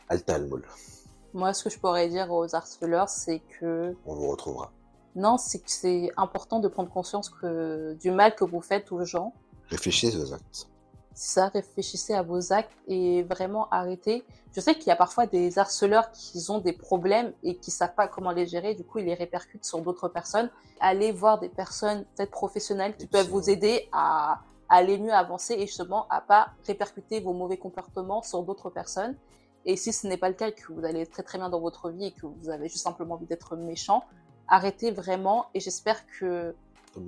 Alta 0.08 0.36
al. 0.36 0.48
Moi, 1.34 1.52
ce 1.52 1.64
que 1.64 1.70
je 1.70 1.78
pourrais 1.78 2.08
dire 2.08 2.30
aux 2.30 2.54
harceleurs, 2.54 3.08
c'est 3.08 3.40
que 3.60 3.94
On 4.06 4.14
vous 4.14 4.28
retrouvera. 4.28 4.72
Non, 5.16 5.38
c'est 5.38 5.58
que 5.58 5.70
c'est 5.70 6.10
important 6.16 6.60
de 6.60 6.68
prendre 6.68 6.90
conscience 6.90 7.28
que 7.28 7.94
du 7.94 8.10
mal 8.10 8.34
que 8.34 8.44
vous 8.44 8.60
faites 8.60 8.92
aux 8.92 9.04
gens, 9.04 9.32
Réfléchissez 9.68 10.16
aux 10.16 10.32
actes. 10.32 10.68
ça, 11.12 11.48
réfléchissez 11.48 12.14
à 12.14 12.22
vos 12.22 12.52
actes 12.52 12.76
et 12.86 13.24
vraiment 13.24 13.68
arrêtez. 13.70 14.22
Je 14.52 14.60
sais 14.60 14.74
qu'il 14.74 14.86
y 14.86 14.92
a 14.92 14.96
parfois 14.96 15.26
des 15.26 15.58
harceleurs 15.58 16.12
qui 16.12 16.44
ont 16.50 16.58
des 16.58 16.72
problèmes 16.72 17.32
et 17.42 17.56
qui 17.56 17.70
savent 17.70 17.94
pas 17.94 18.06
comment 18.06 18.30
les 18.30 18.46
gérer, 18.46 18.74
du 18.74 18.84
coup, 18.84 18.98
ils 19.00 19.06
les 19.06 19.14
répercutent 19.14 19.64
sur 19.64 19.80
d'autres 19.80 20.08
personnes. 20.08 20.50
Allez 20.80 21.10
voir 21.10 21.40
des 21.40 21.48
personnes 21.48 22.04
peut-être 22.14 22.30
professionnelles 22.30 22.96
qui 22.96 23.06
peuvent 23.06 23.28
vous 23.28 23.50
aider 23.50 23.88
à 23.92 24.40
à 24.68 24.76
aller 24.76 24.98
mieux 24.98 25.12
avancer 25.12 25.54
et 25.54 25.66
justement 25.66 26.06
à 26.08 26.20
pas 26.20 26.50
répercuter 26.66 27.20
vos 27.20 27.32
mauvais 27.32 27.56
comportements 27.56 28.22
sur 28.22 28.42
d'autres 28.42 28.70
personnes. 28.70 29.16
Et 29.64 29.76
si 29.76 29.92
ce 29.92 30.06
n'est 30.06 30.16
pas 30.16 30.28
le 30.28 30.34
cas, 30.34 30.50
que 30.50 30.72
vous 30.72 30.84
allez 30.84 31.06
très 31.06 31.22
très 31.22 31.38
bien 31.38 31.48
dans 31.48 31.60
votre 31.60 31.90
vie 31.90 32.06
et 32.06 32.12
que 32.12 32.26
vous 32.26 32.50
avez 32.50 32.68
juste 32.68 32.84
simplement 32.84 33.14
envie 33.14 33.26
d'être 33.26 33.56
méchant, 33.56 34.04
arrêtez 34.48 34.90
vraiment 34.90 35.46
et 35.54 35.60
j'espère 35.60 36.06
que 36.06 36.54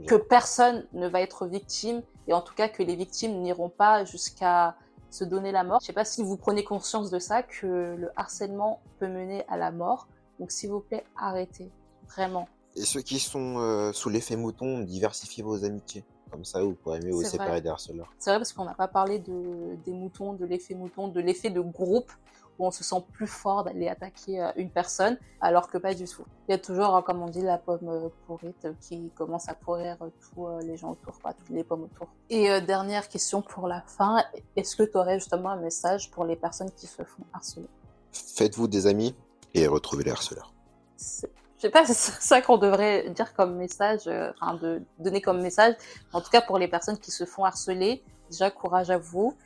que 0.07 0.16
personne 0.16 0.87
ne 0.92 1.09
va 1.09 1.22
être 1.22 1.46
victime 1.46 2.03
et 2.27 2.35
en 2.35 2.42
tout 2.42 2.55
cas 2.55 2.68
que 2.68 2.83
les 2.83 2.94
victimes 2.94 3.40
n'iront 3.40 3.70
pas 3.70 4.05
jusqu'à 4.05 4.77
se 5.11 5.24
donner 5.24 5.53
la 5.53 5.64
mort. 5.64 5.81
Je 5.81 5.87
sais 5.87 5.92
pas 5.92 6.05
si 6.05 6.22
vous 6.22 6.37
prenez 6.37 6.64
conscience 6.64 7.11
de 7.11 7.18
ça, 7.18 7.42
que 7.42 7.96
le 7.96 8.11
harcèlement 8.16 8.81
peut 8.98 9.09
mener 9.09 9.44
à 9.48 9.57
la 9.57 9.70
mort. 9.70 10.07
Donc 10.38 10.51
s'il 10.51 10.70
vous 10.70 10.81
plaît, 10.81 11.05
arrêtez. 11.16 11.70
Vraiment. 12.07 12.48
Et 12.77 12.83
ceux 12.83 13.01
qui 13.01 13.18
sont 13.18 13.59
euh, 13.59 13.92
sous 13.92 14.09
l'effet 14.09 14.37
mouton, 14.37 14.81
diversifiez 14.81 15.42
vos 15.42 15.64
amitiés. 15.64 16.05
Comme 16.31 16.44
ça, 16.44 16.62
vous 16.62 16.74
pourrez 16.74 17.01
mieux 17.01 17.12
vous 17.12 17.24
séparer 17.24 17.62
des 17.62 17.70
harceleurs. 17.70 18.12
C'est 18.18 18.31
vrai 18.31 18.38
parce 18.38 18.53
qu'on 18.53 18.66
n'a 18.66 18.74
pas 18.74 18.88
parlé 18.88 19.18
de, 19.18 19.77
des 19.87 19.92
moutons, 19.92 20.35
de 20.35 20.44
l'effet 20.44 20.74
mouton, 20.74 21.09
de 21.09 21.20
l'effet 21.20 21.48
de 21.48 21.61
groupe 21.61 22.12
où 22.59 22.66
on 22.66 22.71
se 22.71 22.85
sent 22.85 23.03
plus 23.12 23.27
fort 23.27 23.64
d'aller 23.64 23.88
attaquer 23.88 24.42
euh, 24.42 24.51
une 24.57 24.71
personne 24.71 25.16
alors 25.40 25.68
que 25.68 25.79
pas 25.79 25.94
du 25.94 26.05
tout. 26.07 26.25
Il 26.49 26.53
y 26.53 26.55
a 26.55 26.59
toujours, 26.59 26.94
hein, 26.94 27.03
comme 27.03 27.23
on 27.23 27.29
dit, 27.29 27.42
la 27.42 27.59
pomme 27.59 27.88
euh, 27.88 28.09
pourrite 28.27 28.64
euh, 28.64 28.73
qui 28.81 29.11
commence 29.14 29.49
à 29.49 29.55
pourrir 29.55 29.97
tous 30.21 30.49
les 30.62 30.77
gens 30.77 30.90
autour, 30.92 31.18
pas 31.21 31.33
toutes 31.33 31.51
les 31.51 31.64
pommes 31.64 31.85
autour. 31.85 32.09
Et 32.31 32.61
dernière 32.61 33.09
question 33.09 33.42
pour 33.42 33.68
la 33.68 33.83
fin, 33.83 34.23
est-ce 34.57 34.77
que 34.77 34.83
tu 34.83 34.97
aurais 34.97 35.18
justement 35.18 35.51
un 35.51 35.61
message 35.61 36.11
pour 36.11 36.25
les 36.25 36.37
personnes 36.37 36.71
qui 36.73 36.87
se 36.87 37.03
font 37.03 37.23
harceler? 37.33 37.68
Faites-vous 38.12 38.68
des 38.68 38.87
amis 38.87 39.14
et 39.55 39.66
retrouvez 39.66 40.05
les 40.05 40.11
harceleurs. 40.11 40.53
Je 40.99 41.27
sais 41.62 41.71
pas, 41.71 41.85
c'est 41.87 41.94
ça 41.94 42.40
qu'on 42.42 42.59
devrait 42.59 43.11
dire 43.11 43.33
comme 43.35 43.57
message, 43.57 44.09
enfin 44.40 44.55
de 44.55 44.83
donner 44.99 45.21
comme 45.21 45.40
message. 45.40 45.75
En 46.12 46.21
tout 46.21 46.31
cas, 46.31 46.40
pour 46.40 46.59
les 46.59 46.68
personnes 46.68 46.99
qui 46.99 47.11
se 47.11 47.25
font 47.25 47.44
harceler, 47.44 48.03
déjà 48.31 48.51
courage 48.51 48.90
à 48.90 48.99
vous. 48.99 49.37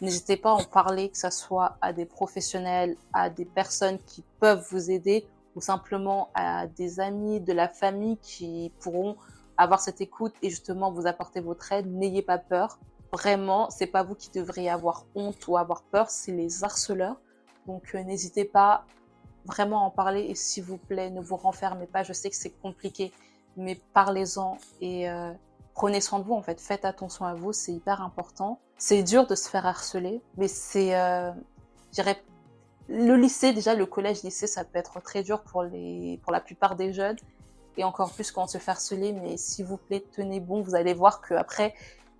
N'hésitez 0.00 0.36
pas 0.36 0.50
à 0.50 0.54
en 0.54 0.64
parler, 0.64 1.10
que 1.10 1.18
ça 1.18 1.30
soit 1.30 1.76
à 1.80 1.92
des 1.92 2.06
professionnels, 2.06 2.96
à 3.12 3.28
des 3.28 3.44
personnes 3.44 3.98
qui 4.06 4.24
peuvent 4.40 4.66
vous 4.70 4.90
aider, 4.90 5.26
ou 5.56 5.60
simplement 5.60 6.30
à 6.34 6.66
des 6.66 7.00
amis, 7.00 7.40
de 7.40 7.52
la 7.52 7.68
famille 7.68 8.16
qui 8.18 8.72
pourront 8.80 9.16
avoir 9.56 9.80
cette 9.80 10.00
écoute 10.00 10.32
et 10.42 10.48
justement 10.48 10.90
vous 10.90 11.06
apporter 11.06 11.40
votre 11.40 11.70
aide. 11.72 11.86
N'ayez 11.86 12.22
pas 12.22 12.38
peur. 12.38 12.78
Vraiment, 13.12 13.68
c'est 13.68 13.88
pas 13.88 14.02
vous 14.02 14.14
qui 14.14 14.30
devriez 14.30 14.70
avoir 14.70 15.04
honte 15.14 15.46
ou 15.48 15.56
avoir 15.56 15.82
peur, 15.82 16.08
c'est 16.08 16.32
les 16.32 16.64
harceleurs. 16.64 17.20
Donc 17.66 17.94
euh, 17.94 18.02
n'hésitez 18.02 18.44
pas 18.44 18.84
vraiment 19.44 19.82
à 19.82 19.86
en 19.86 19.90
parler 19.90 20.22
et 20.22 20.34
s'il 20.34 20.64
vous 20.64 20.78
plaît, 20.78 21.10
ne 21.10 21.20
vous 21.20 21.36
renfermez 21.36 21.86
pas. 21.86 22.02
Je 22.04 22.12
sais 22.12 22.30
que 22.30 22.36
c'est 22.36 22.58
compliqué, 22.62 23.12
mais 23.56 23.78
parlez-en 23.92 24.56
et 24.80 25.10
euh, 25.10 25.32
prenez 25.74 26.00
soin 26.00 26.18
de 26.18 26.24
vous 26.24 26.34
en 26.34 26.42
fait. 26.42 26.60
Faites 26.60 26.84
attention 26.84 27.24
à 27.24 27.34
vous, 27.34 27.52
c'est 27.52 27.72
hyper 27.72 28.02
important. 28.02 28.60
C'est 28.78 29.02
dur 29.02 29.26
de 29.26 29.34
se 29.34 29.48
faire 29.48 29.66
harceler, 29.66 30.22
mais 30.36 30.48
c'est, 30.48 30.96
euh, 30.96 31.30
je 31.90 31.94
dirais, 31.94 32.22
le 32.88 33.14
lycée 33.16 33.52
déjà, 33.52 33.74
le 33.74 33.86
collège, 33.86 34.22
lycée, 34.22 34.46
ça 34.46 34.64
peut 34.64 34.78
être 34.78 35.00
très 35.00 35.22
dur 35.22 35.42
pour 35.42 35.62
les, 35.62 36.18
pour 36.22 36.32
la 36.32 36.40
plupart 36.40 36.76
des 36.76 36.92
jeunes 36.92 37.16
et 37.76 37.84
encore 37.84 38.12
plus 38.12 38.32
quand 38.32 38.44
on 38.44 38.46
se 38.46 38.58
fait 38.58 38.70
harceler. 38.70 39.12
Mais 39.12 39.36
s'il 39.36 39.64
vous 39.64 39.76
plaît, 39.76 40.04
tenez 40.12 40.40
bon. 40.40 40.62
Vous 40.62 40.74
allez 40.74 40.94
voir 40.94 41.20
que 41.20 41.34
après 41.34 41.74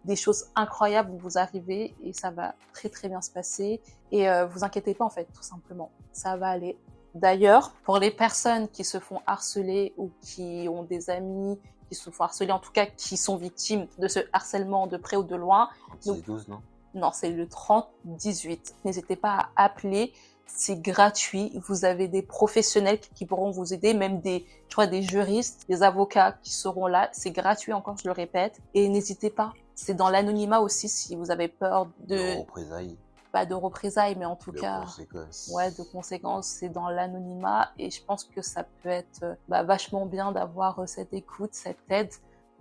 des 0.04 0.16
choses 0.16 0.46
incroyables 0.54 1.10
vont 1.10 1.18
vous 1.18 1.38
arriver 1.38 1.94
et 2.02 2.12
ça 2.12 2.30
va 2.30 2.54
très 2.72 2.88
très 2.88 3.08
bien 3.08 3.20
se 3.20 3.30
passer. 3.30 3.80
Et 4.12 4.28
euh, 4.28 4.46
vous 4.46 4.64
inquiétez 4.64 4.94
pas 4.94 5.04
en 5.04 5.10
fait, 5.10 5.26
tout 5.34 5.42
simplement, 5.42 5.90
ça 6.12 6.36
va 6.36 6.48
aller. 6.48 6.78
D'ailleurs, 7.14 7.72
pour 7.84 7.98
les 7.98 8.10
personnes 8.10 8.68
qui 8.68 8.84
se 8.84 9.00
font 9.00 9.20
harceler 9.26 9.92
ou 9.96 10.10
qui 10.20 10.68
ont 10.70 10.84
des 10.84 11.10
amis 11.10 11.58
qui 11.90 11.96
se 11.96 12.09
font 12.11 12.24
harceler, 12.24 12.53
en 12.53 12.61
tout 12.61 12.70
cas 12.72 12.87
qui 12.87 13.16
sont 13.16 13.37
victimes 13.37 13.87
de 13.98 14.07
ce 14.09 14.20
harcèlement 14.33 14.87
de 14.87 14.96
près 14.96 15.16
ou 15.16 15.24
de 15.24 15.35
loin, 15.35 15.68
10 16.03 16.22
12, 16.22 16.48
non? 16.48 16.62
non, 16.94 17.11
c'est 17.12 17.31
le 17.31 17.46
30-18. 17.46 18.74
N'hésitez 18.85 19.16
pas 19.16 19.50
à 19.57 19.64
appeler, 19.64 20.12
c'est 20.46 20.81
gratuit. 20.81 21.53
Vous 21.68 21.85
avez 21.85 22.07
des 22.09 22.22
professionnels 22.22 23.00
qui- 23.00 23.26
pourront 23.26 23.50
vous 23.50 23.74
aider, 23.74 23.92
même 23.94 24.20
des, 24.20 24.46
crois, 24.70 24.87
des 24.87 25.03
juristes, 25.03 25.64
des 25.68 25.83
avocats 25.83 26.33
qui 26.42 26.53
seront 26.53 26.87
là. 26.87 27.09
C'est 27.12 27.31
gratuit 27.33 27.72
encore, 27.72 27.96
je 27.98 28.07
le 28.09 28.12
répète. 28.12 28.61
Et 28.74 28.88
n'hésitez 28.88 29.31
pas. 29.31 29.53
C'est 29.74 29.94
dans 29.94 30.11
l'anonymat 30.11 30.61
aussi 30.61 30.88
si 30.88 31.16
vous 31.16 31.31
avez 31.31 31.48
peur 31.48 31.87
De 32.07 32.16
de, 32.16 32.38
représailles. 32.40 32.96
Pas 33.32 33.46
de 33.46 33.54
représailles, 33.54 34.16
mais 34.16 34.24
en 34.24 34.36
tout 34.36 34.52
De 34.52 34.60
cas, 34.60 34.80
conséquences. 34.82 35.50
ouais, 35.54 35.70
de 35.70 35.82
conséquences, 35.82 36.46
c'est 36.46 36.68
dans 36.68 36.88
l'anonymat. 36.88 37.70
Et 37.78 37.90
je 37.90 38.02
pense 38.04 38.24
que 38.24 38.42
ça 38.42 38.64
peut 38.82 38.88
être 38.88 39.22
euh, 39.22 39.34
bah, 39.48 39.62
vachement 39.62 40.06
bien 40.06 40.32
d'avoir 40.32 40.80
euh, 40.80 40.86
cette 40.86 41.12
écoute, 41.12 41.50
cette 41.52 41.78
aide 41.88 42.10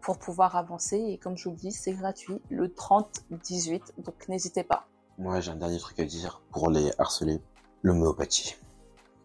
pour 0.01 0.17
pouvoir 0.17 0.55
avancer. 0.55 0.97
Et 0.97 1.17
comme 1.17 1.37
je 1.37 1.45
vous 1.45 1.51
le 1.51 1.57
dis, 1.57 1.71
c'est 1.71 1.93
gratuit 1.93 2.41
le 2.49 2.67
30-18, 2.67 3.81
donc 3.99 4.27
n'hésitez 4.29 4.63
pas. 4.63 4.85
Moi, 5.17 5.41
j'ai 5.41 5.51
un 5.51 5.55
dernier 5.55 5.79
truc 5.79 5.99
à 5.99 6.05
dire 6.05 6.41
pour 6.51 6.69
les 6.69 6.91
harcelés. 6.97 7.41
L'homéopathie. 7.81 8.55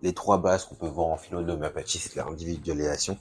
Les 0.02 0.12
trois 0.14 0.38
bases 0.38 0.64
qu'on 0.64 0.76
peut 0.76 0.86
voir 0.88 1.08
en 1.08 1.16
philo 1.16 1.42
de 1.42 1.46
l'homéopathie, 1.46 1.98
c'est 1.98 2.14
l'individualisation. 2.16 3.18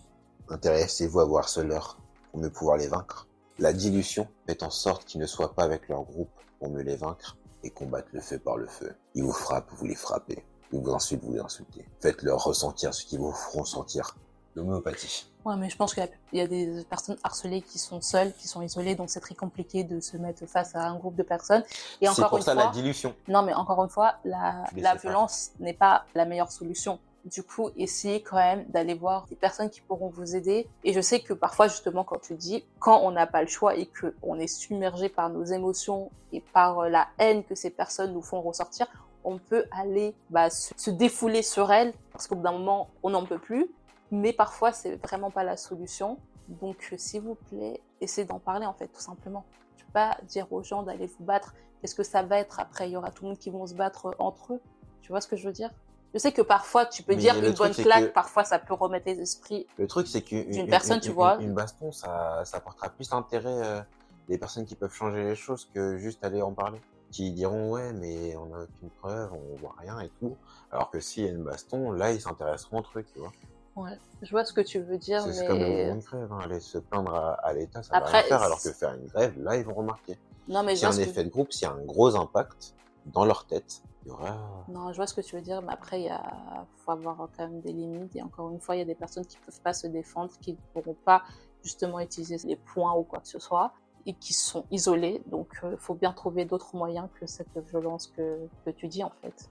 Intéressez-vous 0.49 1.19
à 1.19 1.25
vos 1.25 1.38
harceleurs 1.38 1.97
pour 2.31 2.39
mieux 2.39 2.51
pouvoir 2.51 2.77
les 2.77 2.88
vaincre. 2.88 3.27
La 3.57 3.73
dilution, 3.73 4.27
faites 4.45 4.62
en 4.63 4.69
sorte 4.69 5.05
qu'ils 5.05 5.21
ne 5.21 5.25
soient 5.25 5.53
pas 5.55 5.63
avec 5.63 5.88
leur 5.89 6.03
groupe 6.03 6.29
pour 6.59 6.69
mieux 6.69 6.81
les 6.81 6.95
vaincre 6.95 7.38
et 7.63 7.69
combattre 7.69 8.10
le 8.12 8.21
feu 8.21 8.38
par 8.39 8.58
le 8.58 8.67
feu. 8.67 8.93
Ils 9.15 9.23
vous 9.23 9.32
frappent, 9.32 9.69
vous 9.71 9.86
les 9.86 9.95
frappez. 9.95 10.43
Ils 10.71 10.80
vous 10.80 10.91
insultent, 10.93 11.23
vous 11.23 11.34
les 11.34 11.39
insultez. 11.39 11.86
Faites-leur 12.02 12.43
ressentir 12.43 12.93
ce 12.93 13.06
qu'ils 13.06 13.19
vous 13.19 13.32
feront 13.32 13.63
sentir. 13.63 14.15
L'homéopathie. 14.56 15.26
Ouais, 15.45 15.56
mais 15.56 15.67
je 15.69 15.76
pense 15.76 15.95
qu'il 15.95 16.08
y 16.34 16.39
a- 16.39 16.47
des 16.47 16.86
personnes 16.88 17.17
harcelées 17.23 17.63
qui 17.63 17.80
sont 17.80 18.02
seules, 18.02 18.32
qui 18.34 18.47
sont 18.47 18.62
isolées, 18.62 18.93
donc 18.95 19.10
c'est 19.10 19.19
très 19.19 19.34
compliqué 19.34 19.84
de 19.84 19.99
se 19.99 20.15
mettre 20.15 20.45
face 20.45 20.76
à 20.76 20.84
un 20.88 20.95
groupe 20.95 21.15
de 21.15 21.23
personnes. 21.23 21.63
Et 21.99 22.06
C'est 22.06 22.10
encore 22.10 22.30
pour 22.30 22.38
une 22.38 22.43
ça 22.43 22.54
fois, 22.54 22.65
la 22.65 22.69
dilution. 22.69 23.15
non, 23.28 23.41
mais 23.41 23.54
encore 23.56 23.84
une 23.84 23.89
fois, 23.89 24.17
la, 24.26 24.63
violence 25.02 25.52
n'est 25.60 25.73
pas 25.73 26.06
la 26.13 26.26
meilleure 26.26 26.52
solution. 26.52 26.99
Du 27.25 27.41
coup, 27.41 27.69
essayez 27.77 28.21
quand 28.21 28.36
même 28.36 28.65
d'aller 28.65 28.95
voir 28.95 29.27
des 29.27 29.38
personnes 29.38 29.69
qui 29.69 29.79
pourront 29.79 30.09
vous 30.09 30.36
aider. 30.36 30.67
Et 30.83 30.91
je 30.91 30.99
sais 30.99 31.21
que 31.21 31.33
parfois, 31.33 31.69
justement, 31.69 32.03
quand 32.03 32.19
tu 32.19 32.33
dis, 32.33 32.65
quand 32.79 32.99
on 33.03 33.12
n'a 33.12 33.27
pas 33.27 33.41
le 33.41 33.47
choix 33.47 33.75
et 33.75 33.86
que 33.86 34.13
on 34.21 34.38
est 34.38 34.47
submergé 34.47 35.07
par 35.07 35.29
nos 35.29 35.43
émotions 35.45 36.12
et 36.33 36.41
par 36.41 36.79
euh, 36.79 36.89
la 36.89 37.07
haine 37.19 37.45
que 37.45 37.55
ces 37.55 37.69
personnes 37.69 38.12
nous 38.12 38.21
font 38.21 38.41
ressortir, 38.41 38.88
on 39.23 39.38
peut 39.38 39.63
aller 39.71 40.13
bah, 40.29 40.49
se, 40.49 40.89
défouler 40.89 41.43
sur 41.43 41.71
elles 41.71 41.93
parce 42.12 42.27
qu'au 42.27 42.36
bout 42.36 42.43
d'un 42.43 42.51
moment, 42.51 42.89
on 43.03 43.12
n'en 43.12 43.25
peut 43.25 43.39
plus. 43.39 43.67
Mais 44.12 44.33
parfois, 44.33 44.73
c'est 44.73 44.97
vraiment 44.97 45.31
pas 45.31 45.45
la 45.45 45.55
solution. 45.55 46.17
Donc, 46.49 46.89
euh, 46.91 46.97
s'il 46.97 47.21
vous 47.21 47.36
plaît, 47.36 47.79
essayez 48.01 48.27
d'en 48.27 48.39
parler 48.39 48.65
en 48.65 48.73
fait, 48.73 48.88
tout 48.88 49.01
simplement. 49.01 49.45
Tu 49.77 49.86
peux 49.86 49.93
pas 49.93 50.17
dire 50.27 50.51
aux 50.51 50.62
gens 50.62 50.83
d'aller 50.83 51.07
vous 51.07 51.23
battre. 51.23 51.55
Qu'est-ce 51.79 51.95
que 51.95 52.03
ça 52.03 52.21
va 52.21 52.38
être 52.38 52.59
après? 52.59 52.89
Il 52.89 52.91
y 52.91 52.97
aura 52.97 53.12
tout 53.12 53.23
le 53.23 53.29
monde 53.29 53.39
qui 53.39 53.49
vont 53.49 53.65
se 53.65 53.75
battre 53.75 54.07
euh, 54.07 54.15
entre 54.19 54.55
eux? 54.55 54.62
Tu 55.01 55.09
vois 55.09 55.21
ce 55.21 55.27
que 55.27 55.38
je 55.38 55.47
veux 55.47 55.53
dire? 55.53 55.71
Je 56.13 56.19
sais 56.19 56.32
que 56.32 56.41
parfois, 56.43 56.86
tu 56.86 57.02
peux 57.04 57.13
Mais 57.13 57.19
dire 57.21 57.36
une 57.43 57.54
bonne 57.54 57.71
claque. 57.73 58.06
que- 58.10 58.13
Parfois, 58.13 58.43
ça 58.43 58.60
peut 58.60 58.73
remettre 58.76 59.08
les 59.08 59.19
esprits. 59.19 59.65
Le 59.80 59.88
truc, 59.88 60.08
c'est 60.08 60.21
qu'une 60.21 60.67
personne, 60.67 60.97
une- 60.97 61.02
tu 61.02 61.08
une- 61.10 61.13
vois. 61.15 61.38
Une 61.41 61.54
baston, 61.54 61.91
ça, 61.91 62.43
ça 62.45 62.58
apportera 62.58 62.89
plus 62.89 63.10
d'intérêt 63.10 63.49
euh, 63.49 63.82
des 64.30 64.38
personnes 64.38 64.65
qui 64.65 64.76
peuvent 64.76 64.93
changer 64.93 65.23
les 65.23 65.36
choses 65.36 65.67
que 65.73 65.97
juste 65.97 66.23
aller 66.23 66.41
en 66.41 66.52
parler. 66.54 66.80
Qui 67.12 67.32
diront, 67.32 67.71
ouais, 67.71 67.93
mais 67.93 68.36
on 68.38 68.47
n'a 68.47 68.63
aucune 68.63 68.89
preuve, 69.02 69.32
on 69.34 69.56
voit 69.58 69.76
rien 69.80 69.99
et 69.99 70.10
tout. 70.19 70.36
Alors 70.71 70.89
que 70.89 70.99
s'il 70.99 71.26
y 71.26 71.28
a 71.28 71.32
une 71.32 71.43
baston, 71.43 71.91
là, 71.91 72.12
ils 72.12 72.21
s'intéresseront 72.21 72.80
au 72.80 72.82
truc, 72.82 73.06
tu 73.13 73.19
vois. 73.19 73.32
Ouais. 73.76 73.97
Je 74.21 74.30
vois 74.32 74.45
ce 74.45 74.54
que 74.54 74.62
tu 74.62 74.80
veux 74.80 74.97
dire, 74.97 75.21
C'est 75.23 75.34
c'est 75.34 75.47
comme 75.47 75.58
mais 75.60 75.89
une 75.89 75.99
grève, 75.99 76.32
hein. 76.32 76.39
aller 76.43 76.60
se 76.60 76.78
plaindre 76.80 77.13
à, 77.13 77.34
à 77.34 77.54
l'État, 77.54 77.82
ça 77.84 77.95
Après, 77.95 78.12
va 78.12 78.17
rien 78.19 78.28
faire, 78.30 78.41
alors 78.43 78.62
que 78.62 78.71
faire 78.71 78.93
une 78.93 79.06
grève, 79.08 79.34
là, 79.41 79.58
ils 79.58 79.63
vont 79.65 79.73
remarquer. 79.73 80.17
non, 80.47 80.62
mais 80.63 80.71
je 80.76 80.78
S'il 80.78 80.84
y 80.84 80.86
a 80.86 80.91
vois 80.91 81.02
un 81.02 81.04
que- 81.06 81.10
effet 81.10 81.23
de 81.23 81.30
groupe, 81.30 81.52
s'il 81.52 81.67
y 81.67 81.71
a 81.71 81.73
un 81.73 81.84
gros 81.84 82.15
impact 82.15 82.73
dans 83.06 83.26
leur 83.26 83.46
tête, 83.46 83.84
il 84.06 84.10
y 84.10 84.12
aura... 84.12 84.66
Non, 84.68 84.92
je 84.92 84.98
vois 84.98 85.08
ce 85.08 85.13
que 85.13 85.22
tu 85.22 85.36
veux 85.36 85.42
dire, 85.42 85.62
mais 85.62 85.74
après, 85.74 86.02
il 86.02 86.06
y 86.06 86.10
a... 86.10 86.66
faut 86.78 86.92
avoir 86.92 87.18
quand 87.36 87.44
même 87.48 87.62
des 87.62 87.74
limites. 87.74 88.16
Et 88.16 88.22
encore 88.22 88.52
une 88.52 88.60
fois, 88.60 88.76
il 88.76 88.80
y 88.80 88.82
a 88.82 88.86
des 88.86 88.96
personnes 88.96 89.26
qui 89.26 89.38
peuvent 89.38 89.62
pas 89.62 89.74
se 89.74 89.88
défendre, 89.88 90.32
qui 90.42 90.54
ne 90.54 90.58
pourront 90.74 90.96
pas 91.06 91.24
justement 91.63 92.00
utiliser 92.00 92.38
les 92.48 92.56
points 92.56 92.94
ou 92.94 93.04
quoi 93.04 93.20
que 93.20 93.28
ce 93.28 93.39
soit, 93.39 93.74
et 94.06 94.13
qui 94.13 94.34
sont 94.34 94.66
isolées. 94.72 95.22
Donc, 95.28 95.60
il 95.63 95.78
faut 95.78 95.96
bien 95.96 96.12
trouver 96.12 96.46
d'autres 96.46 96.76
moyens 96.76 97.08
que 97.20 97.26
cette 97.26 97.58
violence 97.70 98.08
que, 98.08 98.48
que 98.66 98.72
tu 98.72 98.88
dis, 98.88 99.04
en 99.04 99.12
fait. 99.22 99.50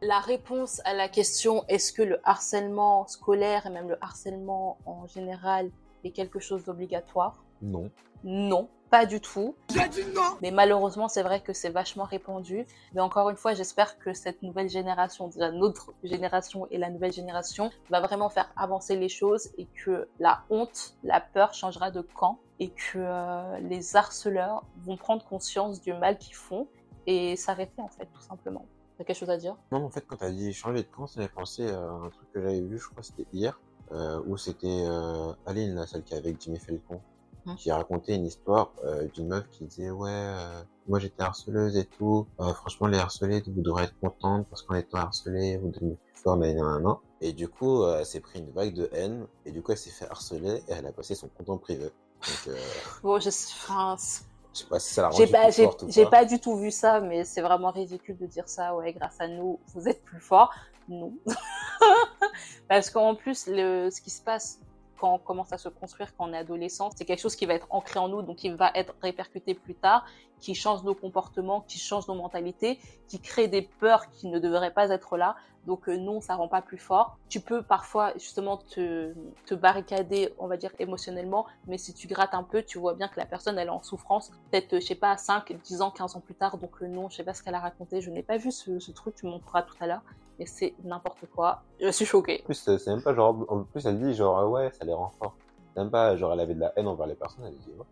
La 0.00 0.20
réponse 0.20 0.80
à 0.84 0.94
la 0.94 1.08
question 1.08 1.64
est-ce 1.66 1.92
que 1.92 2.02
le 2.02 2.20
harcèlement 2.22 3.06
scolaire 3.08 3.66
et 3.66 3.70
même 3.70 3.88
le 3.88 4.02
harcèlement 4.02 4.78
en 4.86 5.06
général 5.08 5.70
est 6.04 6.12
quelque 6.12 6.38
chose 6.38 6.64
d'obligatoire? 6.64 7.42
Non. 7.62 7.90
Non, 8.22 8.68
pas 8.90 9.06
du 9.06 9.20
tout. 9.20 9.54
J'ai 9.72 9.88
dit 9.88 10.04
non 10.14 10.36
Mais 10.42 10.50
malheureusement, 10.50 11.08
c'est 11.08 11.22
vrai 11.22 11.40
que 11.40 11.52
c'est 11.52 11.70
vachement 11.70 12.04
répandu. 12.04 12.66
Mais 12.94 13.00
encore 13.00 13.30
une 13.30 13.36
fois, 13.36 13.54
j'espère 13.54 13.98
que 13.98 14.12
cette 14.12 14.42
nouvelle 14.42 14.68
génération, 14.68 15.28
déjà 15.28 15.50
notre 15.50 15.92
génération 16.02 16.66
et 16.70 16.78
la 16.78 16.90
nouvelle 16.90 17.12
génération, 17.12 17.70
va 17.90 18.00
vraiment 18.00 18.28
faire 18.30 18.50
avancer 18.56 18.96
les 18.96 19.08
choses 19.08 19.50
et 19.58 19.66
que 19.84 20.08
la 20.18 20.42
honte, 20.50 20.96
la 21.04 21.20
peur 21.20 21.54
changera 21.54 21.90
de 21.90 22.00
camp 22.00 22.38
et 22.60 22.70
que 22.70 22.96
euh, 22.98 23.58
les 23.60 23.96
harceleurs 23.96 24.64
vont 24.78 24.96
prendre 24.96 25.24
conscience 25.24 25.80
du 25.80 25.92
mal 25.92 26.18
qu'ils 26.18 26.34
font 26.34 26.66
et 27.06 27.36
s'arrêter 27.36 27.80
en 27.80 27.88
fait, 27.88 28.06
tout 28.12 28.20
simplement. 28.20 28.66
T'as 28.96 29.04
quelque 29.04 29.16
chose 29.16 29.30
à 29.30 29.36
dire? 29.36 29.56
Non, 29.70 29.84
en 29.84 29.90
fait, 29.90 30.04
quand 30.06 30.16
t'as 30.16 30.30
dit 30.30 30.52
changer 30.52 30.82
de 30.82 30.88
camp, 30.88 31.06
ça 31.06 31.20
m'a 31.20 31.28
pensé 31.28 31.70
à 31.70 31.80
un 31.80 32.10
truc 32.10 32.32
que 32.32 32.40
j'avais 32.40 32.60
vu, 32.60 32.78
je 32.78 32.88
crois 32.88 33.00
que 33.00 33.06
c'était 33.06 33.26
hier, 33.32 33.60
euh, 33.92 34.20
où 34.26 34.36
c'était 34.36 34.84
euh, 34.86 35.32
Aline, 35.46 35.76
là, 35.76 35.86
celle 35.86 36.02
qui 36.02 36.14
est 36.14 36.18
avec 36.18 36.40
Jimmy 36.40 36.58
Falcon, 36.58 37.00
Hmm. 37.48 37.54
qui 37.56 37.70
a 37.70 37.76
raconté 37.76 38.14
une 38.14 38.26
histoire 38.26 38.72
euh, 38.84 39.06
d'une 39.14 39.28
meuf 39.28 39.48
qui 39.50 39.64
disait 39.64 39.90
ouais, 39.90 40.10
euh, 40.12 40.62
moi 40.86 40.98
j'étais 40.98 41.22
harceleuse 41.22 41.76
et 41.78 41.86
tout, 41.86 42.26
Euh, 42.40 42.52
franchement 42.52 42.86
les 42.88 42.98
harcelés, 42.98 43.42
vous 43.46 43.62
devrez 43.62 43.84
être 43.84 43.98
contente 44.00 44.46
parce 44.50 44.60
qu'en 44.62 44.74
étant 44.74 44.98
harcelé, 44.98 45.56
vous 45.56 45.70
devenez 45.70 45.96
plus 45.96 46.22
fort, 46.22 46.36
nanana. 46.36 46.98
Et 47.22 47.32
du 47.32 47.48
coup, 47.48 47.84
elle 47.86 48.04
s'est 48.06 48.20
pris 48.20 48.38
une 48.40 48.50
vague 48.52 48.74
de 48.74 48.88
haine, 48.92 49.26
et 49.46 49.50
du 49.52 49.62
coup 49.62 49.72
elle 49.72 49.78
s'est 49.78 49.90
fait 49.90 50.06
harceler, 50.10 50.62
et 50.68 50.72
elle 50.72 50.86
a 50.86 50.92
passé 50.92 51.14
son 51.14 51.28
compte 51.28 51.48
en 51.48 51.56
privé. 51.58 51.84
Donc, 51.84 52.54
Bon, 53.02 53.18
je 53.18 53.28
enfin, 53.28 53.96
c'est- 53.98 54.24
je 54.52 54.58
sais 54.60 54.66
pas 54.66 54.78
si 54.80 54.92
ça 54.94 55.02
l'a 55.02 55.10
J'ai 55.12 55.24
rendu 55.24 55.32
pas, 55.32 55.50
j'ai, 55.88 56.06
pas 56.06 56.24
du 56.24 56.40
tout 56.40 56.56
vu 56.56 56.70
ça, 56.70 57.00
mais 57.00 57.24
c'est 57.24 57.42
vraiment 57.42 57.70
ridicule 57.70 58.16
de 58.18 58.26
dire 58.26 58.48
ça. 58.48 58.74
Ouais, 58.74 58.92
grâce 58.92 59.20
à 59.20 59.28
nous, 59.28 59.58
vous 59.74 59.88
êtes 59.88 60.02
plus 60.04 60.20
fort. 60.20 60.52
Non. 60.88 61.12
Parce 62.68 62.90
qu'en 62.90 63.14
plus, 63.14 63.46
le, 63.46 63.90
ce 63.90 64.00
qui 64.00 64.10
se 64.10 64.22
passe 64.22 64.58
quand 64.98 65.14
on 65.14 65.18
commence 65.18 65.52
à 65.52 65.58
se 65.58 65.68
construire 65.68 66.14
quand 66.16 66.28
on 66.28 66.32
est 66.32 66.38
adolescent, 66.38 66.90
c'est 66.96 67.04
quelque 67.04 67.20
chose 67.20 67.36
qui 67.36 67.46
va 67.46 67.54
être 67.54 67.66
ancré 67.70 67.98
en 67.98 68.08
nous, 68.08 68.22
donc 68.22 68.36
qui 68.36 68.50
va 68.50 68.70
être 68.74 68.94
répercuté 69.02 69.54
plus 69.54 69.74
tard, 69.74 70.04
qui 70.40 70.54
change 70.54 70.82
nos 70.84 70.94
comportements, 70.94 71.62
qui 71.62 71.78
change 71.78 72.08
nos 72.08 72.14
mentalités, 72.14 72.78
qui 73.08 73.20
crée 73.20 73.48
des 73.48 73.62
peurs 73.62 74.10
qui 74.10 74.28
ne 74.28 74.38
devraient 74.38 74.72
pas 74.72 74.90
être 74.90 75.16
là. 75.16 75.36
Donc 75.66 75.88
euh, 75.88 75.96
non, 75.96 76.20
ça 76.20 76.34
rend 76.34 76.48
pas 76.48 76.62
plus 76.62 76.78
fort. 76.78 77.18
Tu 77.28 77.40
peux 77.40 77.62
parfois 77.62 78.12
justement 78.14 78.56
te, 78.56 79.12
barricader, 79.54 80.32
on 80.38 80.46
va 80.46 80.56
dire 80.56 80.72
émotionnellement, 80.78 81.46
mais 81.66 81.76
si 81.76 81.92
tu 81.92 82.06
grattes 82.06 82.34
un 82.34 82.42
peu, 82.42 82.62
tu 82.62 82.78
vois 82.78 82.94
bien 82.94 83.08
que 83.08 83.18
la 83.18 83.26
personne 83.26 83.58
elle 83.58 83.66
est 83.66 83.70
en 83.70 83.82
souffrance, 83.82 84.30
peut-être 84.50 84.72
euh, 84.74 84.80
je 84.80 84.86
sais 84.86 84.94
pas 84.94 85.16
5, 85.16 85.52
10 85.52 85.82
ans, 85.82 85.90
15 85.90 86.16
ans 86.16 86.20
plus 86.20 86.34
tard. 86.34 86.56
Donc 86.58 86.70
euh, 86.82 86.86
non, 86.86 87.10
je 87.10 87.16
sais 87.16 87.24
pas 87.24 87.34
ce 87.34 87.42
qu'elle 87.42 87.54
a 87.54 87.60
raconté, 87.60 88.00
je 88.00 88.10
n'ai 88.10 88.22
pas 88.22 88.38
vu 88.38 88.50
ce, 88.50 88.90
truc, 88.92 89.14
tu 89.16 89.26
montreras 89.26 89.62
tout 89.62 89.76
à 89.80 89.86
l'heure, 89.86 90.02
mais 90.38 90.46
c'est 90.46 90.74
n'importe 90.84 91.24
quoi. 91.34 91.62
Je 91.80 91.88
suis 91.90 92.04
choquée. 92.06 92.40
En 92.42 92.44
plus, 92.46 92.54
c'est 92.78 92.86
même 92.86 93.02
pas 93.02 93.14
genre, 93.14 93.44
en 93.48 93.62
plus, 93.64 93.84
elle 93.86 93.98
dit 94.00 94.14
genre, 94.14 94.50
ouais, 94.50 94.70
ça 94.72 94.84
les 94.84 94.92
rend 94.92 95.10
forts. 95.18 95.34
Même 95.76 95.90
pas 95.90 96.16
genre, 96.16 96.32
elle 96.32 96.40
avait 96.40 96.54
de 96.54 96.60
la 96.60 96.72
haine 96.76 96.88
envers 96.88 97.06
les 97.06 97.14
personnes, 97.14 97.44
elle 97.46 97.56
dit, 97.58 97.70
ouais, 97.78 97.84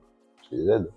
je 0.51 0.57
les 0.57 0.69
aide. 0.71 0.91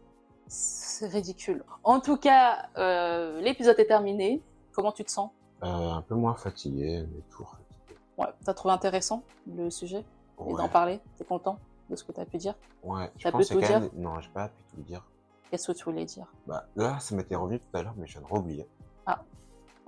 C'est 0.47 1.07
ridicule. 1.07 1.63
En 1.83 1.99
tout 1.99 2.17
cas, 2.17 2.67
euh, 2.77 3.39
l'épisode 3.41 3.79
est 3.79 3.85
terminé. 3.85 4.41
Comment 4.73 4.91
tu 4.91 5.03
te 5.03 5.12
sens? 5.12 5.29
Euh, 5.63 5.67
un 5.67 6.01
peu 6.01 6.15
moins 6.15 6.35
fatigué, 6.35 7.05
mais 7.12 7.21
toujours 7.29 7.49
fatigué. 7.51 7.99
Ouais, 8.17 8.27
t'as 8.43 8.53
trouvé 8.53 8.73
intéressant 8.73 9.23
le 9.47 9.69
sujet? 9.69 9.99
Et 10.39 10.43
Ouais, 10.43 10.57
d'en 10.57 10.69
parler? 10.69 10.99
T'es 11.17 11.25
content 11.25 11.59
de 11.89 11.95
ce 11.95 12.03
que 12.03 12.12
t'as 12.12 12.25
pu 12.25 12.38
dire? 12.38 12.55
Ouais. 12.83 13.12
Je 13.17 13.23
T'as 13.23 13.31
pense 13.31 13.47
pu 13.49 13.55
tout 13.55 13.62
dire? 13.62 13.79
même... 13.81 13.89
Non, 13.95 14.19
j'ai 14.21 14.29
pas 14.29 14.47
pu 14.47 14.63
tout 14.73 14.81
dire. 14.81 15.03
Qu'est-ce 15.51 15.71
que 15.71 15.77
tu 15.77 15.83
voulais 15.83 16.05
dire? 16.05 16.27
Bah, 16.47 16.65
là, 16.75 16.99
ça 16.99 17.15
m'était 17.15 17.35
revenu 17.35 17.59
tout 17.59 17.77
à 17.77 17.83
l'heure, 17.83 17.93
mais 17.97 18.07
je 18.07 18.19
viens 18.19 18.27
de 18.27 18.33
oublier. 18.33 18.67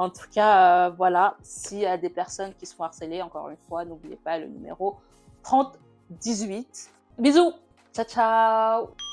En 0.01 0.09
tout 0.09 0.25
cas, 0.33 0.87
euh, 0.87 0.89
voilà, 0.89 1.35
s'il 1.43 1.77
y 1.77 1.85
a 1.85 1.95
des 1.95 2.09
personnes 2.09 2.55
qui 2.55 2.65
se 2.65 2.73
font 2.73 2.85
harceler, 2.85 3.21
encore 3.21 3.49
une 3.49 3.57
fois, 3.69 3.85
n'oubliez 3.85 4.15
pas 4.15 4.39
le 4.39 4.47
numéro 4.47 4.97
3018. 5.43 6.89
Bisous 7.19 7.53
Ciao, 7.93 8.05
ciao 8.05 9.10